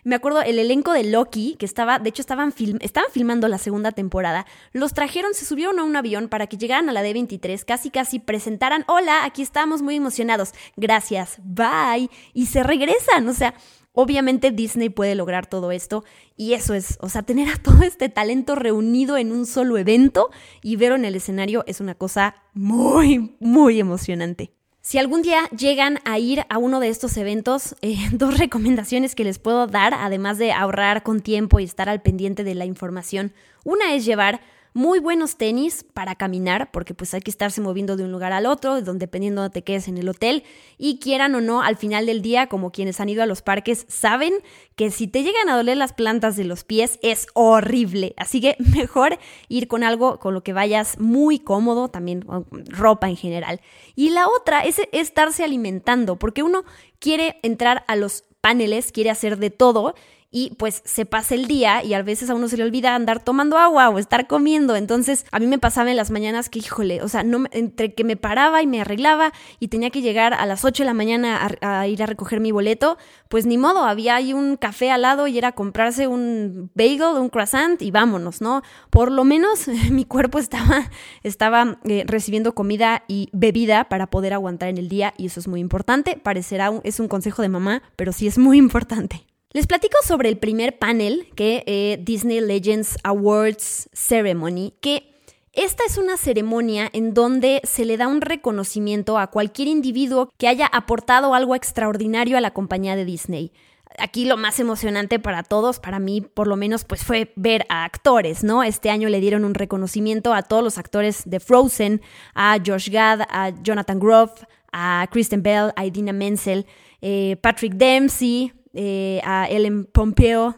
me 0.05 0.15
acuerdo 0.15 0.43
el 0.43 0.59
elenco 0.59 0.93
de 0.93 1.05
Loki, 1.05 1.57
que 1.59 1.67
estaba, 1.67 1.99
de 1.99 2.09
hecho 2.09 2.23
estaban, 2.23 2.55
estaban 2.81 3.11
filmando 3.11 3.49
la 3.49 3.59
segunda 3.59 3.93
temporada, 3.93 4.47
los 4.73 4.95
trajeron, 4.95 5.35
se 5.35 5.45
subieron 5.45 5.79
a 5.79 5.85
un 5.85 5.97
avión 5.97 6.29
para 6.29 6.47
que 6.47 6.57
llegaran 6.57 6.89
a 6.89 6.93
la 6.93 7.03
D23, 7.03 7.65
casi 7.65 7.91
casi 7.91 8.19
presentaran, 8.19 8.85
hola, 8.89 9.25
aquí 9.25 9.43
estamos 9.43 9.83
muy 9.83 9.97
emocionados, 9.97 10.53
gracias, 10.77 11.39
bye, 11.43 12.11
y 12.35 12.47
se 12.47 12.63
regresan, 12.63 13.29
o 13.29 13.35
sea, 13.35 13.55
Obviamente 14.01 14.53
Disney 14.53 14.91
puede 14.91 15.17
lograr 15.17 15.47
todo 15.49 15.73
esto 15.73 16.05
y 16.37 16.53
eso 16.53 16.73
es, 16.75 16.99
o 17.01 17.09
sea, 17.09 17.25
tener 17.25 17.49
a 17.49 17.57
todo 17.57 17.83
este 17.83 18.09
talento 18.09 18.55
reunido 18.55 19.17
en 19.17 19.33
un 19.33 19.45
solo 19.45 19.77
evento 19.77 20.31
y 20.63 20.77
verlo 20.77 20.95
en 20.95 21.05
el 21.05 21.17
escenario 21.17 21.65
es 21.67 21.81
una 21.81 21.97
cosa 21.97 22.37
muy, 22.55 23.35
muy 23.41 23.81
emocionante. 23.81 24.53
Si 24.81 24.99
algún 24.99 25.23
día 25.23 25.49
llegan 25.51 25.99
a 26.05 26.19
ir 26.19 26.45
a 26.49 26.59
uno 26.59 26.81
de 26.81 26.89
estos 26.89 27.17
eventos, 27.17 27.77
eh, 27.83 27.97
dos 28.13 28.39
recomendaciones 28.39 29.15
que 29.15 29.25
les 29.25 29.39
puedo 29.39 29.67
dar, 29.67 29.95
además 29.95 30.39
de 30.39 30.53
ahorrar 30.53 31.03
con 31.03 31.21
tiempo 31.21 31.61
y 31.61 31.65
estar 31.65 31.89
al 31.89 32.01
pendiente 32.01 32.45
de 32.45 32.55
la 32.55 32.65
información. 32.65 33.33
Una 33.65 33.95
es 33.95 34.05
llevar 34.05 34.41
muy 34.75 34.99
buenos 34.99 35.37
tenis 35.37 35.85
para 35.95 36.15
caminar, 36.15 36.71
porque 36.71 36.95
pues 36.95 37.15
hay 37.15 37.21
que 37.21 37.31
estarse 37.31 37.61
moviendo 37.61 37.97
de 37.97 38.05
un 38.05 38.13
lugar 38.13 38.33
al 38.33 38.47
otro, 38.47 38.81
donde, 38.83 39.07
dependiendo 39.07 39.43
de 39.43 39.51
te 39.51 39.63
quedes 39.63 39.89
en 39.89 39.99
el 39.99 40.09
hotel. 40.09 40.45
Y 40.77 40.99
quieran 40.99 41.35
o 41.35 41.41
no, 41.41 41.63
al 41.63 41.77
final 41.77 42.07
del 42.07 42.23
día, 42.23 42.47
como 42.49 42.71
quienes 42.71 43.01
han 43.01 43.09
ido 43.09 43.23
a 43.23 43.27
los 43.27 43.43
parques, 43.43 43.87
saben 43.89 44.35
que 44.77 44.91
si 44.91 45.09
te 45.09 45.23
llegan 45.23 45.49
a 45.49 45.57
doler 45.57 45.77
las 45.77 45.93
plantas 45.93 46.37
de 46.37 46.45
los 46.45 46.65
pies 46.65 46.99
es 47.03 47.27
horrible. 47.35 48.15
Así 48.17 48.41
que 48.41 48.57
mejor 48.77 49.19
ir 49.49 49.69
con 49.69 49.85
algo 49.85 50.19
con 50.19 50.35
lo 50.35 50.43
que 50.43 50.53
vayas 50.53 50.99
muy 50.99 51.39
cómodo, 51.39 51.89
también 51.89 52.25
ropa 52.69 53.09
en 53.09 53.17
general. 53.17 53.61
Y 53.95 54.11
la 54.11 54.29
otra 54.29 54.61
es 54.61 54.81
estarse 54.93 55.45
alimentando, 55.45 56.17
porque 56.17 56.43
uno 56.43 56.65
quiere 56.99 57.39
entrar 57.43 57.85
a 57.89 57.97
los 57.97 58.25
paneles, 58.41 58.93
quiere 58.93 59.11
hacer 59.11 59.39
de 59.39 59.51
todo 59.51 59.95
y 60.31 60.55
pues 60.59 60.83
se 60.85 61.07
pasa 61.07 61.35
el 61.35 61.47
día 61.47 61.83
y 61.83 61.95
a 61.95 62.03
veces 62.03 62.29
a 62.29 62.35
uno 62.35 62.49
se 62.49 62.59
le 62.59 62.65
olvida 62.65 62.95
andar 62.95 63.23
tomando 63.23 63.57
agua 63.57 63.89
o 63.89 63.99
estar 63.99 64.27
comiendo. 64.27 64.77
Entonces 64.77 65.25
a 65.33 65.39
mí 65.39 65.47
me 65.47 65.59
pasaba 65.59 65.91
en 65.91 65.97
las 65.97 66.11
mañanas 66.11 66.51
que, 66.51 66.59
híjole, 66.59 67.03
o 67.03 67.09
sea, 67.09 67.23
no, 67.23 67.45
entre 67.51 67.95
que 67.95 68.05
me 68.05 68.17
paraba 68.17 68.63
y 68.63 68.67
me 68.67 68.81
arreglaba 68.81 69.33
y 69.59 69.69
tenía 69.69 69.91
que 69.91 70.03
llegar 70.03 70.35
a 70.35 70.45
las 70.45 70.65
8 70.65 70.83
de 70.83 70.87
la 70.87 70.95
mañana 70.95 71.49
a, 71.63 71.87
ir 71.87 72.03
a 72.03 72.07
recoger 72.07 72.41
mi 72.41 72.53
boleto, 72.53 72.99
pues 73.29 73.47
ni 73.47 73.57
modo, 73.57 73.85
había 73.85 74.17
ahí 74.17 74.35
un 74.35 74.57
café 74.57 74.91
al 74.91 75.03
lado 75.03 75.27
y 75.29 75.39
era 75.39 75.53
comprarse 75.53 76.07
un 76.07 76.71
bagel, 76.75 77.17
un 77.19 77.31
croissant 77.31 77.81
y 77.81 77.91
vámonos, 77.91 78.43
¿no? 78.43 78.63
Por 78.91 79.11
lo 79.11 79.25
menos 79.25 79.67
mi 79.91 80.05
cuerpo 80.05 80.39
estaba, 80.39 80.91
estaba 81.23 81.79
eh, 81.85 82.05
recibiendo 82.07 82.55
comida 82.55 83.05
y 83.09 83.31
bebida 83.33 83.89
para 83.89 84.09
poder 84.09 84.35
aguantar 84.35 84.69
en 84.69 84.77
el 84.79 84.89
día 84.89 85.15
y 85.17 85.27
eso 85.27 85.41
es 85.41 85.49
muy 85.49 85.61
importante. 85.61 86.21
Parecerá, 86.23 86.71
es 86.85 87.01
un 87.01 87.09
consejo 87.09 87.41
de 87.41 87.49
mamá, 87.49 87.83
pero 87.97 88.13
sí 88.13 88.27
es 88.27 88.37
muy 88.37 88.59
importante. 88.59 89.25
Les 89.59 89.67
platico 89.67 89.99
sobre 90.05 90.29
el 90.29 90.39
primer 90.39 90.79
panel 90.79 91.27
que 91.35 91.65
eh, 91.67 91.99
Disney 92.01 92.39
Legends 92.39 92.97
Awards 93.03 93.91
Ceremony, 93.93 94.73
que 94.81 95.17
esta 95.53 95.83
es 95.85 95.99
una 95.99 96.17
ceremonia 96.17 96.89
en 96.93 97.13
donde 97.13 97.61
se 97.65 97.85
le 97.85 97.97
da 97.97 98.07
un 98.07 98.21
reconocimiento 98.21 99.19
a 99.19 99.27
cualquier 99.33 99.67
individuo 99.67 100.31
que 100.39 100.47
haya 100.47 100.67
aportado 100.67 101.35
algo 101.35 101.57
extraordinario 101.57 102.39
a 102.39 102.41
la 102.41 102.53
compañía 102.53 102.95
de 102.95 103.05
Disney. 103.05 103.51
Aquí 103.99 104.27
lo 104.27 104.37
más 104.37 104.61
emocionante 104.61 105.19
para 105.19 105.43
todos, 105.43 105.81
para 105.81 105.99
mí 105.99 106.21
por 106.21 106.47
lo 106.47 106.55
menos, 106.55 106.85
pues 106.85 107.03
fue 107.03 107.33
ver 107.35 107.67
a 107.69 107.83
actores, 107.83 108.45
¿no? 108.45 108.63
Este 108.63 108.91
año 108.91 109.09
le 109.09 109.19
dieron 109.19 109.45
un 109.45 109.55
reconocimiento 109.55 110.35
a 110.35 110.43
todos 110.43 110.63
los 110.63 110.79
actores 110.79 111.23
de 111.29 111.41
Frozen, 111.41 112.01
a 112.33 112.59
Josh 112.65 112.91
Gad, 112.91 113.23
a 113.29 113.51
Jonathan 113.65 113.99
Groff, 113.99 114.45
a 114.73 115.09
Kristen 115.11 115.43
Bell, 115.43 115.73
a 115.75 115.85
Idina 115.85 116.13
Menzel, 116.13 116.65
eh, 117.01 117.37
Patrick 117.41 117.75
Dempsey, 117.75 118.53
eh, 118.75 119.21
a 119.25 119.49
Ellen 119.49 119.85
Pompeo, 119.85 120.57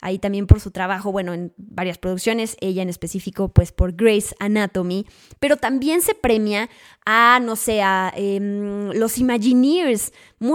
ahí 0.00 0.18
también 0.18 0.46
por 0.46 0.60
su 0.60 0.70
trabajo, 0.70 1.10
bueno, 1.10 1.32
en 1.34 1.52
varias 1.56 1.98
producciones, 1.98 2.56
ella 2.60 2.82
en 2.82 2.88
específico, 2.88 3.48
pues 3.48 3.72
por 3.72 3.92
Grace 3.92 4.34
Anatomy, 4.38 5.06
pero 5.40 5.56
también 5.56 6.00
se 6.02 6.14
premia 6.14 6.68
a, 7.04 7.40
no 7.42 7.56
sé, 7.56 7.82
a 7.82 8.12
em, 8.14 8.90
los 8.92 9.18
Imagineers, 9.18 10.12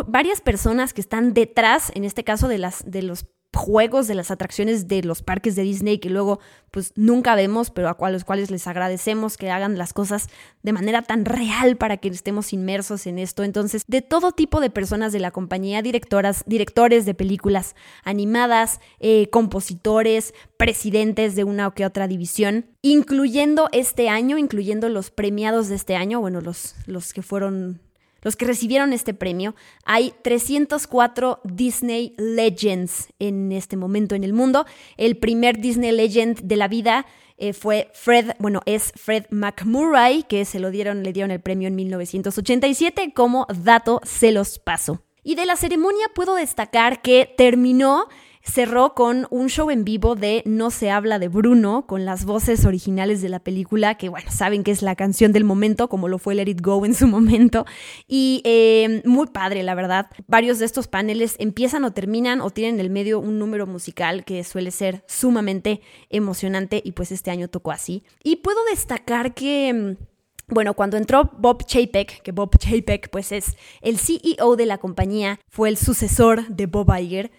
varias 0.08 0.42
personas 0.42 0.94
que 0.94 1.02
están 1.02 1.34
detrás, 1.34 1.92
en 1.96 2.06
este 2.06 2.24
caso 2.24 2.48
de, 2.48 2.60
las, 2.60 2.90
de 2.90 3.02
los 3.02 3.26
juegos 3.54 4.08
de 4.08 4.16
las 4.16 4.32
atracciones 4.32 4.88
de 4.88 5.04
los 5.04 5.22
parques 5.22 5.56
de 5.56 5.64
Disney 5.64 6.00
que 6.00 6.10
luego 6.10 6.40
pues 6.72 6.94
nunca 6.96 7.36
vemos, 7.36 7.70
pero 7.70 7.90
a 7.90 8.10
los 8.10 8.24
cuales 8.24 8.50
les 8.50 8.66
agradecemos 8.66 9.36
que 9.36 9.52
hagan 9.52 9.78
las 9.78 9.92
cosas 9.92 10.28
de 10.64 10.72
manera 10.72 11.02
tan 11.02 11.26
real 11.26 11.76
para 11.76 11.98
que 11.98 12.08
estemos 12.08 12.54
inmersos 12.54 13.06
en 13.08 13.20
esto. 13.20 13.44
Entonces, 13.44 13.84
de 13.88 14.02
todo 14.02 14.32
tipo 14.32 14.62
de 14.62 14.70
personas 14.70 15.12
de 15.12 15.20
la 15.20 15.32
compañía, 15.32 15.82
directoras, 15.82 16.44
directores 16.46 17.06
de 17.06 17.14
películas 17.14 17.76
animadas, 18.06 18.80
eh, 19.00 19.28
compositores, 19.32 20.34
presidentes 20.56 21.36
de 21.36 21.44
una 21.44 21.68
o 21.68 21.74
que 21.74 21.86
otra 21.86 22.08
división, 22.08 22.68
incluyendo 22.82 23.68
este 23.74 24.08
año, 24.08 24.38
incluyendo 24.38 24.88
los 24.88 25.12
premiados 25.12 25.68
de 25.68 25.76
este 25.76 25.98
año, 25.98 26.22
bueno, 26.22 26.40
los, 26.40 26.76
los 26.86 27.12
que 27.12 27.22
fueron 27.22 27.82
los 28.22 28.36
que 28.36 28.46
recibieron 28.46 28.94
este 28.94 29.14
premio, 29.14 29.56
hay 29.84 30.14
304 30.22 31.42
Disney 31.44 32.14
Legends 32.18 33.10
en 33.20 33.52
este 33.52 33.78
momento 33.78 34.16
en 34.16 34.24
el 34.24 34.34
mundo. 34.34 34.66
El 34.98 35.18
primer 35.18 35.60
Disney 35.60 35.92
Legend 35.92 36.42
de 36.42 36.56
la 36.56 36.68
vida 36.68 37.06
eh, 37.38 37.54
fue 37.54 37.90
Fred, 37.94 38.34
bueno, 38.38 38.62
es 38.66 38.94
Fred 38.96 39.26
McMurray, 39.32 40.24
que 40.24 40.46
se 40.46 40.60
lo 40.60 40.70
dieron, 40.70 41.02
le 41.02 41.12
dieron 41.12 41.32
el 41.32 41.42
premio 41.42 41.68
en 41.68 41.76
1987. 41.76 43.14
Como 43.16 43.48
dato, 43.64 44.00
se 44.04 44.32
los 44.32 44.60
paso. 44.60 45.02
Y 45.24 45.36
de 45.36 45.46
la 45.46 45.56
ceremonia 45.56 46.06
puedo 46.14 46.36
destacar 46.36 47.02
que 47.02 47.34
terminó 47.38 48.08
cerró 48.44 48.94
con 48.94 49.28
un 49.30 49.50
show 49.50 49.70
en 49.70 49.84
vivo 49.84 50.16
de 50.16 50.44
No 50.46 50.72
se 50.72 50.90
habla 50.90 51.20
de 51.20 51.28
Bruno, 51.28 51.86
con 51.88 52.06
las 52.06 52.26
voces 52.26 52.66
originales 52.66 53.22
de 53.22 53.30
la 53.30 53.40
película, 53.40 53.96
que 53.96 54.10
bueno, 54.10 54.32
saben 54.32 54.64
que 54.64 54.72
es 54.72 54.82
la 54.82 54.96
canción 54.96 55.32
del 55.32 55.44
momento, 55.44 55.90
como 55.90 56.08
lo 56.08 56.18
fue 56.18 56.36
Let 56.36 56.50
It 56.50 56.62
Go 56.62 56.86
en 56.86 56.94
su 56.94 57.08
momento. 57.08 57.66
Y 58.08 58.42
eh, 58.44 59.02
muy 59.06 59.28
padre, 59.28 59.64
la 59.64 59.76
verdad. 59.76 60.08
Varios 60.28 60.60
de 60.60 60.66
estos 60.66 60.88
paneles 60.88 61.36
empiezan 61.40 61.84
o 61.84 61.92
terminan 61.92 62.42
o 62.42 62.50
tienen 62.50 62.76
en 62.76 62.80
el 62.82 62.90
medio 62.90 63.20
un 63.20 63.40
número 63.40 63.68
musical 63.68 64.24
que 64.26 64.44
suele 64.44 64.72
ser 64.72 65.04
sumamente 65.08 65.82
emocionante 66.10 66.82
y 66.84 66.94
pues 66.94 67.12
este 67.12 67.32
año 67.32 67.48
tocó 67.48 67.72
así. 67.72 68.04
Y 68.24 68.38
puedo 68.38 68.60
destacar 68.70 69.34
que 69.34 69.74
mm, 69.74 70.12
bueno, 70.52 70.74
cuando 70.74 70.98
entró 70.98 71.32
Bob 71.38 71.66
Chapek, 71.66 72.22
que 72.22 72.32
Bob 72.34 72.58
Chapek 72.58 73.10
pues 73.10 73.32
es 73.32 73.56
el 73.82 73.98
CEO 73.98 74.56
de 74.58 74.66
la 74.66 74.78
compañía, 74.80 75.40
fue 75.48 75.70
el 75.70 75.78
sucesor 75.78 76.46
de 76.48 76.66
Bob 76.66 76.94
Iger, 76.94 77.32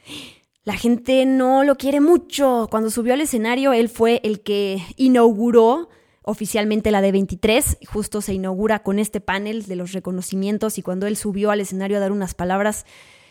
la 0.65 0.75
gente 0.75 1.27
no 1.27 1.65
lo 1.65 1.77
quiere 1.77 2.01
mucho. 2.01 2.69
Cuando 2.71 2.91
subió 2.91 3.15
al 3.15 3.21
escenario, 3.21 3.73
él 3.73 3.89
fue 3.89 4.21
el 4.23 4.41
que 4.41 4.83
inauguró 4.97 5.89
oficialmente 6.25 6.93
la 6.93 7.03
D23, 7.03 7.79
justo 7.87 8.21
se 8.21 8.33
inaugura 8.33 8.85
con 8.85 9.01
este 9.01 9.21
panel 9.21 9.67
de 9.67 9.75
los 9.75 9.93
reconocimientos 9.93 10.79
y 10.79 10.83
cuando 10.83 11.09
él 11.09 11.17
subió 11.17 11.51
al 11.51 11.61
escenario 11.61 11.97
a 11.97 12.01
dar 12.01 12.13
unas 12.13 12.35
palabras, 12.35 12.87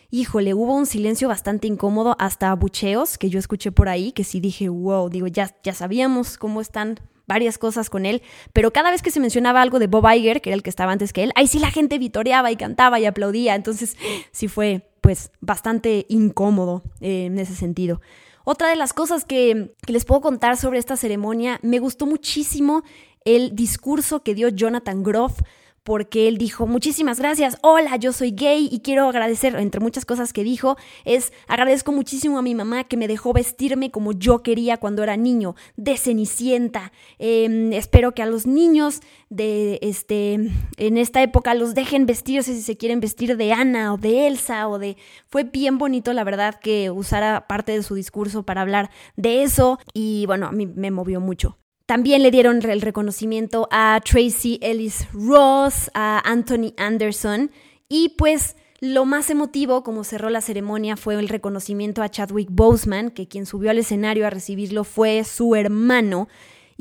híjole, 0.09 0.53
hubo 0.53 0.75
un 0.75 0.85
silencio 0.85 1.29
bastante 1.29 1.67
incómodo, 1.67 2.17
hasta 2.19 2.51
abucheos 2.51 3.17
que 3.17 3.29
yo 3.29 3.39
escuché 3.39 3.71
por 3.71 3.87
ahí, 3.87 4.11
que 4.11 4.25
sí 4.25 4.41
dije, 4.41 4.67
wow, 4.67 5.09
digo, 5.09 5.27
ya, 5.27 5.55
ya 5.63 5.73
sabíamos 5.73 6.37
cómo 6.37 6.59
están 6.59 6.99
varias 7.27 7.57
cosas 7.57 7.89
con 7.89 8.05
él, 8.05 8.21
pero 8.51 8.73
cada 8.73 8.91
vez 8.91 9.01
que 9.01 9.09
se 9.09 9.21
mencionaba 9.21 9.61
algo 9.61 9.79
de 9.79 9.87
Bob 9.87 10.05
Iger, 10.13 10.41
que 10.41 10.49
era 10.49 10.55
el 10.55 10.63
que 10.63 10.69
estaba 10.69 10.91
antes 10.91 11.13
que 11.13 11.23
él, 11.23 11.31
ahí 11.35 11.47
sí 11.47 11.59
la 11.59 11.71
gente 11.71 11.97
vitoreaba 11.97 12.51
y 12.51 12.57
cantaba 12.57 12.99
y 12.99 13.05
aplaudía, 13.05 13.55
entonces 13.55 13.95
sí 14.33 14.49
fue 14.49 14.90
pues 15.01 15.31
bastante 15.41 16.05
incómodo 16.09 16.83
eh, 17.01 17.25
en 17.25 17.39
ese 17.39 17.55
sentido. 17.55 18.01
Otra 18.43 18.69
de 18.69 18.75
las 18.75 18.93
cosas 18.93 19.25
que, 19.25 19.75
que 19.85 19.93
les 19.93 20.05
puedo 20.05 20.21
contar 20.21 20.57
sobre 20.57 20.79
esta 20.79 20.95
ceremonia, 20.95 21.59
me 21.61 21.79
gustó 21.79 22.05
muchísimo 22.05 22.83
el 23.25 23.55
discurso 23.55 24.23
que 24.23 24.33
dio 24.33 24.49
Jonathan 24.49 25.03
Groff 25.03 25.41
porque 25.83 26.27
él 26.27 26.37
dijo, 26.37 26.67
muchísimas 26.67 27.19
gracias, 27.19 27.57
hola, 27.61 27.95
yo 27.95 28.13
soy 28.13 28.31
gay 28.31 28.69
y 28.71 28.81
quiero 28.81 29.07
agradecer, 29.07 29.55
entre 29.55 29.81
muchas 29.81 30.05
cosas 30.05 30.31
que 30.31 30.43
dijo, 30.43 30.77
es 31.05 31.33
agradezco 31.47 31.91
muchísimo 31.91 32.37
a 32.37 32.43
mi 32.43 32.53
mamá 32.53 32.83
que 32.83 32.97
me 32.97 33.07
dejó 33.07 33.33
vestirme 33.33 33.89
como 33.89 34.11
yo 34.11 34.43
quería 34.43 34.77
cuando 34.77 35.01
era 35.01 35.17
niño, 35.17 35.55
de 35.77 35.97
cenicienta. 35.97 36.91
Em, 37.17 37.73
espero 37.73 38.13
que 38.13 38.21
a 38.21 38.27
los 38.27 38.45
niños 38.45 39.01
de 39.29 39.79
este, 39.81 40.33
en 40.77 40.97
esta 40.97 41.23
época 41.23 41.55
los 41.55 41.73
dejen 41.73 42.05
vestirse 42.05 42.53
si 42.53 42.61
se 42.61 42.77
quieren 42.77 42.99
vestir 42.99 43.37
de 43.37 43.53
Ana 43.53 43.93
o 43.93 43.97
de 43.97 44.27
Elsa 44.27 44.67
o 44.67 44.77
de... 44.77 44.97
Fue 45.27 45.43
bien 45.45 45.77
bonito, 45.77 46.13
la 46.13 46.23
verdad, 46.23 46.59
que 46.59 46.91
usara 46.91 47.47
parte 47.47 47.71
de 47.71 47.83
su 47.83 47.95
discurso 47.95 48.43
para 48.43 48.61
hablar 48.61 48.91
de 49.15 49.43
eso 49.43 49.79
y 49.93 50.25
bueno, 50.27 50.47
a 50.47 50.51
mí 50.51 50.67
me 50.67 50.91
movió 50.91 51.19
mucho. 51.19 51.60
También 51.91 52.23
le 52.23 52.31
dieron 52.31 52.61
el 52.61 52.79
reconocimiento 52.79 53.67
a 53.69 53.99
Tracy 54.01 54.59
Ellis 54.61 55.09
Ross, 55.11 55.91
a 55.93 56.21
Anthony 56.23 56.73
Anderson. 56.77 57.51
Y 57.89 58.15
pues 58.17 58.55
lo 58.79 59.03
más 59.03 59.29
emotivo, 59.29 59.83
como 59.83 60.05
cerró 60.05 60.29
la 60.29 60.39
ceremonia, 60.39 60.95
fue 60.95 61.15
el 61.15 61.27
reconocimiento 61.27 62.01
a 62.01 62.07
Chadwick 62.07 62.47
Boseman, 62.49 63.11
que 63.11 63.27
quien 63.27 63.45
subió 63.45 63.71
al 63.71 63.77
escenario 63.77 64.25
a 64.25 64.29
recibirlo 64.29 64.85
fue 64.85 65.25
su 65.25 65.53
hermano, 65.53 66.29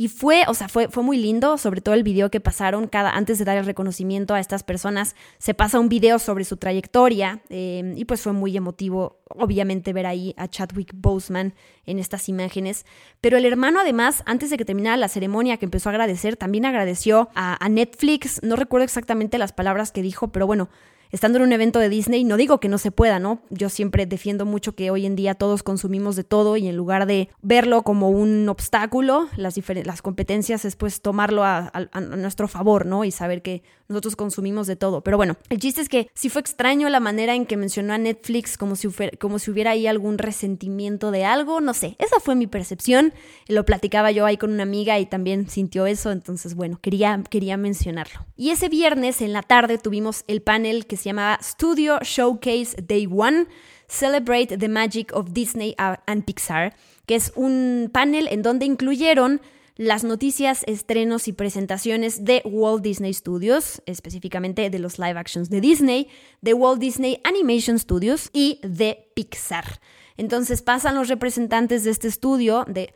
y 0.00 0.08
fue, 0.08 0.44
o 0.48 0.54
sea, 0.54 0.66
fue, 0.66 0.88
fue 0.88 1.02
muy 1.02 1.18
lindo, 1.18 1.58
sobre 1.58 1.82
todo 1.82 1.94
el 1.94 2.02
video 2.02 2.30
que 2.30 2.40
pasaron 2.40 2.86
cada, 2.86 3.10
antes 3.10 3.38
de 3.38 3.44
dar 3.44 3.58
el 3.58 3.66
reconocimiento 3.66 4.32
a 4.32 4.40
estas 4.40 4.62
personas, 4.62 5.14
se 5.36 5.52
pasa 5.52 5.78
un 5.78 5.90
video 5.90 6.18
sobre 6.18 6.44
su 6.44 6.56
trayectoria 6.56 7.42
eh, 7.50 7.92
y 7.94 8.06
pues 8.06 8.22
fue 8.22 8.32
muy 8.32 8.56
emotivo, 8.56 9.20
obviamente, 9.28 9.92
ver 9.92 10.06
ahí 10.06 10.34
a 10.38 10.48
Chadwick 10.48 10.92
Boseman 10.94 11.52
en 11.84 11.98
estas 11.98 12.30
imágenes. 12.30 12.86
Pero 13.20 13.36
el 13.36 13.44
hermano, 13.44 13.78
además, 13.78 14.22
antes 14.24 14.48
de 14.48 14.56
que 14.56 14.64
terminara 14.64 14.96
la 14.96 15.08
ceremonia, 15.08 15.58
que 15.58 15.66
empezó 15.66 15.90
a 15.90 15.92
agradecer, 15.92 16.34
también 16.34 16.64
agradeció 16.64 17.28
a 17.34 17.68
Netflix, 17.68 18.42
no 18.42 18.56
recuerdo 18.56 18.84
exactamente 18.84 19.36
las 19.36 19.52
palabras 19.52 19.92
que 19.92 20.00
dijo, 20.00 20.28
pero 20.28 20.46
bueno, 20.46 20.70
estando 21.10 21.38
en 21.38 21.44
un 21.44 21.52
evento 21.52 21.78
de 21.78 21.88
Disney, 21.88 22.24
no 22.24 22.36
digo 22.36 22.60
que 22.60 22.68
no 22.68 22.78
se 22.78 22.90
pueda, 22.90 23.18
¿no? 23.18 23.42
Yo 23.50 23.68
siempre 23.68 24.06
defiendo 24.06 24.46
mucho 24.46 24.74
que 24.74 24.90
hoy 24.90 25.06
en 25.06 25.16
día 25.16 25.34
todos 25.34 25.62
consumimos 25.62 26.16
de 26.16 26.24
todo 26.24 26.56
y 26.56 26.68
en 26.68 26.76
lugar 26.76 27.06
de 27.06 27.28
verlo 27.42 27.82
como 27.82 28.10
un 28.10 28.48
obstáculo, 28.48 29.28
las, 29.36 29.58
las 29.84 30.02
competencias 30.02 30.64
es 30.64 30.76
pues 30.76 31.00
tomarlo 31.00 31.44
a, 31.44 31.70
nuestro 32.00 32.48
favor, 32.48 32.86
¿no? 32.86 33.04
Y 33.04 33.10
saber 33.10 33.42
que 33.42 33.62
nosotros 33.90 34.16
consumimos 34.16 34.66
de 34.66 34.76
todo. 34.76 35.02
Pero 35.02 35.16
bueno, 35.16 35.36
el 35.50 35.58
chiste 35.58 35.80
es 35.80 35.88
que 35.88 36.08
sí 36.14 36.30
fue 36.30 36.40
extraño 36.40 36.88
la 36.88 37.00
manera 37.00 37.34
en 37.34 37.44
que 37.44 37.56
mencionó 37.56 37.92
a 37.92 37.98
Netflix 37.98 38.56
como 38.56 38.76
si, 38.76 38.88
como 39.18 39.38
si 39.38 39.50
hubiera 39.50 39.72
ahí 39.72 39.86
algún 39.86 40.16
resentimiento 40.16 41.10
de 41.10 41.24
algo, 41.24 41.60
no 41.60 41.74
sé, 41.74 41.96
esa 41.98 42.20
fue 42.20 42.34
mi 42.34 42.46
percepción, 42.46 43.12
lo 43.48 43.64
platicaba 43.64 44.10
yo 44.12 44.24
ahí 44.24 44.36
con 44.36 44.52
una 44.52 44.62
amiga 44.62 44.98
y 44.98 45.06
también 45.06 45.48
sintió 45.48 45.86
eso, 45.86 46.12
entonces 46.12 46.54
bueno, 46.54 46.78
quería, 46.80 47.22
quería 47.28 47.56
mencionarlo. 47.56 48.24
Y 48.36 48.50
ese 48.50 48.68
viernes 48.68 49.20
en 49.20 49.32
la 49.32 49.42
tarde 49.42 49.78
tuvimos 49.78 50.24
el 50.28 50.40
panel 50.40 50.86
que 50.86 50.96
se 50.96 51.04
llamaba 51.04 51.38
Studio 51.42 51.98
Showcase 52.02 52.82
Day 52.82 53.08
One, 53.10 53.46
Celebrate 53.88 54.56
the 54.56 54.68
Magic 54.68 55.10
of 55.12 55.32
Disney 55.32 55.74
and 55.78 56.24
Pixar, 56.24 56.76
que 57.06 57.16
es 57.16 57.32
un 57.34 57.90
panel 57.92 58.28
en 58.30 58.42
donde 58.42 58.64
incluyeron 58.64 59.40
las 59.80 60.04
noticias, 60.04 60.62
estrenos 60.66 61.26
y 61.26 61.32
presentaciones 61.32 62.26
de 62.26 62.42
Walt 62.44 62.82
Disney 62.82 63.14
Studios, 63.14 63.80
específicamente 63.86 64.68
de 64.68 64.78
los 64.78 64.98
live 64.98 65.18
actions 65.18 65.48
de 65.48 65.62
Disney, 65.62 66.08
de 66.42 66.52
Walt 66.52 66.78
Disney 66.78 67.18
Animation 67.24 67.78
Studios 67.78 68.28
y 68.34 68.60
de 68.62 69.10
Pixar. 69.14 69.80
Entonces 70.18 70.60
pasan 70.60 70.96
los 70.96 71.08
representantes 71.08 71.82
de 71.84 71.92
este 71.92 72.08
estudio 72.08 72.66
de 72.68 72.92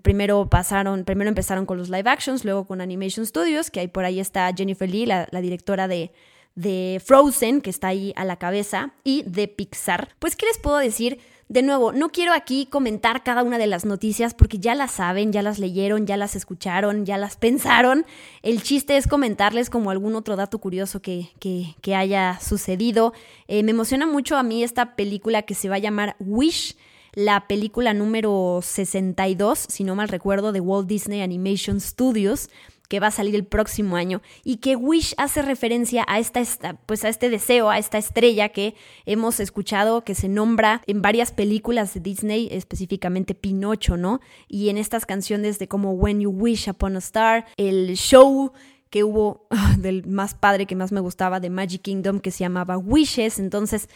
primero 0.00 0.48
pasaron, 0.48 1.04
primero 1.04 1.28
empezaron 1.28 1.66
con 1.66 1.76
los 1.76 1.90
live 1.90 2.08
actions, 2.08 2.42
luego 2.42 2.66
con 2.66 2.80
Animation 2.80 3.26
Studios, 3.26 3.70
que 3.70 3.80
ahí 3.80 3.88
por 3.88 4.06
ahí 4.06 4.18
está 4.18 4.50
Jennifer 4.56 4.88
Lee, 4.88 5.04
la 5.04 5.40
directora 5.42 5.88
de, 5.88 6.10
de 6.54 7.02
Frozen, 7.04 7.60
que 7.60 7.68
está 7.68 7.88
ahí 7.88 8.14
a 8.16 8.24
la 8.24 8.36
cabeza, 8.36 8.94
y 9.04 9.24
de 9.26 9.46
Pixar. 9.46 10.08
Pues, 10.18 10.36
¿qué 10.36 10.46
les 10.46 10.58
puedo 10.58 10.78
decir? 10.78 11.20
De 11.48 11.62
nuevo, 11.62 11.92
no 11.92 12.10
quiero 12.10 12.34
aquí 12.34 12.66
comentar 12.66 13.22
cada 13.24 13.42
una 13.42 13.56
de 13.56 13.66
las 13.66 13.86
noticias 13.86 14.34
porque 14.34 14.58
ya 14.58 14.74
las 14.74 14.92
saben, 14.92 15.32
ya 15.32 15.40
las 15.40 15.58
leyeron, 15.58 16.06
ya 16.06 16.18
las 16.18 16.36
escucharon, 16.36 17.06
ya 17.06 17.16
las 17.16 17.36
pensaron. 17.38 18.04
El 18.42 18.62
chiste 18.62 18.98
es 18.98 19.06
comentarles 19.06 19.70
como 19.70 19.90
algún 19.90 20.14
otro 20.14 20.36
dato 20.36 20.58
curioso 20.58 21.00
que, 21.00 21.30
que, 21.40 21.94
haya 21.94 22.38
sucedido. 22.40 23.14
Eh, 23.46 23.62
me 23.62 23.70
emociona 23.70 24.06
mucho 24.06 24.36
a 24.36 24.42
mí 24.42 24.62
esta 24.62 24.94
película 24.94 25.42
que 25.42 25.54
se 25.54 25.70
va 25.70 25.76
a 25.76 25.78
llamar 25.78 26.16
Wish, 26.18 26.76
la 27.14 27.48
película 27.48 27.94
número 27.94 28.60
62, 28.62 29.58
si 29.68 29.84
no 29.84 29.94
mal 29.94 30.08
recuerdo, 30.08 30.52
de 30.52 30.60
Walt 30.60 30.86
Disney 30.86 31.22
Animation 31.22 31.80
Studios 31.80 32.50
que 32.88 33.00
va 33.00 33.08
a 33.08 33.12
salir 33.12 33.34
el 33.34 33.44
próximo 33.44 33.96
año 33.96 34.22
y 34.44 34.56
que 34.56 34.74
Wish 34.76 35.14
hace 35.18 35.42
referencia 35.42 36.04
a 36.08 36.18
esta, 36.18 36.42
pues 36.86 37.04
a 37.04 37.08
este 37.08 37.30
deseo, 37.30 37.70
a 37.70 37.78
esta 37.78 37.98
estrella 37.98 38.48
que 38.48 38.74
hemos 39.06 39.40
escuchado 39.40 40.04
que 40.04 40.14
se 40.14 40.28
nombra 40.28 40.82
en 40.86 41.02
varias 41.02 41.32
películas 41.32 41.94
de 41.94 42.00
Disney, 42.00 42.48
específicamente 42.50 43.34
Pinocho, 43.34 43.96
¿no? 43.96 44.20
Y 44.48 44.70
en 44.70 44.78
estas 44.78 45.06
canciones 45.06 45.58
de 45.58 45.68
como 45.68 45.92
When 45.92 46.20
You 46.20 46.30
Wish 46.30 46.68
Upon 46.70 46.96
a 46.96 46.98
Star, 46.98 47.46
el 47.56 47.96
show 47.96 48.52
que 48.90 49.04
hubo 49.04 49.46
del 49.78 50.06
más 50.06 50.34
padre 50.34 50.66
que 50.66 50.76
más 50.76 50.92
me 50.92 51.00
gustaba 51.00 51.40
de 51.40 51.50
Magic 51.50 51.82
Kingdom 51.82 52.20
que 52.20 52.30
se 52.30 52.40
llamaba 52.40 52.78
Wishes, 52.78 53.38
entonces 53.38 53.88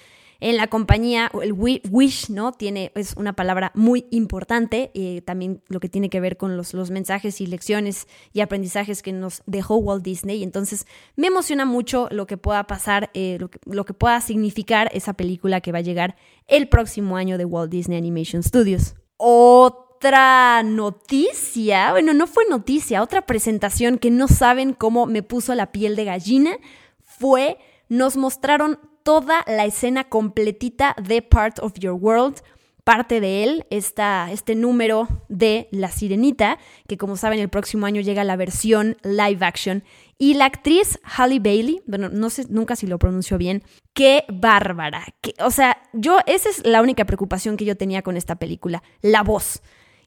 en 0.42 0.56
la 0.56 0.66
compañía, 0.66 1.30
el 1.40 1.52
wish, 1.52 2.28
¿no? 2.28 2.50
Tiene, 2.52 2.90
es 2.96 3.14
una 3.16 3.32
palabra 3.32 3.70
muy 3.76 4.06
importante, 4.10 4.90
eh, 4.92 5.22
también 5.24 5.62
lo 5.68 5.78
que 5.78 5.88
tiene 5.88 6.10
que 6.10 6.18
ver 6.18 6.36
con 6.36 6.56
los, 6.56 6.74
los 6.74 6.90
mensajes 6.90 7.40
y 7.40 7.46
lecciones 7.46 8.08
y 8.32 8.40
aprendizajes 8.40 9.02
que 9.02 9.12
nos 9.12 9.44
dejó 9.46 9.76
Walt 9.76 10.02
Disney. 10.02 10.42
Entonces, 10.42 10.88
me 11.14 11.28
emociona 11.28 11.64
mucho 11.64 12.08
lo 12.10 12.26
que 12.26 12.38
pueda 12.38 12.66
pasar, 12.66 13.10
eh, 13.14 13.36
lo, 13.38 13.50
que, 13.50 13.60
lo 13.66 13.84
que 13.84 13.94
pueda 13.94 14.20
significar 14.20 14.90
esa 14.92 15.12
película 15.12 15.60
que 15.60 15.70
va 15.70 15.78
a 15.78 15.82
llegar 15.82 16.16
el 16.48 16.68
próximo 16.68 17.16
año 17.16 17.38
de 17.38 17.44
Walt 17.44 17.70
Disney 17.70 17.96
Animation 17.96 18.42
Studios. 18.42 18.96
Otra 19.18 20.64
noticia, 20.64 21.92
bueno, 21.92 22.14
no 22.14 22.26
fue 22.26 22.46
noticia, 22.50 23.00
otra 23.02 23.26
presentación 23.26 23.96
que 23.96 24.10
no 24.10 24.26
saben 24.26 24.72
cómo 24.72 25.06
me 25.06 25.22
puso 25.22 25.54
la 25.54 25.70
piel 25.70 25.94
de 25.94 26.04
gallina 26.04 26.56
fue, 26.98 27.58
nos 27.88 28.16
mostraron 28.16 28.80
toda 29.02 29.44
la 29.46 29.64
escena 29.64 30.04
completita 30.04 30.94
de 31.02 31.22
Part 31.22 31.58
of 31.60 31.74
Your 31.78 31.94
World. 32.00 32.42
Parte 32.84 33.20
de 33.20 33.44
él 33.44 33.66
está 33.70 34.32
este 34.32 34.56
número 34.56 35.06
de 35.28 35.68
La 35.70 35.88
Sirenita, 35.88 36.58
que 36.88 36.96
como 36.96 37.16
saben 37.16 37.38
el 37.38 37.48
próximo 37.48 37.86
año 37.86 38.00
llega 38.00 38.24
la 38.24 38.36
versión 38.36 38.96
live 39.04 39.44
action. 39.44 39.84
Y 40.18 40.34
la 40.34 40.46
actriz 40.46 40.98
Halle 41.04 41.38
Bailey, 41.38 41.82
bueno, 41.86 42.08
no 42.08 42.28
sé 42.30 42.46
nunca 42.48 42.74
si 42.74 42.86
lo 42.86 42.98
pronuncio 42.98 43.38
bien, 43.38 43.62
qué 43.94 44.24
bárbara. 44.28 45.04
o 45.40 45.50
sea, 45.50 45.80
yo, 45.92 46.18
esa 46.26 46.48
es 46.48 46.66
la 46.66 46.82
única 46.82 47.04
preocupación 47.04 47.56
que 47.56 47.64
yo 47.64 47.76
tenía 47.76 48.02
con 48.02 48.16
esta 48.16 48.36
película, 48.36 48.82
la 49.00 49.22
voz. 49.22 49.62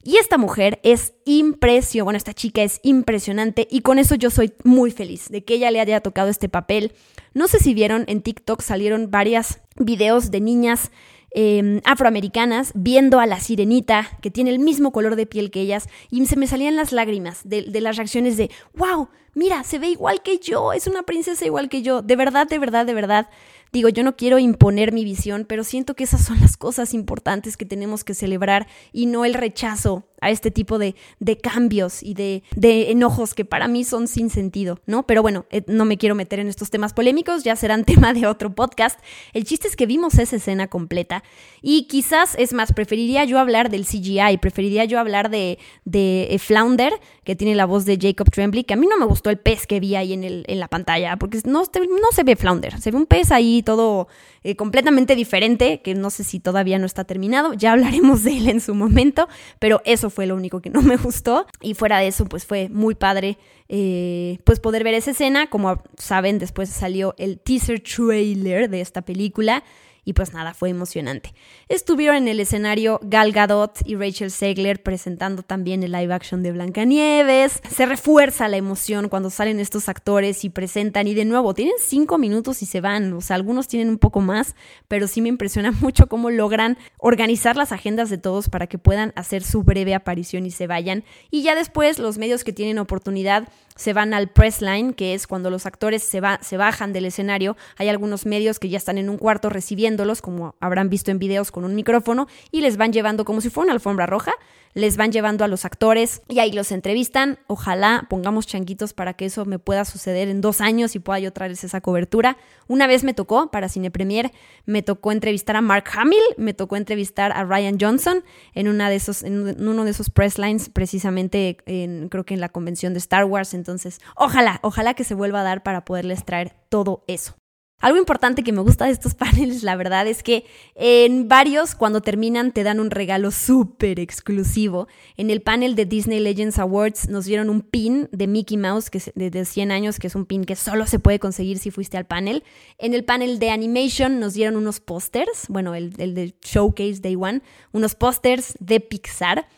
Y 0.06 0.18
esta 0.18 0.38
mujer 0.38 0.78
es 0.84 1.14
impresionante, 1.24 2.02
bueno, 2.02 2.16
esta 2.16 2.32
chica 2.32 2.62
es 2.62 2.78
impresionante 2.84 3.66
y 3.68 3.80
con 3.80 3.98
eso 3.98 4.14
yo 4.14 4.30
soy 4.30 4.52
muy 4.62 4.92
feliz 4.92 5.28
de 5.30 5.44
que 5.44 5.54
ella 5.54 5.72
le 5.72 5.80
haya 5.80 6.00
tocado 6.00 6.28
este 6.28 6.48
papel. 6.48 6.92
No 7.34 7.48
sé 7.48 7.58
si 7.58 7.74
vieron 7.74 8.04
en 8.06 8.22
TikTok 8.22 8.62
salieron 8.62 9.10
varias 9.10 9.62
videos 9.74 10.30
de 10.30 10.40
niñas 10.40 10.92
em, 11.32 11.80
afroamericanas 11.84 12.70
viendo 12.76 13.18
a 13.18 13.26
la 13.26 13.40
sirenita 13.40 14.08
que 14.22 14.30
tiene 14.30 14.50
el 14.50 14.60
mismo 14.60 14.92
color 14.92 15.16
de 15.16 15.26
piel 15.26 15.50
que 15.50 15.60
ellas 15.60 15.88
y 16.08 16.24
se 16.26 16.36
me 16.36 16.46
salían 16.46 16.76
las 16.76 16.92
lágrimas 16.92 17.40
de, 17.42 17.62
de 17.62 17.80
las 17.80 17.96
reacciones 17.96 18.36
de, 18.36 18.48
wow, 18.76 19.08
mira, 19.34 19.64
se 19.64 19.80
ve 19.80 19.88
igual 19.88 20.22
que 20.22 20.38
yo, 20.38 20.72
es 20.72 20.86
una 20.86 21.02
princesa 21.02 21.44
igual 21.44 21.68
que 21.68 21.82
yo. 21.82 22.02
De 22.02 22.14
verdad, 22.14 22.46
de 22.46 22.60
verdad, 22.60 22.86
de 22.86 22.94
verdad. 22.94 23.28
Digo, 23.72 23.88
yo 23.88 24.02
no 24.02 24.16
quiero 24.16 24.38
imponer 24.38 24.92
mi 24.92 25.04
visión, 25.04 25.44
pero 25.48 25.64
siento 25.64 25.94
que 25.94 26.04
esas 26.04 26.24
son 26.24 26.40
las 26.40 26.56
cosas 26.56 26.94
importantes 26.94 27.56
que 27.56 27.66
tenemos 27.66 28.04
que 28.04 28.14
celebrar 28.14 28.66
y 28.92 29.06
no 29.06 29.24
el 29.24 29.34
rechazo 29.34 30.08
a 30.20 30.30
este 30.30 30.50
tipo 30.50 30.78
de, 30.78 30.94
de 31.20 31.38
cambios 31.38 32.02
y 32.02 32.14
de, 32.14 32.42
de, 32.54 32.90
enojos 32.90 33.34
que 33.34 33.44
para 33.44 33.68
mí 33.68 33.84
son 33.84 34.08
sin 34.08 34.30
sentido, 34.30 34.80
¿no? 34.86 35.06
Pero 35.06 35.22
bueno, 35.22 35.46
eh, 35.50 35.62
no 35.66 35.84
me 35.84 35.98
quiero 35.98 36.14
meter 36.14 36.38
en 36.38 36.48
estos 36.48 36.70
temas 36.70 36.94
polémicos, 36.94 37.44
ya 37.44 37.56
serán 37.56 37.84
tema 37.86 38.12
de 38.12 38.26
otro 38.26 38.54
podcast. 38.54 38.98
El 39.32 39.44
chiste 39.44 39.68
es 39.68 39.76
que 39.76 39.86
vimos 39.86 40.18
esa 40.18 40.36
escena 40.36 40.68
completa 40.68 41.22
y 41.62 41.84
quizás, 41.84 42.34
es 42.38 42.52
más, 42.52 42.72
preferiría 42.72 43.24
yo 43.24 43.38
hablar 43.38 43.70
del 43.70 43.86
CGI, 43.86 44.38
preferiría 44.40 44.84
yo 44.84 44.98
hablar 44.98 45.30
de, 45.30 45.58
de 45.84 46.28
eh, 46.30 46.38
Flounder, 46.38 46.92
que 47.24 47.36
tiene 47.36 47.54
la 47.54 47.66
voz 47.66 47.84
de 47.84 47.98
Jacob 48.00 48.30
Tremblay, 48.30 48.64
que 48.64 48.74
a 48.74 48.76
mí 48.76 48.86
no 48.86 48.98
me 48.98 49.06
gustó 49.06 49.30
el 49.30 49.38
pez 49.38 49.66
que 49.66 49.80
vi 49.80 49.96
ahí 49.96 50.12
en, 50.12 50.24
el, 50.24 50.44
en 50.48 50.60
la 50.60 50.68
pantalla, 50.68 51.16
porque 51.16 51.40
no, 51.44 51.62
no 51.62 52.12
se 52.12 52.22
ve 52.22 52.36
Flounder, 52.36 52.80
se 52.80 52.90
ve 52.90 52.96
un 52.96 53.06
pez 53.06 53.32
ahí 53.32 53.62
todo 53.62 54.08
eh, 54.44 54.54
completamente 54.54 55.16
diferente, 55.16 55.80
que 55.82 55.94
no 55.94 56.10
sé 56.10 56.22
si 56.22 56.38
todavía 56.38 56.78
no 56.78 56.86
está 56.86 57.04
terminado, 57.04 57.52
ya 57.54 57.72
hablaremos 57.72 58.22
de 58.22 58.36
él 58.36 58.48
en 58.48 58.60
su 58.60 58.74
momento, 58.74 59.28
pero 59.58 59.82
eso 59.84 60.05
fue 60.10 60.26
lo 60.26 60.34
único 60.34 60.60
que 60.60 60.70
no 60.70 60.82
me 60.82 60.96
gustó. 61.06 61.46
Y 61.60 61.74
fuera 61.74 61.98
de 61.98 62.08
eso, 62.08 62.24
pues 62.26 62.46
fue 62.46 62.68
muy 62.68 62.94
padre 62.94 63.38
eh, 63.68 64.38
pues 64.44 64.60
poder 64.60 64.84
ver 64.84 64.94
esa 64.94 65.10
escena. 65.10 65.48
Como 65.48 65.82
saben, 65.96 66.38
después 66.38 66.68
salió 66.68 67.14
el 67.18 67.38
teaser 67.38 67.80
trailer 67.80 68.70
de 68.70 68.80
esta 68.80 69.02
película 69.02 69.64
y 70.06 70.12
pues 70.12 70.32
nada, 70.32 70.54
fue 70.54 70.70
emocionante. 70.70 71.34
Estuvieron 71.68 72.16
en 72.16 72.28
el 72.28 72.38
escenario 72.38 73.00
Gal 73.02 73.32
Gadot 73.32 73.80
y 73.84 73.96
Rachel 73.96 74.30
Segler 74.30 74.80
presentando 74.80 75.42
también 75.42 75.82
el 75.82 75.90
live 75.90 76.14
action 76.14 76.44
de 76.44 76.52
Blancanieves. 76.52 77.60
Se 77.68 77.86
refuerza 77.86 78.46
la 78.46 78.56
emoción 78.56 79.08
cuando 79.08 79.30
salen 79.30 79.58
estos 79.58 79.88
actores 79.88 80.44
y 80.44 80.48
presentan 80.48 81.08
y 81.08 81.14
de 81.14 81.24
nuevo 81.24 81.54
tienen 81.54 81.74
cinco 81.80 82.18
minutos 82.18 82.62
y 82.62 82.66
se 82.66 82.80
van, 82.80 83.12
o 83.14 83.20
sea, 83.20 83.34
algunos 83.34 83.66
tienen 83.66 83.88
un 83.88 83.98
poco 83.98 84.20
más, 84.20 84.54
pero 84.86 85.08
sí 85.08 85.20
me 85.20 85.28
impresiona 85.28 85.72
mucho 85.80 86.06
cómo 86.06 86.30
logran 86.30 86.78
organizar 86.98 87.56
las 87.56 87.72
agendas 87.72 88.08
de 88.08 88.18
todos 88.18 88.48
para 88.48 88.68
que 88.68 88.78
puedan 88.78 89.12
hacer 89.16 89.42
su 89.42 89.64
breve 89.64 89.96
aparición 89.96 90.46
y 90.46 90.52
se 90.52 90.68
vayan. 90.68 91.02
Y 91.32 91.42
ya 91.42 91.56
después 91.56 91.98
los 91.98 92.16
medios 92.16 92.44
que 92.44 92.52
tienen 92.52 92.78
oportunidad 92.78 93.48
se 93.76 93.92
van 93.92 94.14
al 94.14 94.28
press 94.28 94.60
line, 94.60 94.94
que 94.94 95.14
es 95.14 95.26
cuando 95.26 95.50
los 95.50 95.66
actores 95.66 96.02
se, 96.02 96.20
va, 96.20 96.38
se 96.42 96.56
bajan 96.56 96.92
del 96.92 97.04
escenario. 97.04 97.56
Hay 97.76 97.88
algunos 97.88 98.26
medios 98.26 98.58
que 98.58 98.68
ya 98.68 98.78
están 98.78 98.98
en 98.98 99.08
un 99.08 99.18
cuarto 99.18 99.50
recibiéndolos, 99.50 100.22
como 100.22 100.54
habrán 100.60 100.88
visto 100.88 101.10
en 101.10 101.18
videos 101.18 101.50
con 101.50 101.64
un 101.64 101.74
micrófono, 101.74 102.26
y 102.50 102.60
les 102.60 102.76
van 102.76 102.92
llevando 102.92 103.24
como 103.24 103.40
si 103.40 103.50
fuera 103.50 103.66
una 103.66 103.74
alfombra 103.74 104.06
roja 104.06 104.32
les 104.76 104.98
van 104.98 105.10
llevando 105.10 105.42
a 105.42 105.48
los 105.48 105.64
actores 105.64 106.20
y 106.28 106.38
ahí 106.38 106.52
los 106.52 106.70
entrevistan. 106.70 107.38
Ojalá 107.46 108.06
pongamos 108.10 108.46
changuitos 108.46 108.92
para 108.92 109.14
que 109.14 109.24
eso 109.24 109.46
me 109.46 109.58
pueda 109.58 109.86
suceder 109.86 110.28
en 110.28 110.42
dos 110.42 110.60
años 110.60 110.94
y 110.94 110.98
pueda 110.98 111.18
yo 111.18 111.32
traerles 111.32 111.64
esa 111.64 111.80
cobertura. 111.80 112.36
Una 112.68 112.86
vez 112.86 113.02
me 113.02 113.14
tocó, 113.14 113.50
para 113.50 113.70
Cine 113.70 113.90
Premier, 113.90 114.32
me 114.66 114.82
tocó 114.82 115.12
entrevistar 115.12 115.56
a 115.56 115.62
Mark 115.62 115.84
Hamill, 115.96 116.20
me 116.36 116.52
tocó 116.52 116.76
entrevistar 116.76 117.32
a 117.32 117.44
Ryan 117.44 117.78
Johnson 117.80 118.22
en, 118.52 118.68
una 118.68 118.90
de 118.90 118.96
esos, 118.96 119.22
en 119.22 119.66
uno 119.66 119.84
de 119.86 119.92
esos 119.92 120.10
press 120.10 120.38
lines, 120.38 120.68
precisamente 120.68 121.56
en, 121.64 122.10
creo 122.10 122.26
que 122.26 122.34
en 122.34 122.40
la 122.42 122.50
convención 122.50 122.92
de 122.92 122.98
Star 122.98 123.24
Wars. 123.24 123.54
Entonces, 123.66 124.00
ojalá, 124.14 124.60
ojalá 124.62 124.94
que 124.94 125.02
se 125.02 125.14
vuelva 125.14 125.40
a 125.40 125.44
dar 125.44 125.64
para 125.64 125.84
poderles 125.84 126.24
traer 126.24 126.54
todo 126.68 127.02
eso. 127.08 127.34
Algo 127.80 127.98
importante 127.98 128.44
que 128.44 128.52
me 128.52 128.62
gusta 128.62 128.86
de 128.86 128.92
estos 128.92 129.14
paneles, 129.16 129.64
la 129.64 129.74
verdad, 129.74 130.06
es 130.06 130.22
que 130.22 130.46
en 130.76 131.26
varios, 131.26 131.74
cuando 131.74 132.00
terminan, 132.00 132.52
te 132.52 132.62
dan 132.62 132.78
un 132.78 132.92
regalo 132.92 133.32
súper 133.32 133.98
exclusivo. 133.98 134.86
En 135.16 135.30
el 135.30 135.42
panel 135.42 135.74
de 135.74 135.84
Disney 135.84 136.20
Legends 136.20 136.60
Awards 136.60 137.08
nos 137.08 137.24
dieron 137.24 137.50
un 137.50 137.60
pin 137.60 138.08
de 138.12 138.28
Mickey 138.28 138.56
Mouse 138.56 138.88
que 138.88 139.02
de 139.16 139.44
100 139.44 139.72
años, 139.72 139.98
que 139.98 140.06
es 140.06 140.14
un 140.14 140.26
pin 140.26 140.44
que 140.44 140.54
solo 140.54 140.86
se 140.86 141.00
puede 141.00 141.18
conseguir 141.18 141.58
si 141.58 141.72
fuiste 141.72 141.98
al 141.98 142.06
panel. 142.06 142.44
En 142.78 142.94
el 142.94 143.04
panel 143.04 143.40
de 143.40 143.50
Animation 143.50 144.20
nos 144.20 144.34
dieron 144.34 144.56
unos 144.56 144.78
pósters, 144.78 145.46
bueno, 145.48 145.74
el, 145.74 145.92
el 145.98 146.14
de 146.14 146.36
Showcase 146.40 147.00
Day 147.00 147.16
One, 147.16 147.42
unos 147.72 147.96
pósters 147.96 148.54
de 148.60 148.78
Pixar. 148.78 149.48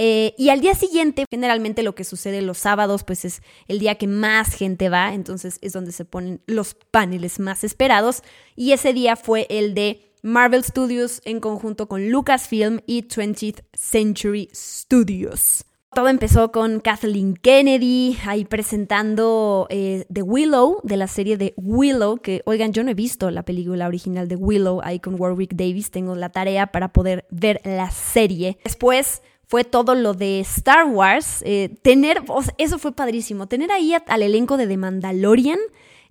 Eh, 0.00 0.32
y 0.38 0.50
al 0.50 0.60
día 0.60 0.76
siguiente, 0.76 1.24
generalmente 1.28 1.82
lo 1.82 1.96
que 1.96 2.04
sucede 2.04 2.40
los 2.40 2.58
sábados, 2.58 3.02
pues 3.02 3.24
es 3.24 3.42
el 3.66 3.80
día 3.80 3.96
que 3.96 4.06
más 4.06 4.54
gente 4.54 4.88
va, 4.88 5.12
entonces 5.12 5.58
es 5.60 5.72
donde 5.72 5.90
se 5.90 6.04
ponen 6.04 6.40
los 6.46 6.74
paneles 6.74 7.40
más 7.40 7.64
esperados. 7.64 8.22
Y 8.54 8.70
ese 8.70 8.92
día 8.92 9.16
fue 9.16 9.48
el 9.50 9.74
de 9.74 10.12
Marvel 10.22 10.62
Studios 10.62 11.20
en 11.24 11.40
conjunto 11.40 11.88
con 11.88 12.10
Lucasfilm 12.10 12.78
y 12.86 13.08
20th 13.08 13.64
Century 13.72 14.48
Studios. 14.54 15.64
Todo 15.92 16.06
empezó 16.06 16.52
con 16.52 16.78
Kathleen 16.78 17.34
Kennedy 17.34 18.18
ahí 18.24 18.44
presentando 18.44 19.66
eh, 19.68 20.06
The 20.12 20.22
Willow, 20.22 20.78
de 20.84 20.96
la 20.96 21.08
serie 21.08 21.36
de 21.36 21.54
Willow, 21.56 22.18
que 22.18 22.42
oigan, 22.44 22.72
yo 22.72 22.84
no 22.84 22.92
he 22.92 22.94
visto 22.94 23.32
la 23.32 23.42
película 23.42 23.88
original 23.88 24.28
de 24.28 24.36
Willow 24.36 24.80
ahí 24.84 25.00
con 25.00 25.20
Warwick 25.20 25.54
Davis, 25.56 25.90
tengo 25.90 26.14
la 26.14 26.28
tarea 26.28 26.68
para 26.68 26.92
poder 26.92 27.26
ver 27.30 27.60
la 27.64 27.90
serie. 27.90 28.58
Después 28.62 29.22
fue 29.48 29.64
todo 29.64 29.94
lo 29.94 30.12
de 30.12 30.40
Star 30.40 30.86
Wars. 30.86 31.42
Eh, 31.44 31.70
tener, 31.80 32.22
eso 32.58 32.78
fue 32.78 32.92
padrísimo. 32.92 33.48
Tener 33.48 33.72
ahí 33.72 33.94
al 34.06 34.22
elenco 34.22 34.58
de 34.58 34.66
The 34.66 34.76
Mandalorian, 34.76 35.58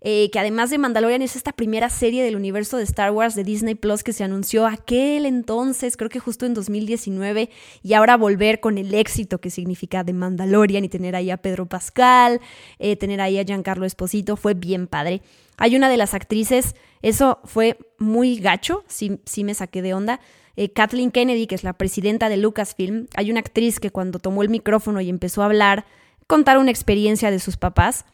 eh, 0.01 0.31
que 0.31 0.39
además 0.39 0.71
de 0.71 0.79
Mandalorian 0.79 1.21
es 1.21 1.35
esta 1.35 1.51
primera 1.51 1.89
serie 1.89 2.23
del 2.23 2.35
universo 2.35 2.77
de 2.77 2.83
Star 2.83 3.11
Wars 3.11 3.35
de 3.35 3.43
Disney 3.43 3.75
Plus 3.75 4.03
que 4.03 4.11
se 4.11 4.23
anunció 4.23 4.65
aquel 4.65 5.27
entonces, 5.27 5.97
creo 5.97 6.09
que 6.09 6.19
justo 6.19 6.47
en 6.47 6.55
2019, 6.55 7.51
y 7.83 7.93
ahora 7.93 8.17
volver 8.17 8.59
con 8.59 8.79
el 8.79 8.95
éxito 8.95 9.39
que 9.39 9.51
significa 9.51 10.03
The 10.03 10.13
Mandalorian 10.13 10.83
y 10.83 10.89
tener 10.89 11.15
ahí 11.15 11.29
a 11.29 11.37
Pedro 11.37 11.67
Pascal, 11.67 12.41
eh, 12.79 12.95
tener 12.95 13.21
ahí 13.21 13.37
a 13.37 13.43
Giancarlo 13.43 13.85
Esposito, 13.85 14.35
fue 14.35 14.55
bien 14.55 14.87
padre. 14.87 15.21
Hay 15.57 15.75
una 15.75 15.89
de 15.89 15.97
las 15.97 16.15
actrices, 16.15 16.75
eso 17.03 17.39
fue 17.43 17.77
muy 17.99 18.39
gacho, 18.39 18.83
sí, 18.87 19.19
sí 19.25 19.43
me 19.43 19.53
saqué 19.53 19.83
de 19.83 19.93
onda 19.93 20.19
eh, 20.57 20.69
Kathleen 20.69 21.11
Kennedy, 21.11 21.45
que 21.45 21.55
es 21.55 21.63
la 21.63 21.73
presidenta 21.73 22.29
de 22.29 22.37
Lucasfilm, 22.37 23.05
hay 23.15 23.29
una 23.29 23.39
actriz 23.39 23.79
que 23.79 23.91
cuando 23.91 24.17
tomó 24.17 24.41
el 24.41 24.49
micrófono 24.49 24.99
y 24.99 25.09
empezó 25.09 25.43
a 25.43 25.45
hablar, 25.45 25.85
contar 26.25 26.57
una 26.57 26.71
experiencia 26.71 27.29
de 27.29 27.39
sus 27.39 27.57
papás. 27.57 28.05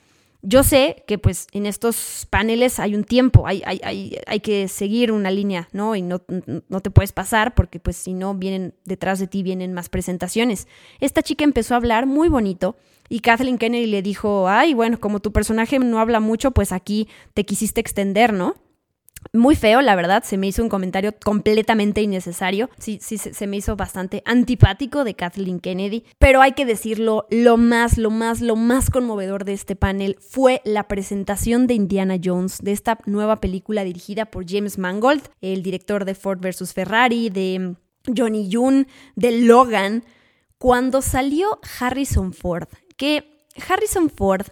Yo 0.42 0.64
sé 0.64 1.06
que 1.08 1.18
pues 1.18 1.48
en 1.54 1.66
estos 1.66 2.28
paneles 2.30 2.80
hay 2.80 2.96
un 2.96 3.06
tiempo, 3.06 3.48
hay, 3.48 3.64
hay, 3.66 4.20
hay, 4.28 4.40
que 4.42 4.68
seguir 4.68 5.14
una 5.14 5.32
línea, 5.32 5.70
¿no? 5.72 5.96
Y 5.96 6.02
no, 6.02 6.22
no, 6.68 6.82
te 6.82 6.92
puedes 6.92 7.14
pasar 7.14 7.56
porque 7.56 7.80
pues 7.80 7.96
si 7.96 8.14
no 8.14 8.36
vienen 8.36 8.74
detrás 8.84 9.20
de 9.20 9.28
ti 9.28 9.42
vienen 9.42 9.72
más 9.72 9.88
presentaciones. 9.88 10.68
Esta 11.00 11.22
chica 11.22 11.46
empezó 11.46 11.76
a 11.76 11.78
hablar 11.78 12.08
muy 12.08 12.28
bonito 12.28 12.76
y 13.08 13.22
Kathleen 13.22 13.58
Kennedy 13.58 13.86
le 13.86 14.02
dijo, 14.02 14.50
ay, 14.50 14.74
bueno, 14.74 15.00
como 15.00 15.22
tu 15.22 15.32
personaje 15.32 15.80
no 15.80 16.00
habla 16.00 16.20
mucho, 16.20 16.52
pues 16.52 16.74
aquí 16.74 17.08
te 17.34 17.46
quisiste 17.46 17.80
extender, 17.80 18.34
¿no? 18.34 18.56
Muy 19.32 19.56
feo, 19.56 19.82
la 19.82 19.96
verdad, 19.96 20.24
se 20.24 20.38
me 20.38 20.48
hizo 20.48 20.62
un 20.62 20.70
comentario 20.70 21.14
completamente 21.24 22.02
innecesario. 22.02 22.70
Sí, 22.78 23.00
sí, 23.02 23.18
se 23.18 23.48
me 23.48 23.58
hizo 23.58 23.76
bastante 23.76 24.22
antipático 24.26 25.04
de 25.04 25.16
Kathleen 25.16 25.60
Kennedy. 25.60 26.04
Pero 26.20 26.42
hay 26.42 26.54
que 26.54 26.66
decirlo, 26.66 27.28
lo 27.30 27.58
más, 27.58 27.98
lo 27.98 28.10
más, 28.10 28.42
lo 28.42 28.56
más 28.56 28.90
conmovedor 28.90 29.46
de 29.46 29.54
este 29.54 29.76
panel 29.76 30.18
fue 30.20 30.62
la 30.66 30.88
presentación 30.88 31.68
de 31.68 31.76
Indiana 31.76 32.18
Jones, 32.24 32.60
de 32.62 32.72
esta 32.72 33.00
nueva 33.06 33.40
película 33.40 33.84
dirigida 33.84 34.26
por 34.26 34.50
James 34.50 34.78
Mangold, 34.78 35.24
el 35.42 35.64
director 35.64 36.06
de 36.06 36.16
Ford 36.16 36.40
vs. 36.40 36.74
Ferrari, 36.74 37.30
de 37.30 37.76
Johnny 38.16 38.50
Yoon, 38.50 38.88
de 39.16 39.32
Logan, 39.42 40.04
cuando 40.58 41.02
salió 41.02 41.60
Harrison 41.80 42.34
Ford. 42.34 42.68
Que 42.98 43.48
Harrison 43.68 44.10
Ford 44.10 44.48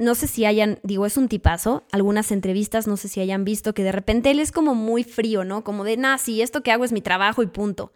no 0.00 0.14
sé 0.14 0.26
si 0.26 0.44
hayan, 0.44 0.78
digo, 0.82 1.06
es 1.06 1.16
un 1.16 1.28
tipazo, 1.28 1.84
algunas 1.92 2.30
entrevistas, 2.30 2.86
no 2.86 2.96
sé 2.96 3.08
si 3.08 3.20
hayan 3.20 3.44
visto 3.44 3.74
que 3.74 3.82
de 3.82 3.92
repente 3.92 4.30
él 4.30 4.38
es 4.38 4.52
como 4.52 4.74
muy 4.74 5.02
frío, 5.04 5.44
¿no? 5.44 5.64
Como 5.64 5.84
de, 5.84 5.96
nah, 5.96 6.18
sí, 6.18 6.42
esto 6.42 6.62
que 6.62 6.72
hago 6.72 6.84
es 6.84 6.92
mi 6.92 7.00
trabajo 7.00 7.42
y 7.42 7.46
punto. 7.46 7.92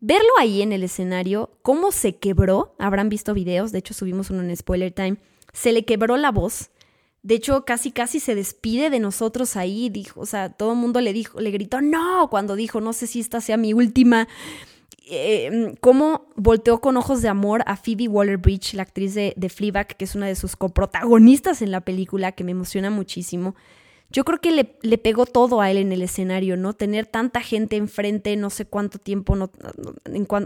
Verlo 0.00 0.30
ahí 0.38 0.62
en 0.62 0.72
el 0.72 0.82
escenario, 0.82 1.50
cómo 1.62 1.92
se 1.92 2.16
quebró, 2.16 2.74
habrán 2.78 3.10
visto 3.10 3.34
videos, 3.34 3.70
de 3.70 3.78
hecho 3.78 3.92
subimos 3.92 4.30
uno 4.30 4.42
en 4.42 4.56
Spoiler 4.56 4.92
Time, 4.92 5.18
se 5.52 5.72
le 5.72 5.84
quebró 5.84 6.16
la 6.16 6.30
voz. 6.30 6.70
De 7.22 7.34
hecho, 7.34 7.66
casi 7.66 7.92
casi 7.92 8.18
se 8.18 8.34
despide 8.34 8.88
de 8.88 8.98
nosotros 8.98 9.56
ahí, 9.56 9.90
dijo, 9.90 10.20
o 10.20 10.26
sea, 10.26 10.54
todo 10.54 10.72
el 10.72 10.78
mundo 10.78 11.02
le 11.02 11.12
dijo, 11.12 11.38
le 11.38 11.50
gritó 11.50 11.82
no 11.82 12.28
cuando 12.30 12.56
dijo, 12.56 12.80
no 12.80 12.94
sé 12.94 13.06
si 13.06 13.20
esta 13.20 13.42
sea 13.42 13.58
mi 13.58 13.74
última 13.74 14.26
eh, 15.10 15.74
cómo 15.80 16.28
volteó 16.36 16.80
con 16.80 16.96
ojos 16.96 17.22
de 17.22 17.28
amor 17.28 17.62
a 17.66 17.76
Phoebe 17.76 18.08
Waller-Bridge, 18.08 18.74
la 18.74 18.82
actriz 18.82 19.14
de, 19.14 19.34
de 19.36 19.48
Fleabag, 19.48 19.96
que 19.96 20.04
es 20.04 20.14
una 20.14 20.26
de 20.26 20.36
sus 20.36 20.56
coprotagonistas 20.56 21.62
en 21.62 21.70
la 21.70 21.80
película, 21.80 22.32
que 22.32 22.44
me 22.44 22.52
emociona 22.52 22.90
muchísimo. 22.90 23.54
Yo 24.12 24.24
creo 24.24 24.40
que 24.40 24.50
le, 24.50 24.98
pegó 24.98 25.24
todo 25.24 25.60
a 25.60 25.70
él 25.70 25.76
en 25.76 25.92
el 25.92 26.02
escenario, 26.02 26.56
¿no? 26.56 26.72
Tener 26.72 27.06
tanta 27.06 27.40
gente 27.42 27.76
enfrente, 27.76 28.34
no 28.36 28.50
sé 28.50 28.64
cuánto 28.64 28.98
tiempo, 28.98 29.36
no, 29.36 29.52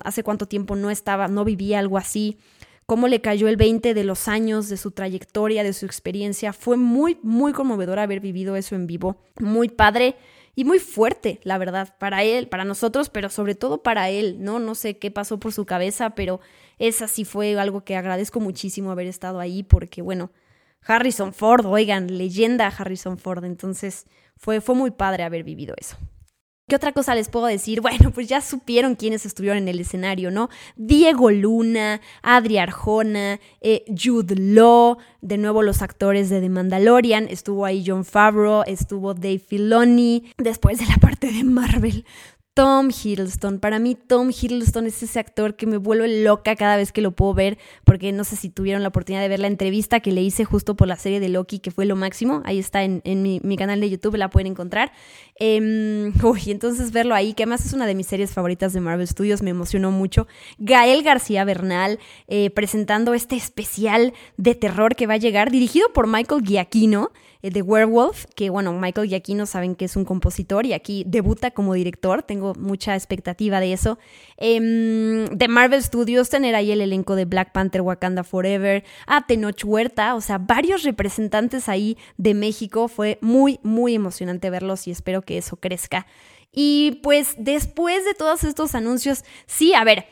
hace 0.04 0.22
cuánto 0.22 0.46
tiempo 0.46 0.76
no 0.76 0.90
estaba, 0.90 1.28
no 1.28 1.44
vivía 1.44 1.78
algo 1.78 1.96
así. 1.96 2.36
Cómo 2.84 3.08
le 3.08 3.22
cayó 3.22 3.48
el 3.48 3.56
20 3.56 3.94
de 3.94 4.04
los 4.04 4.28
años, 4.28 4.68
de 4.68 4.76
su 4.76 4.90
trayectoria, 4.90 5.64
de 5.64 5.72
su 5.72 5.86
experiencia. 5.86 6.52
Fue 6.52 6.76
muy, 6.76 7.18
muy 7.22 7.54
conmovedor 7.54 7.98
haber 7.98 8.20
vivido 8.20 8.54
eso 8.56 8.74
en 8.74 8.86
vivo. 8.86 9.16
Muy 9.40 9.70
padre 9.70 10.16
y 10.54 10.64
muy 10.64 10.78
fuerte, 10.78 11.40
la 11.42 11.58
verdad, 11.58 11.96
para 11.98 12.22
él, 12.22 12.48
para 12.48 12.64
nosotros, 12.64 13.10
pero 13.10 13.28
sobre 13.28 13.54
todo 13.54 13.82
para 13.82 14.10
él, 14.10 14.36
¿no? 14.40 14.58
No 14.58 14.74
sé 14.74 14.98
qué 14.98 15.10
pasó 15.10 15.38
por 15.40 15.52
su 15.52 15.66
cabeza, 15.66 16.10
pero 16.10 16.40
esa 16.78 17.08
sí 17.08 17.24
fue 17.24 17.58
algo 17.58 17.84
que 17.84 17.96
agradezco 17.96 18.40
muchísimo 18.40 18.90
haber 18.90 19.06
estado 19.06 19.40
ahí 19.40 19.62
porque, 19.62 20.02
bueno, 20.02 20.30
Harrison 20.86 21.32
Ford, 21.32 21.66
oigan, 21.66 22.18
leyenda 22.18 22.66
Harrison 22.68 23.18
Ford, 23.18 23.44
entonces 23.44 24.06
fue, 24.36 24.60
fue 24.60 24.74
muy 24.74 24.90
padre 24.90 25.24
haber 25.24 25.42
vivido 25.42 25.74
eso. 25.78 25.96
¿Qué 26.66 26.76
otra 26.76 26.92
cosa 26.92 27.14
les 27.14 27.28
puedo 27.28 27.46
decir? 27.46 27.80
Bueno, 27.84 28.10
pues 28.12 28.26
ya 28.26 28.40
supieron 28.40 28.94
quiénes 28.94 29.26
estuvieron 29.26 29.58
en 29.58 29.68
el 29.68 29.80
escenario, 29.80 30.30
¿no? 30.30 30.48
Diego 30.76 31.30
Luna, 31.30 32.00
Adri 32.22 32.56
Arjona, 32.56 33.38
eh, 33.60 33.84
Jude 33.94 34.36
Law, 34.36 34.96
de 35.20 35.36
nuevo 35.36 35.62
los 35.62 35.82
actores 35.82 36.30
de 36.30 36.40
The 36.40 36.48
Mandalorian, 36.48 37.28
estuvo 37.28 37.66
ahí 37.66 37.84
John 37.86 38.06
Favreau, 38.06 38.62
estuvo 38.66 39.12
Dave 39.12 39.38
Filoni, 39.38 40.32
después 40.38 40.78
de 40.78 40.86
la 40.86 40.96
parte 40.96 41.30
de 41.30 41.44
Marvel, 41.44 42.06
Tom 42.54 42.90
Hiddleston. 42.90 43.58
Para 43.58 43.80
mí, 43.80 43.96
Tom 43.96 44.30
Hiddleston 44.30 44.86
es 44.86 45.02
ese 45.02 45.18
actor 45.18 45.56
que 45.56 45.66
me 45.66 45.76
vuelve 45.76 46.22
loca 46.22 46.54
cada 46.54 46.76
vez 46.76 46.92
que 46.92 47.02
lo 47.02 47.10
puedo 47.10 47.34
ver, 47.34 47.58
porque 47.82 48.12
no 48.12 48.22
sé 48.22 48.36
si 48.36 48.48
tuvieron 48.48 48.82
la 48.82 48.88
oportunidad 48.88 49.22
de 49.22 49.28
ver 49.28 49.40
la 49.40 49.48
entrevista 49.48 49.98
que 49.98 50.12
le 50.12 50.22
hice 50.22 50.44
justo 50.44 50.76
por 50.76 50.86
la 50.86 50.94
serie 50.94 51.18
de 51.18 51.28
Loki, 51.28 51.58
que 51.58 51.72
fue 51.72 51.84
lo 51.84 51.96
máximo. 51.96 52.42
Ahí 52.44 52.60
está 52.60 52.84
en, 52.84 53.02
mi, 53.04 53.56
canal 53.56 53.80
de 53.80 53.90
YouTube, 53.90 54.14
la 54.14 54.30
pueden 54.30 54.52
encontrar. 54.52 54.92
Eh, 55.40 56.12
uy, 56.22 56.42
entonces 56.46 56.92
verlo 56.92 57.16
ahí, 57.16 57.34
que 57.34 57.42
además 57.42 57.66
es 57.66 57.72
una 57.72 57.86
de 57.86 57.96
mis 57.96 58.06
series 58.06 58.32
favoritas 58.32 58.72
de 58.72 58.80
Marvel 58.80 59.08
Studios, 59.08 59.42
me 59.42 59.50
emocionó 59.50 59.90
mucho. 59.90 60.28
Gael 60.58 61.02
García 61.02 61.44
Bernal 61.44 61.98
eh, 62.28 62.50
presentando 62.50 63.14
este 63.14 63.34
especial 63.34 64.12
de 64.36 64.54
terror 64.54 64.94
que 64.94 65.08
va 65.08 65.14
a 65.14 65.18
llegar, 65.18 65.50
dirigido 65.50 65.92
por 65.92 66.06
Michael 66.06 66.42
Giacchino 66.44 67.10
de 67.50 67.62
Werewolf, 67.62 68.24
que 68.34 68.48
bueno, 68.48 68.72
Michael 68.72 69.08
Giacchino 69.08 69.44
saben 69.44 69.74
que 69.74 69.84
es 69.84 69.96
un 69.96 70.04
compositor 70.04 70.64
y 70.64 70.72
aquí 70.72 71.04
debuta 71.06 71.50
como 71.50 71.74
director, 71.74 72.22
tengo 72.22 72.54
mucha 72.54 72.94
expectativa 72.94 73.60
de 73.60 73.72
eso. 73.72 73.98
Em, 74.36 75.26
de 75.26 75.48
Marvel 75.48 75.82
Studios, 75.82 76.30
tener 76.30 76.54
ahí 76.54 76.72
el 76.72 76.80
elenco 76.80 77.16
de 77.16 77.26
Black 77.26 77.52
Panther 77.52 77.82
Wakanda 77.82 78.24
Forever, 78.24 78.84
a 79.06 79.26
Tenoch 79.26 79.62
Huerta, 79.64 80.14
o 80.14 80.20
sea, 80.20 80.38
varios 80.38 80.84
representantes 80.84 81.68
ahí 81.68 81.98
de 82.16 82.34
México, 82.34 82.88
fue 82.88 83.18
muy, 83.20 83.60
muy 83.62 83.94
emocionante 83.94 84.48
verlos 84.48 84.86
y 84.86 84.90
espero 84.90 85.22
que 85.22 85.36
eso 85.36 85.56
crezca. 85.56 86.06
Y 86.50 87.00
pues 87.02 87.34
después 87.36 88.04
de 88.04 88.14
todos 88.14 88.44
estos 88.44 88.74
anuncios, 88.74 89.24
sí, 89.46 89.74
a 89.74 89.84
ver, 89.84 90.06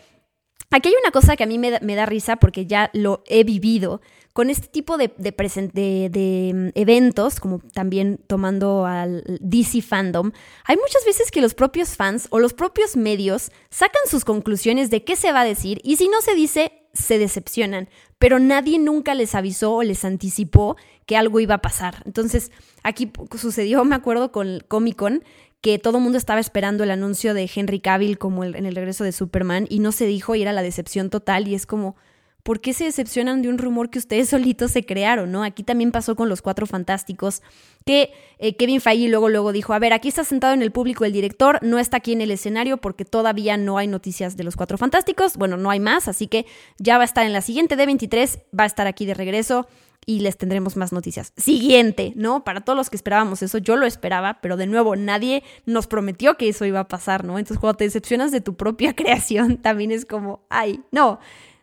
aquí 0.71 0.89
hay 0.89 0.95
una 1.03 1.13
cosa 1.13 1.37
que 1.37 1.45
a 1.45 1.47
mí 1.47 1.57
me 1.59 1.95
da 1.95 2.07
risa 2.07 2.37
porque 2.37 2.67
ya 2.67 2.91
lo 2.93 3.23
he 3.27 3.45
vivido 3.45 4.01
con 4.33 4.49
este 4.49 4.69
tipo 4.69 4.97
de, 4.97 5.09
mm, 5.09 6.69
eventos, 6.75 7.39
como 7.39 7.59
también 7.59 8.19
tomando 8.27 8.87
al 8.87 9.25
DC 9.41 9.83
Fandom, 9.83 10.33
hay 10.65 10.77
muchas 10.77 11.05
veces 11.05 11.31
que 11.31 11.41
los 11.41 11.55
propios 11.55 11.97
fans 11.97 12.29
o 12.31 12.39
los 12.39 12.55
propios 12.55 12.97
medios 12.97 13.51
sacan 13.71 14.03
sus 14.07 14.25
conclusiones 14.25 14.91
de 14.91 15.05
qué 15.05 15.17
se 15.17 15.33
va 15.33 15.43
a 15.43 15.45
decir 15.45 15.81
y 15.85 15.97
si 15.97 16.09
no 16.09 16.23
se 16.23 16.35
dice, 16.35 16.73
se 16.95 17.19
decepcionan, 17.19 17.89
pero 18.19 18.39
nadie 18.39 18.79
nunca 18.79 19.15
les 19.15 19.35
avisó 19.35 19.75
o 19.75 19.83
les 19.83 20.05
anticipó 20.05 20.77
que 21.07 21.17
algo 21.17 21.41
iba 21.41 21.57
a 21.57 21.63
pasar. 21.63 22.03
Entonces, 22.07 22.53
aquí 22.83 23.11
sucedió, 23.37 23.85
me 23.85 23.95
acuerdo, 23.95 24.31
con 24.33 24.61
Comic 24.69 24.97
Con, 24.97 25.25
que 25.61 25.79
todo 25.79 25.99
el 25.99 26.05
mundo 26.05 26.19
estaba 26.19 26.41
esperando 26.41 26.85
el 26.85 26.91
anuncio 26.91 27.35
de 27.35 27.51
Henry 27.55 27.81
Cavill 27.81 28.19
como 28.19 28.45
en 28.45 28.67
el 28.67 28.75
regreso 28.75 29.05
de 29.05 29.13
Superman 29.13 29.67
y 29.71 29.79
no 29.79 29.93
se 29.93 30.07
dijo 30.07 30.35
y 30.35 30.43
era 30.43 30.53
la 30.53 30.63
decepción 30.63 31.09
total 31.09 31.49
y 31.49 31.55
es 31.55 31.67
como, 31.67 31.97
¿por 32.43 32.61
qué 32.61 32.73
se 32.73 32.85
decepcionan 32.85 33.43
de 33.43 33.49
un 33.49 33.59
rumor 33.59 33.91
que 33.91 33.99
ustedes 33.99 34.29
solitos 34.31 34.73
se 34.73 34.85
crearon, 34.85 35.31
no? 35.33 35.43
Aquí 35.45 35.63
también 35.63 35.93
pasó 35.93 36.17
con 36.17 36.29
los 36.29 36.43
Cuatro 36.43 36.67
Fantásticos, 36.67 37.43
que 37.85 38.13
eh, 38.39 38.57
Kevin 38.57 38.81
Feige 38.81 39.09
luego 39.09 39.29
luego 39.29 39.53
dijo, 39.53 39.73
a 39.73 39.79
ver, 39.79 39.93
aquí 39.93 40.09
está 40.09 40.25
sentado 40.25 40.55
en 40.55 40.63
el 40.63 40.73
público 40.73 41.05
el 41.05 41.13
director, 41.13 41.59
no 41.63 41.79
está 41.79 41.99
aquí 41.99 42.13
en 42.13 42.21
el 42.21 42.31
escenario 42.31 42.77
porque 42.77 43.05
todavía 43.05 43.57
no 43.57 43.79
hay 43.79 43.87
noticias 43.87 44.37
de 44.37 44.45
los 44.45 44.57
Cuatro 44.57 44.79
Fantásticos, 44.79 45.37
bueno, 45.37 45.57
no 45.57 45.71
hay 45.71 45.81
más, 45.81 46.09
así 46.09 46.27
que 46.27 46.47
ya 46.79 46.97
va 46.97 47.03
a 47.03 47.07
estar 47.07 47.27
en 47.27 47.33
la 47.33 47.41
siguiente 47.41 47.77
D23, 47.77 48.43
va 48.59 48.65
a 48.65 48.67
estar 48.67 48.87
aquí 48.87 49.07
de 49.07 49.15
regreso 49.15 49.67
y 50.05 50.21
les 50.21 50.37
tendremos 50.37 50.77
más 50.77 50.93
noticias. 50.93 51.33
Siguiente, 51.37 52.13
¿no? 52.17 52.45
Para 52.45 52.63
todos 52.63 52.77
los 52.77 52.91
que 52.91 52.97
esperábamos 52.97 53.43
eso, 53.43 53.59
yo 53.59 53.77
lo 53.77 53.87
esperaba, 53.87 54.41
pero 54.41 54.57
de 54.57 54.67
nuevo, 54.67 54.97
nadie 54.97 55.43
nos 55.65 55.87
prometió 55.87 56.37
que 56.37 56.49
eso 56.49 56.65
iba 56.65 56.81
a 56.81 56.89
pasar, 56.89 57.25
¿no? 57.25 57.39
Entonces, 57.39 57.61
cuando 57.61 57.77
te 57.77 57.85
decepcionas 57.85 58.33
de 58.33 58.41
tu 58.41 58.57
propia 58.57 58.95
creación, 58.97 59.59
también 59.59 59.93
es 59.93 60.05
como, 60.05 60.45
ay, 60.49 60.81
no. 60.91 61.21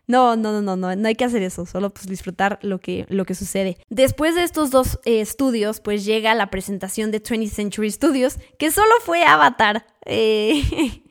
No, 0.09 0.35
no, 0.35 0.51
no, 0.51 0.63
no, 0.63 0.75
no, 0.75 0.95
no 0.95 1.07
hay 1.07 1.13
que 1.13 1.23
hacer 1.23 1.43
eso, 1.43 1.67
solo 1.67 1.91
pues 1.91 2.07
disfrutar 2.07 2.57
lo 2.63 2.79
que, 2.79 3.05
lo 3.09 3.25
que 3.25 3.35
sucede. 3.35 3.77
Después 3.89 4.33
de 4.33 4.41
estos 4.41 4.71
dos 4.71 4.99
eh, 5.05 5.21
estudios, 5.21 5.81
pues 5.81 6.03
llega 6.03 6.33
la 6.33 6.49
presentación 6.49 7.11
de 7.11 7.21
20th 7.21 7.49
Century 7.51 7.91
Studios, 7.91 8.39
que 8.57 8.71
solo 8.71 8.91
fue 9.05 9.23
Avatar, 9.23 9.85
eh, 10.07 10.63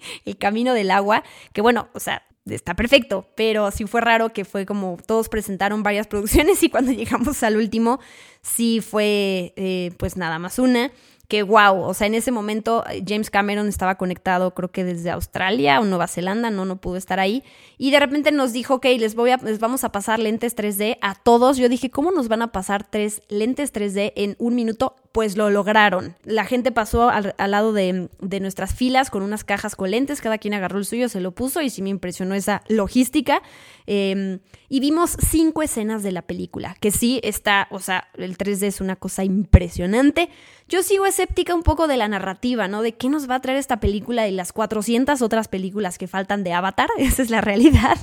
El 0.25 0.37
Camino 0.37 0.75
del 0.75 0.91
Agua, 0.91 1.23
que 1.53 1.61
bueno, 1.61 1.89
o 1.95 2.01
sea, 2.01 2.25
está 2.45 2.75
perfecto, 2.75 3.29
pero 3.37 3.71
sí 3.71 3.87
fue 3.87 4.01
raro 4.01 4.33
que 4.33 4.45
fue 4.45 4.67
como 4.67 4.99
todos 5.07 5.29
presentaron 5.29 5.85
varias 5.85 6.07
producciones 6.09 6.61
y 6.65 6.69
cuando 6.69 6.91
llegamos 6.91 7.45
al 7.45 7.57
último, 7.57 8.01
sí 8.43 8.81
fue 8.81 9.53
eh, 9.55 9.93
pues 9.97 10.17
nada 10.17 10.41
más 10.41 10.59
una 10.59 10.91
que 11.29 11.43
wow, 11.43 11.83
o 11.83 11.93
sea, 11.93 12.07
en 12.07 12.15
ese 12.15 12.33
momento 12.33 12.85
eh, 12.89 13.05
James 13.07 13.31
Cameron 13.31 13.69
estaba 13.69 13.97
conectado 13.97 14.55
creo 14.55 14.71
que 14.71 14.83
desde 14.83 15.11
Australia 15.11 15.79
o 15.79 15.85
Nueva 15.85 16.09
Zelanda, 16.09 16.51
no, 16.51 16.65
no 16.65 16.81
pudo 16.81 16.97
estar 16.97 17.21
ahí, 17.21 17.45
y 17.77 17.91
de 17.91 18.01
repente 18.01 18.33
nos 18.33 18.53
dijo, 18.53 18.75
ok, 18.75 18.87
les, 18.99 19.15
voy 19.15 19.31
a, 19.31 19.37
les 19.37 19.61
vamos 19.61 19.85
a 19.85 19.93
pasar 19.93 20.19
lentes 20.19 20.57
3D 20.57 20.99
a 21.03 21.15
todos. 21.15 21.59
Yo 21.59 21.69
dije, 21.69 21.91
¿cómo 21.91 22.11
nos 22.11 22.29
van 22.29 22.43
a 22.43 22.51
pasar 22.51 22.89
tres 22.89 23.23
lentes 23.29 23.73
3D 23.73 24.13
en 24.17 24.37
un 24.39 24.55
minuto? 24.55 24.97
Pues 25.19 25.37
lo 25.37 25.51
lograron. 25.51 26.15
La 26.23 26.45
gente 26.45 26.71
pasó 26.71 27.09
al, 27.09 27.35
lado 27.37 27.73
de, 27.73 28.09
de, 28.21 28.39
nuestras 28.39 28.73
filas 28.73 29.11
con 29.11 29.25
unas 29.25 29.43
cajas 29.43 29.75
con 29.75 29.91
lentes, 29.91 30.21
cada 30.21 30.39
quien 30.39 30.55
agarró 30.55 30.79
el 30.79 30.85
suyo, 30.85 31.09
se 31.09 31.21
lo 31.21 31.33
puso 31.33 31.61
y 31.61 31.71
sí 31.71 31.83
me 31.83 31.89
impresionó 31.89 32.37
esa 32.37 32.63
logística. 32.69 33.43
Em, 33.87 34.39
y 34.69 34.79
vimos 34.79 35.17
cinco 35.19 35.63
escenas 35.63 36.05
de 36.05 36.13
la 36.13 36.23
película, 36.23 36.77
que 36.79 36.93
sí 36.93 37.21
está, 37.25 37.67
o 37.73 37.81
sea, 37.81 38.07
el 38.17 38.39
3D 38.39 38.69
es 38.69 38.81
una 38.81 38.95
cosa 38.95 39.25
impresionante. 39.25 40.29
Yo 40.69 40.85
sigo 40.85 41.05
escéptica 41.05 41.53
un 41.53 41.65
poco 41.65 41.89
de 41.89 41.97
la 41.97 42.07
narrativa, 42.07 42.69
¿no? 42.69 42.83
De 42.83 42.93
qué 42.93 43.09
nos 43.09 43.29
va 43.29 43.37
a 43.37 43.41
traer 43.41 43.59
esta 43.59 43.81
película 43.81 44.29
y 44.29 44.31
las 44.31 44.53
400 44.53 45.21
otras 45.21 45.49
películas 45.49 45.99
que 45.99 46.07
faltan 46.07 46.45
de 46.45 46.53
Avatar. 46.53 46.91
Esa 46.99 47.23
es 47.23 47.31
la 47.31 47.41
realidad. 47.41 47.97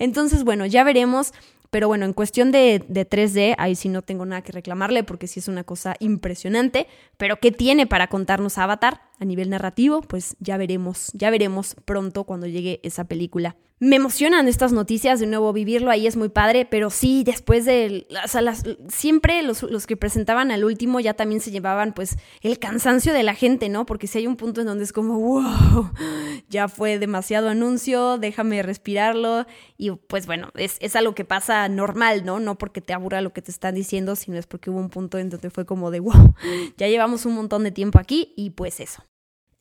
Entonces, 0.00 0.42
bueno, 0.42 0.66
ya 0.66 0.82
veremos. 0.82 1.32
Pero 1.70 1.86
bueno, 1.86 2.04
en 2.04 2.12
cuestión 2.12 2.50
de, 2.50 2.84
de, 2.88 3.08
3D, 3.08 3.54
ahí 3.56 3.76
sí 3.76 3.88
no 3.88 4.02
tengo 4.02 4.26
nada 4.26 4.42
que 4.42 4.52
reclamarle 4.52 5.04
porque 5.04 5.28
sí 5.28 5.38
es 5.40 5.48
una 5.48 5.64
cosa 5.64 5.94
impresionante. 6.00 6.88
Pero 7.16 7.38
¿qué 7.38 7.52
tiene 7.52 7.86
para 7.86 8.08
contarnos 8.08 8.58
Avatar 8.58 9.02
a 9.18 9.24
nivel 9.24 9.50
narrativo? 9.50 10.02
Pues 10.02 10.36
ya 10.40 10.56
veremos, 10.56 11.10
ya 11.12 11.30
veremos 11.30 11.76
pronto 11.84 12.24
cuando 12.24 12.46
llegue 12.46 12.80
esa 12.82 13.04
película 13.04 13.56
me 13.82 13.96
emocionan 13.96 14.46
estas 14.46 14.72
noticias, 14.72 15.20
de 15.20 15.26
nuevo 15.26 15.54
vivirlo 15.54 15.90
ahí 15.90 16.06
es 16.06 16.14
muy 16.14 16.28
padre, 16.28 16.66
pero 16.66 16.90
sí, 16.90 17.24
después 17.24 17.64
de, 17.64 18.06
las, 18.10 18.62
siempre 18.88 19.42
los, 19.42 19.62
los, 19.62 19.86
que 19.86 19.96
presentaban 19.96 20.50
al 20.50 20.64
último 20.64 21.00
ya 21.00 21.14
también 21.14 21.40
se 21.40 21.50
llevaban 21.50 21.94
pues 21.94 22.18
el 22.42 22.58
cansancio 22.58 23.14
de 23.14 23.22
la 23.22 23.34
gente, 23.34 23.70
¿no? 23.70 23.86
Porque 23.86 24.06
si 24.06 24.18
hay 24.18 24.26
un 24.26 24.36
punto 24.36 24.60
en 24.60 24.66
donde 24.66 24.84
es 24.84 24.92
como, 24.92 25.18
wow, 25.18 25.90
ya 26.50 26.68
fue 26.68 26.98
demasiado 26.98 27.48
anuncio, 27.48 28.18
déjame 28.18 28.62
respirarlo 28.62 29.46
y 29.78 29.92
pues 29.92 30.26
bueno, 30.26 30.50
es, 30.56 30.76
es 30.80 30.94
algo 30.94 31.14
que 31.14 31.24
pasa 31.24 31.66
normal, 31.70 32.26
¿no? 32.26 32.38
No 32.38 32.58
porque 32.58 32.82
te 32.82 32.92
aburra 32.92 33.22
lo 33.22 33.32
que 33.32 33.40
te 33.40 33.50
están 33.50 33.74
diciendo, 33.74 34.14
sino 34.14 34.36
es 34.36 34.46
porque 34.46 34.68
hubo 34.68 34.78
un 34.78 34.90
punto 34.90 35.16
en 35.16 35.30
donde 35.30 35.48
fue 35.48 35.64
como 35.64 35.90
de, 35.90 36.00
wow, 36.00 36.34
ya 36.76 36.86
llevamos 36.86 37.24
un 37.24 37.34
montón 37.34 37.64
de 37.64 37.70
tiempo 37.70 37.98
aquí 37.98 38.34
y 38.36 38.50
pues 38.50 38.78
eso. 38.78 39.02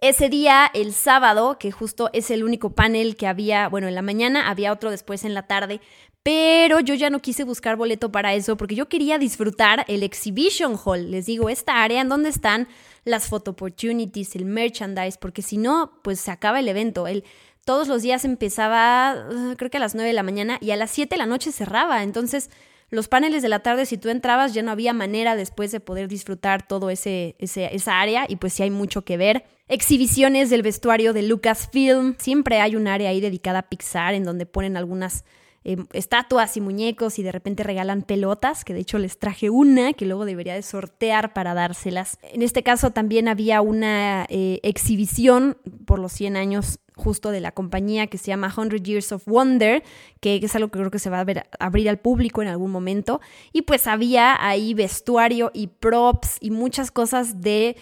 Ese 0.02 0.30
día, 0.30 0.72
el 0.74 0.94
sábado, 0.94 1.58
que 1.60 1.72
justo 1.74 2.10
es 2.14 2.32
el 2.32 2.46
único 2.46 2.70
panel 2.70 3.18
que 3.18 3.28
había, 3.28 3.68
bueno, 3.68 3.90
en 3.90 3.96
la 3.96 4.02
mañana, 4.02 4.50
había 4.50 4.72
otro 4.72 4.92
después 4.92 5.26
en 5.26 5.34
la 5.34 5.46
tarde, 5.46 5.82
pero 6.24 6.80
yo 6.80 6.96
ya 6.96 7.10
no 7.10 7.20
quise 7.20 7.44
buscar 7.44 7.76
boleto 7.76 8.10
para 8.10 8.34
eso 8.34 8.56
porque 8.56 8.76
yo 8.76 8.88
quería 8.88 9.18
disfrutar 9.18 9.84
el 9.90 10.04
Exhibition 10.04 10.78
Hall. 10.82 11.12
Les 11.12 11.26
digo, 11.26 11.50
esta 11.50 11.84
área 11.84 12.00
en 12.00 12.08
donde 12.08 12.30
están 12.30 12.70
las 13.04 13.28
photo 13.28 13.52
opportunities, 13.52 14.38
el 14.38 14.46
merchandise, 14.46 15.18
porque 15.20 15.42
si 15.42 15.58
no, 15.58 15.92
pues 16.02 16.22
se 16.22 16.32
acaba 16.32 16.62
el 16.62 16.70
evento. 16.70 17.06
El, 17.06 17.26
todos 17.66 17.90
los 17.90 18.02
días 18.02 18.24
empezaba, 18.24 19.28
uh, 19.30 19.56
creo 19.58 19.70
que 19.70 19.78
a 19.78 19.82
las 19.82 19.96
9 19.96 20.08
de 20.08 20.14
la 20.14 20.24
mañana 20.24 20.60
y 20.62 20.72
a 20.72 20.78
las 20.78 20.92
7 20.92 21.16
de 21.16 21.20
la 21.20 21.26
noche 21.26 21.52
cerraba. 21.52 22.04
Entonces, 22.04 22.52
los 22.90 23.10
paneles 23.10 23.42
de 23.42 23.50
la 23.50 23.60
tarde, 23.60 23.86
si 23.86 23.98
tú 23.98 24.08
entrabas, 24.08 24.54
ya 24.54 24.64
no 24.64 24.72
había 24.72 24.94
manera 24.94 25.36
después 25.36 25.74
de 25.74 25.82
poder 25.82 26.08
disfrutar 26.08 26.66
todo 26.66 26.90
ese, 26.90 27.36
esa 27.40 28.00
área 28.00 28.26
y 28.30 28.38
pues 28.38 28.54
sí 28.54 28.64
hay 28.64 28.72
mucho 28.72 29.04
que 29.04 29.18
ver. 29.18 29.59
Exhibiciones 29.70 30.50
del 30.50 30.64
vestuario 30.64 31.14
de 31.14 31.22
Lucasfilm. 31.22 32.16
Siempre 32.18 32.60
hay 32.60 32.76
un 32.76 32.88
área 32.88 33.12
ahí 33.12 33.22
dedicada 33.22 33.60
a 33.60 33.70
Pixar 33.70 34.16
en 34.16 34.24
donde 34.24 34.48
ponen 34.48 34.76
algunas 34.76 35.26
eh, 35.64 35.78
estatuas 35.94 36.58
y 36.58 36.62
muñecos 36.62 37.20
y 37.20 37.24
de 37.24 37.32
repente 37.32 37.62
regalan 37.62 38.02
pelotas, 38.02 38.66
que 38.66 38.74
de 38.74 38.80
hecho 38.80 38.98
les 38.98 39.20
traje 39.20 39.52
una 39.52 39.94
que 39.94 40.08
luego 40.08 40.26
debería 40.26 40.56
de 40.56 40.64
sortear 40.64 41.34
para 41.34 41.54
dárselas. 41.54 42.18
En 42.24 42.42
este 42.42 42.64
caso 42.64 42.90
también 42.90 43.28
había 43.28 43.62
una 43.62 44.26
eh, 44.30 44.60
exhibición 44.64 45.58
por 45.86 46.00
los 46.00 46.14
100 46.14 46.36
años 46.36 46.80
justo 47.00 47.32
de 47.32 47.40
la 47.40 47.52
compañía 47.52 48.08
que 48.08 48.18
se 48.18 48.28
llama 48.28 48.52
100 48.52 48.84
Years 48.84 49.12
of 49.12 49.26
Wonder, 49.26 49.84
que 50.20 50.36
es 50.36 50.56
algo 50.56 50.68
que 50.70 50.78
creo 50.78 50.92
que 50.92 51.00
se 51.00 51.10
va 51.10 51.20
a 51.20 51.26
abrir 51.60 51.90
al 51.90 51.98
público 51.98 52.42
en 52.42 52.50
algún 52.50 52.72
momento. 52.72 53.22
Y 53.52 53.64
pues 53.64 53.88
había 53.88 54.36
ahí 54.46 54.74
vestuario 54.74 55.52
y 55.54 55.68
props 55.68 56.38
y 56.40 56.52
muchas 56.52 56.92
cosas 56.92 57.42
de, 57.42 57.76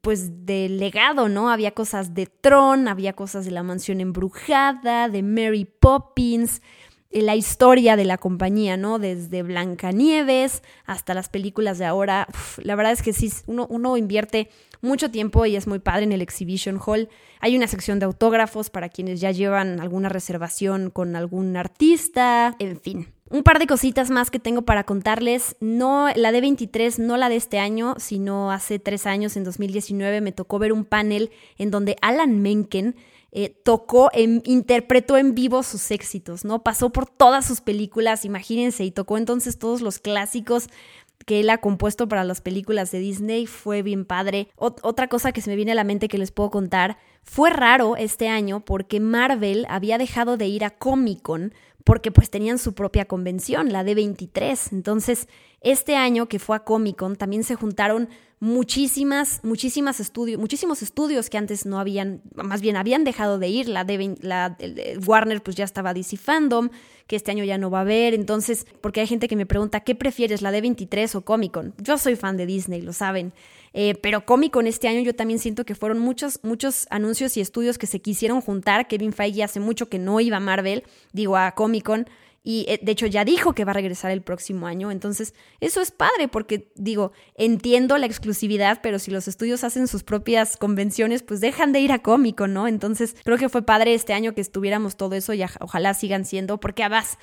pues, 0.00 0.46
de 0.46 0.68
legado, 0.68 1.28
¿no? 1.28 1.50
Había 1.50 1.72
cosas 1.72 2.14
de 2.14 2.26
Tron, 2.26 2.88
había 2.88 3.12
cosas 3.12 3.44
de 3.44 3.50
la 3.50 3.62
mansión 3.62 4.00
embrujada, 4.00 5.08
de 5.08 5.22
Mary 5.22 5.64
Poppins 5.64 6.62
la 7.20 7.36
historia 7.36 7.96
de 7.96 8.04
la 8.04 8.18
compañía, 8.18 8.76
¿no? 8.76 8.98
Desde 8.98 9.42
Blancanieves 9.42 10.62
hasta 10.86 11.12
las 11.14 11.28
películas 11.28 11.78
de 11.78 11.84
ahora. 11.84 12.26
la 12.62 12.74
verdad 12.74 12.92
es 12.92 13.02
que 13.02 13.12
sí, 13.12 13.30
uno, 13.46 13.66
uno 13.68 13.96
invierte 13.96 14.48
mucho 14.80 15.10
tiempo 15.10 15.46
y 15.46 15.56
es 15.56 15.66
muy 15.66 15.78
padre 15.78 16.04
en 16.04 16.12
el 16.12 16.22
Exhibition 16.22 16.78
Hall. 16.84 17.08
Hay 17.40 17.56
una 17.56 17.66
sección 17.66 17.98
de 17.98 18.06
autógrafos 18.06 18.70
para 18.70 18.88
quienes 18.88 19.20
ya 19.20 19.30
llevan 19.30 19.80
alguna 19.80 20.08
reservación 20.08 20.90
con 20.90 21.16
algún 21.16 21.56
artista, 21.56 22.56
en 22.58 22.80
fin. 22.80 23.08
Un 23.30 23.44
par 23.44 23.58
de 23.58 23.66
cositas 23.66 24.10
más 24.10 24.30
que 24.30 24.38
tengo 24.38 24.62
para 24.62 24.84
contarles. 24.84 25.56
No, 25.60 26.08
la 26.14 26.32
de 26.32 26.42
23, 26.42 26.98
no 26.98 27.16
la 27.16 27.30
de 27.30 27.36
este 27.36 27.58
año, 27.58 27.94
sino 27.96 28.50
hace 28.50 28.78
tres 28.78 29.06
años, 29.06 29.38
en 29.38 29.44
2019, 29.44 30.20
me 30.20 30.32
tocó 30.32 30.58
ver 30.58 30.72
un 30.72 30.84
panel 30.84 31.30
en 31.56 31.70
donde 31.70 31.96
Alan 32.02 32.42
Menken 32.42 32.94
eh, 33.34 33.48
tocó, 33.64 34.10
interpretó 34.14 35.16
en 35.16 35.34
vivo 35.34 35.62
sus 35.62 35.90
éxitos, 35.90 36.44
¿no? 36.44 36.62
Pasó 36.62 36.90
por 36.90 37.08
todas 37.08 37.46
sus 37.46 37.62
películas, 37.62 38.26
imagínense, 38.26 38.84
y 38.84 38.90
tocó 38.90 39.16
entonces 39.16 39.58
todos 39.58 39.80
los 39.80 39.98
clásicos 39.98 40.68
que 41.24 41.40
él 41.40 41.50
ha 41.50 41.58
compuesto 41.58 42.08
para 42.08 42.24
las 42.24 42.40
películas 42.40 42.90
de 42.90 42.98
Disney. 42.98 43.46
Fue 43.46 43.82
bien 43.82 44.04
padre. 44.04 44.48
otra 44.56 45.08
cosa 45.08 45.32
que 45.32 45.40
se 45.40 45.48
me 45.48 45.56
viene 45.56 45.72
a 45.72 45.76
la 45.76 45.84
mente 45.84 46.08
que 46.08 46.18
les 46.18 46.30
puedo 46.30 46.50
contar, 46.50 46.98
fue 47.22 47.50
raro 47.50 47.96
este 47.96 48.28
año 48.28 48.60
porque 48.64 49.00
Marvel 49.00 49.64
había 49.68 49.96
dejado 49.96 50.36
de 50.36 50.46
ir 50.48 50.64
a 50.64 50.70
Comic 50.70 51.22
Con 51.22 51.54
porque 51.84 52.10
pues 52.10 52.30
tenían 52.30 52.58
su 52.58 52.74
propia 52.74 53.04
convención, 53.04 53.72
la 53.72 53.84
D23. 53.84 54.72
Entonces, 54.72 55.28
este 55.60 55.96
año 55.96 56.28
que 56.28 56.38
fue 56.38 56.56
a 56.56 56.60
Comic 56.60 56.96
Con 56.96 57.16
también 57.16 57.44
se 57.44 57.54
juntaron 57.54 58.08
muchísimas, 58.40 59.38
muchísimas 59.44 60.00
estudios, 60.00 60.40
muchísimos 60.40 60.82
estudios 60.82 61.30
que 61.30 61.38
antes 61.38 61.64
no 61.64 61.78
habían, 61.78 62.22
más 62.34 62.60
bien 62.60 62.76
habían 62.76 63.04
dejado 63.04 63.38
de 63.38 63.48
ir. 63.48 63.68
La 63.68 63.84
de, 63.84 64.16
la, 64.20 64.56
Warner 65.06 65.42
pues 65.42 65.56
ya 65.56 65.64
estaba 65.64 65.94
DC 65.94 66.16
Fandom, 66.16 66.68
que 67.06 67.16
este 67.16 67.30
año 67.30 67.44
ya 67.44 67.58
no 67.58 67.70
va 67.70 67.78
a 67.78 67.82
haber. 67.82 68.14
Entonces, 68.14 68.66
porque 68.80 69.00
hay 69.00 69.06
gente 69.06 69.28
que 69.28 69.36
me 69.36 69.46
pregunta, 69.46 69.80
¿qué 69.80 69.94
prefieres, 69.94 70.42
la 70.42 70.50
de 70.50 70.60
23 70.60 71.14
o 71.14 71.20
Comic 71.24 71.52
Con? 71.52 71.74
Yo 71.78 71.98
soy 71.98 72.16
fan 72.16 72.36
de 72.36 72.46
Disney, 72.46 72.82
lo 72.82 72.92
saben. 72.92 73.32
Eh, 73.74 73.94
pero 74.02 74.26
Comic 74.26 74.52
Con 74.52 74.66
este 74.66 74.88
año 74.88 75.00
yo 75.00 75.14
también 75.14 75.38
siento 75.38 75.64
que 75.64 75.74
fueron 75.74 75.98
muchos, 75.98 76.40
muchos 76.42 76.86
anuncios 76.90 77.36
y 77.36 77.40
estudios 77.40 77.78
que 77.78 77.86
se 77.86 78.00
quisieron 78.00 78.40
juntar. 78.40 78.88
Kevin 78.88 79.12
Feige 79.12 79.42
hace 79.42 79.60
mucho 79.60 79.88
que 79.88 79.98
no 79.98 80.20
iba 80.20 80.36
a 80.36 80.40
Marvel, 80.40 80.84
digo 81.12 81.36
a 81.36 81.52
Comic 81.52 81.84
Con 81.84 82.06
y 82.44 82.64
eh, 82.68 82.80
de 82.82 82.92
hecho 82.92 83.06
ya 83.06 83.24
dijo 83.24 83.54
que 83.54 83.64
va 83.64 83.70
a 83.70 83.74
regresar 83.74 84.10
el 84.10 84.22
próximo 84.22 84.66
año. 84.66 84.90
Entonces, 84.90 85.34
eso 85.60 85.80
es 85.80 85.90
padre 85.90 86.28
porque 86.28 86.72
digo, 86.74 87.12
entiendo 87.34 87.96
la 87.98 88.06
exclusividad, 88.06 88.80
pero 88.82 88.98
si 88.98 89.10
los 89.10 89.28
estudios 89.28 89.64
hacen 89.64 89.86
sus 89.86 90.02
propias 90.02 90.56
convenciones, 90.56 91.22
pues 91.22 91.40
dejan 91.40 91.72
de 91.72 91.80
ir 91.80 91.92
a 91.92 92.00
cómico, 92.00 92.48
¿no? 92.48 92.66
Entonces, 92.66 93.16
creo 93.24 93.38
que 93.38 93.48
fue 93.48 93.62
padre 93.62 93.94
este 93.94 94.12
año 94.12 94.34
que 94.34 94.40
estuviéramos 94.40 94.96
todo 94.96 95.14
eso 95.14 95.34
y 95.34 95.42
ojalá 95.60 95.94
sigan 95.94 96.24
siendo, 96.24 96.58
porque 96.58 96.82
además 96.82 97.18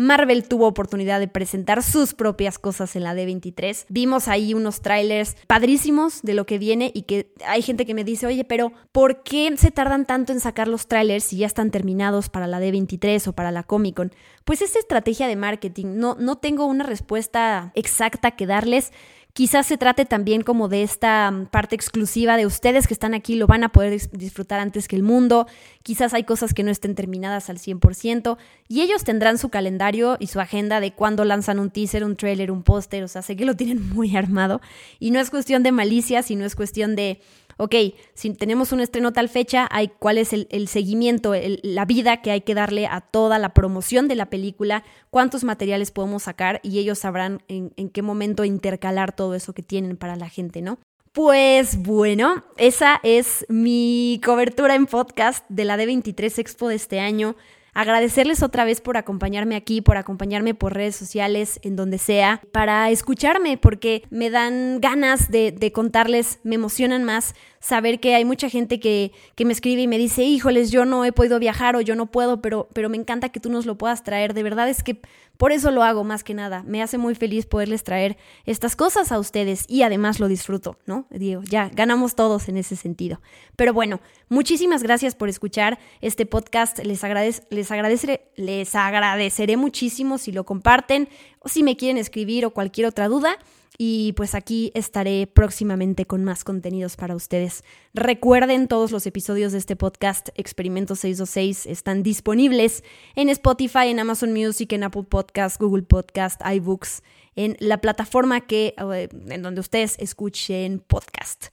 Marvel 0.00 0.48
tuvo 0.48 0.66
oportunidad 0.66 1.20
de 1.20 1.28
presentar 1.28 1.82
sus 1.82 2.14
propias 2.14 2.58
cosas 2.58 2.96
en 2.96 3.04
la 3.04 3.14
D23. 3.14 3.84
Vimos 3.90 4.28
ahí 4.28 4.54
unos 4.54 4.80
trailers 4.80 5.36
padrísimos 5.46 6.22
de 6.22 6.32
lo 6.32 6.46
que 6.46 6.58
viene 6.58 6.90
y 6.94 7.02
que 7.02 7.34
hay 7.44 7.60
gente 7.60 7.84
que 7.84 7.92
me 7.92 8.02
dice, 8.02 8.26
oye, 8.26 8.44
pero 8.44 8.72
¿por 8.92 9.22
qué 9.22 9.54
se 9.58 9.70
tardan 9.70 10.06
tanto 10.06 10.32
en 10.32 10.40
sacar 10.40 10.68
los 10.68 10.86
trailers 10.86 11.24
si 11.24 11.36
ya 11.36 11.46
están 11.46 11.70
terminados 11.70 12.30
para 12.30 12.46
la 12.46 12.62
D23 12.62 13.28
o 13.28 13.34
para 13.34 13.50
la 13.50 13.62
Comic 13.62 13.96
Con? 13.96 14.14
Pues 14.46 14.62
es 14.62 14.74
estrategia 14.74 15.28
de 15.28 15.36
marketing. 15.36 15.88
No, 15.96 16.16
no 16.18 16.38
tengo 16.38 16.64
una 16.64 16.84
respuesta 16.84 17.70
exacta 17.74 18.30
que 18.30 18.46
darles. 18.46 18.92
Quizás 19.32 19.66
se 19.66 19.78
trate 19.78 20.04
también 20.04 20.42
como 20.42 20.68
de 20.68 20.82
esta 20.82 21.30
mm, 21.30 21.46
parte 21.46 21.76
exclusiva 21.76 22.36
de 22.36 22.46
ustedes 22.46 22.86
que 22.86 22.94
están 22.94 23.14
aquí, 23.14 23.36
lo 23.36 23.46
van 23.46 23.64
a 23.64 23.70
poder 23.70 24.00
disfrutar 24.12 24.60
antes 24.60 24.88
que 24.88 24.96
el 24.96 25.02
mundo. 25.02 25.46
Quizás 25.82 26.14
hay 26.14 26.24
cosas 26.24 26.52
que 26.52 26.62
no 26.62 26.70
estén 26.70 26.94
terminadas 26.94 27.50
al 27.50 27.58
100% 27.58 28.36
y 28.68 28.80
ellos 28.80 29.04
tendrán 29.04 29.38
su 29.38 29.48
calendario 29.48 30.16
y 30.18 30.26
su 30.26 30.40
agenda 30.40 30.80
de 30.80 30.92
cuándo 30.92 31.24
lanzan 31.24 31.58
un 31.58 31.70
teaser, 31.70 32.04
un 32.04 32.16
trailer, 32.16 32.50
un 32.50 32.62
póster. 32.62 33.04
O 33.04 33.08
sea, 33.08 33.22
sé 33.22 33.36
que 33.36 33.44
lo 33.44 33.54
tienen 33.54 33.88
muy 33.94 34.16
armado 34.16 34.60
y 34.98 35.10
no 35.10 35.20
es 35.20 35.30
cuestión 35.30 35.62
de 35.62 35.72
malicia, 35.72 36.22
sino 36.22 36.44
es 36.44 36.56
cuestión 36.56 36.96
de 36.96 37.20
ok, 37.60 37.74
si 38.14 38.32
tenemos 38.34 38.72
un 38.72 38.80
estreno 38.80 39.12
tal 39.12 39.28
fecha, 39.28 39.68
hay 39.70 39.88
cuál 39.88 40.16
es 40.16 40.32
el, 40.32 40.68
seguimiento, 40.68 41.34
la 41.62 41.84
vida 41.84 42.22
que 42.22 42.30
hay 42.30 42.40
que 42.40 42.54
darle 42.54 42.86
a 42.86 43.02
toda 43.02 43.38
la 43.38 43.52
promoción 43.52 44.08
de 44.08 44.14
la 44.14 44.30
película, 44.30 44.82
cuántos 45.10 45.44
materiales 45.44 45.90
podemos 45.90 46.22
sacar 46.22 46.60
y 46.62 46.78
ellos 46.78 47.00
sabrán 47.00 47.42
en, 47.48 47.72
en 47.76 47.90
qué 47.90 48.00
momento 48.00 48.44
intercalar 48.44 49.12
todo 49.14 49.34
eso 49.34 49.52
que 49.52 49.62
tienen 49.62 49.98
para 49.98 50.16
la 50.16 50.30
gente, 50.30 50.62
¿no? 50.62 50.78
Pues 51.12 51.82
bueno, 51.82 52.44
esa 52.56 53.00
es 53.02 53.44
mi 53.48 54.20
cobertura 54.24 54.74
en 54.74 54.86
podcast 54.86 55.44
de 55.48 55.64
la 55.64 55.76
D23 55.76 56.38
Expo 56.38 56.68
de 56.68 56.76
este 56.76 57.00
año. 57.00 57.36
Agradecerles 57.74 58.42
otra 58.42 58.64
vez 58.64 58.80
por 58.80 58.96
acompañarme 58.96 59.56
aquí, 59.56 59.80
por 59.80 59.96
acompañarme 59.96 60.54
por 60.54 60.74
redes 60.74 60.96
sociales, 60.96 61.60
en 61.62 61.76
donde 61.76 61.98
sea, 61.98 62.42
para 62.52 62.90
escucharme, 62.90 63.56
porque 63.56 64.02
me 64.10 64.30
dan 64.30 64.80
ganas 64.80 65.30
de, 65.30 65.72
contarles, 65.72 66.40
me 66.42 66.56
emocionan 66.56 67.04
más 67.04 67.34
saber 67.60 68.00
que 68.00 68.14
hay 68.14 68.24
mucha 68.24 68.48
gente 68.48 68.80
que, 68.80 69.12
me 69.38 69.52
escribe 69.52 69.82
y 69.82 69.86
me 69.86 69.98
dice, 69.98 70.22
híjoles, 70.22 70.70
yo 70.70 70.84
no 70.84 71.04
he 71.04 71.12
podido 71.12 71.38
viajar 71.38 71.76
o 71.76 71.80
yo 71.80 71.94
no 71.94 72.06
puedo, 72.06 72.40
pero 72.40 72.88
me 72.88 72.96
encanta 72.96 73.30
que 73.30 73.40
tú 73.40 73.50
nos 73.50 73.66
lo 73.66 73.78
puedas 73.78 74.02
traer. 74.02 74.34
De 74.34 74.42
verdad 74.42 74.68
es 74.68 74.82
que 74.82 75.00
por 75.40 75.52
eso 75.52 75.70
lo 75.70 75.82
hago 75.82 76.04
más 76.04 76.22
que 76.22 76.34
nada. 76.34 76.62
Me 76.66 76.82
hace 76.82 76.98
muy 76.98 77.14
feliz 77.14 77.46
poderles 77.46 77.82
traer 77.82 78.18
estas 78.44 78.76
cosas 78.76 79.10
a 79.10 79.18
ustedes 79.18 79.64
y 79.68 79.80
además 79.84 80.20
lo 80.20 80.28
disfruto, 80.28 80.76
¿no? 80.84 81.06
Digo, 81.08 81.40
ya 81.42 81.70
ganamos 81.72 82.14
todos 82.14 82.50
en 82.50 82.58
ese 82.58 82.76
sentido. 82.76 83.22
Pero 83.56 83.72
bueno, 83.72 84.00
muchísimas 84.28 84.82
gracias 84.82 85.14
por 85.14 85.30
escuchar 85.30 85.78
este 86.02 86.26
podcast. 86.26 86.80
Les, 86.80 87.02
agradez 87.04 87.44
les, 87.48 87.70
agradeceré, 87.70 88.30
les 88.36 88.74
agradeceré 88.74 89.56
muchísimo 89.56 90.18
si 90.18 90.30
lo 90.30 90.44
comparten 90.44 91.08
o 91.38 91.48
si 91.48 91.62
me 91.62 91.74
quieren 91.74 91.96
escribir 91.96 92.44
o 92.44 92.50
cualquier 92.50 92.86
otra 92.86 93.08
duda. 93.08 93.38
Y 93.82 94.12
pues 94.12 94.34
aquí 94.34 94.70
estaré 94.74 95.26
próximamente 95.26 96.04
con 96.04 96.22
más 96.22 96.44
contenidos 96.44 96.96
para 96.96 97.16
ustedes. 97.16 97.64
Recuerden, 97.94 98.68
todos 98.68 98.90
los 98.90 99.06
episodios 99.06 99.52
de 99.52 99.58
este 99.58 99.74
podcast, 99.74 100.28
Experimento 100.34 100.94
626, 100.94 101.64
están 101.64 102.02
disponibles 102.02 102.84
en 103.14 103.30
Spotify, 103.30 103.88
en 103.88 103.98
Amazon 103.98 104.34
Music, 104.34 104.70
en 104.74 104.82
Apple 104.82 105.04
Podcast, 105.04 105.58
Google 105.58 105.84
Podcast, 105.84 106.42
iBooks, 106.44 107.02
en 107.36 107.56
la 107.58 107.80
plataforma 107.80 108.42
que, 108.42 108.74
eh, 108.76 109.08
en 109.28 109.40
donde 109.40 109.62
ustedes 109.62 109.96
escuchen 109.98 110.84
podcast. 110.86 111.46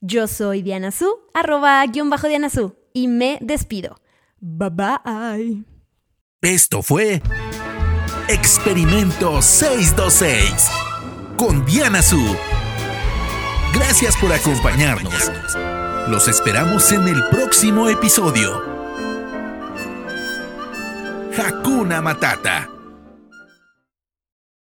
Yo 0.00 0.28
soy 0.28 0.62
Diana 0.62 0.92
Su, 0.92 1.12
arroba 1.34 1.84
guion 1.86 2.10
bajo 2.10 2.28
Diana 2.28 2.48
Su, 2.48 2.76
y 2.92 3.08
me 3.08 3.38
despido. 3.40 3.96
Bye 4.38 4.70
bye. 4.70 5.64
Esto 6.42 6.80
fue 6.80 7.20
Experimento 8.28 9.42
626 9.42 10.91
con 11.36 11.64
Diana 11.64 12.02
Su. 12.02 12.36
Gracias 13.74 14.16
por 14.16 14.32
acompañarnos. 14.32 15.30
Los 16.08 16.28
esperamos 16.28 16.90
en 16.92 17.08
el 17.08 17.22
próximo 17.30 17.88
episodio. 17.88 18.62
Hakuna 21.36 22.02
Matata. 22.02 22.71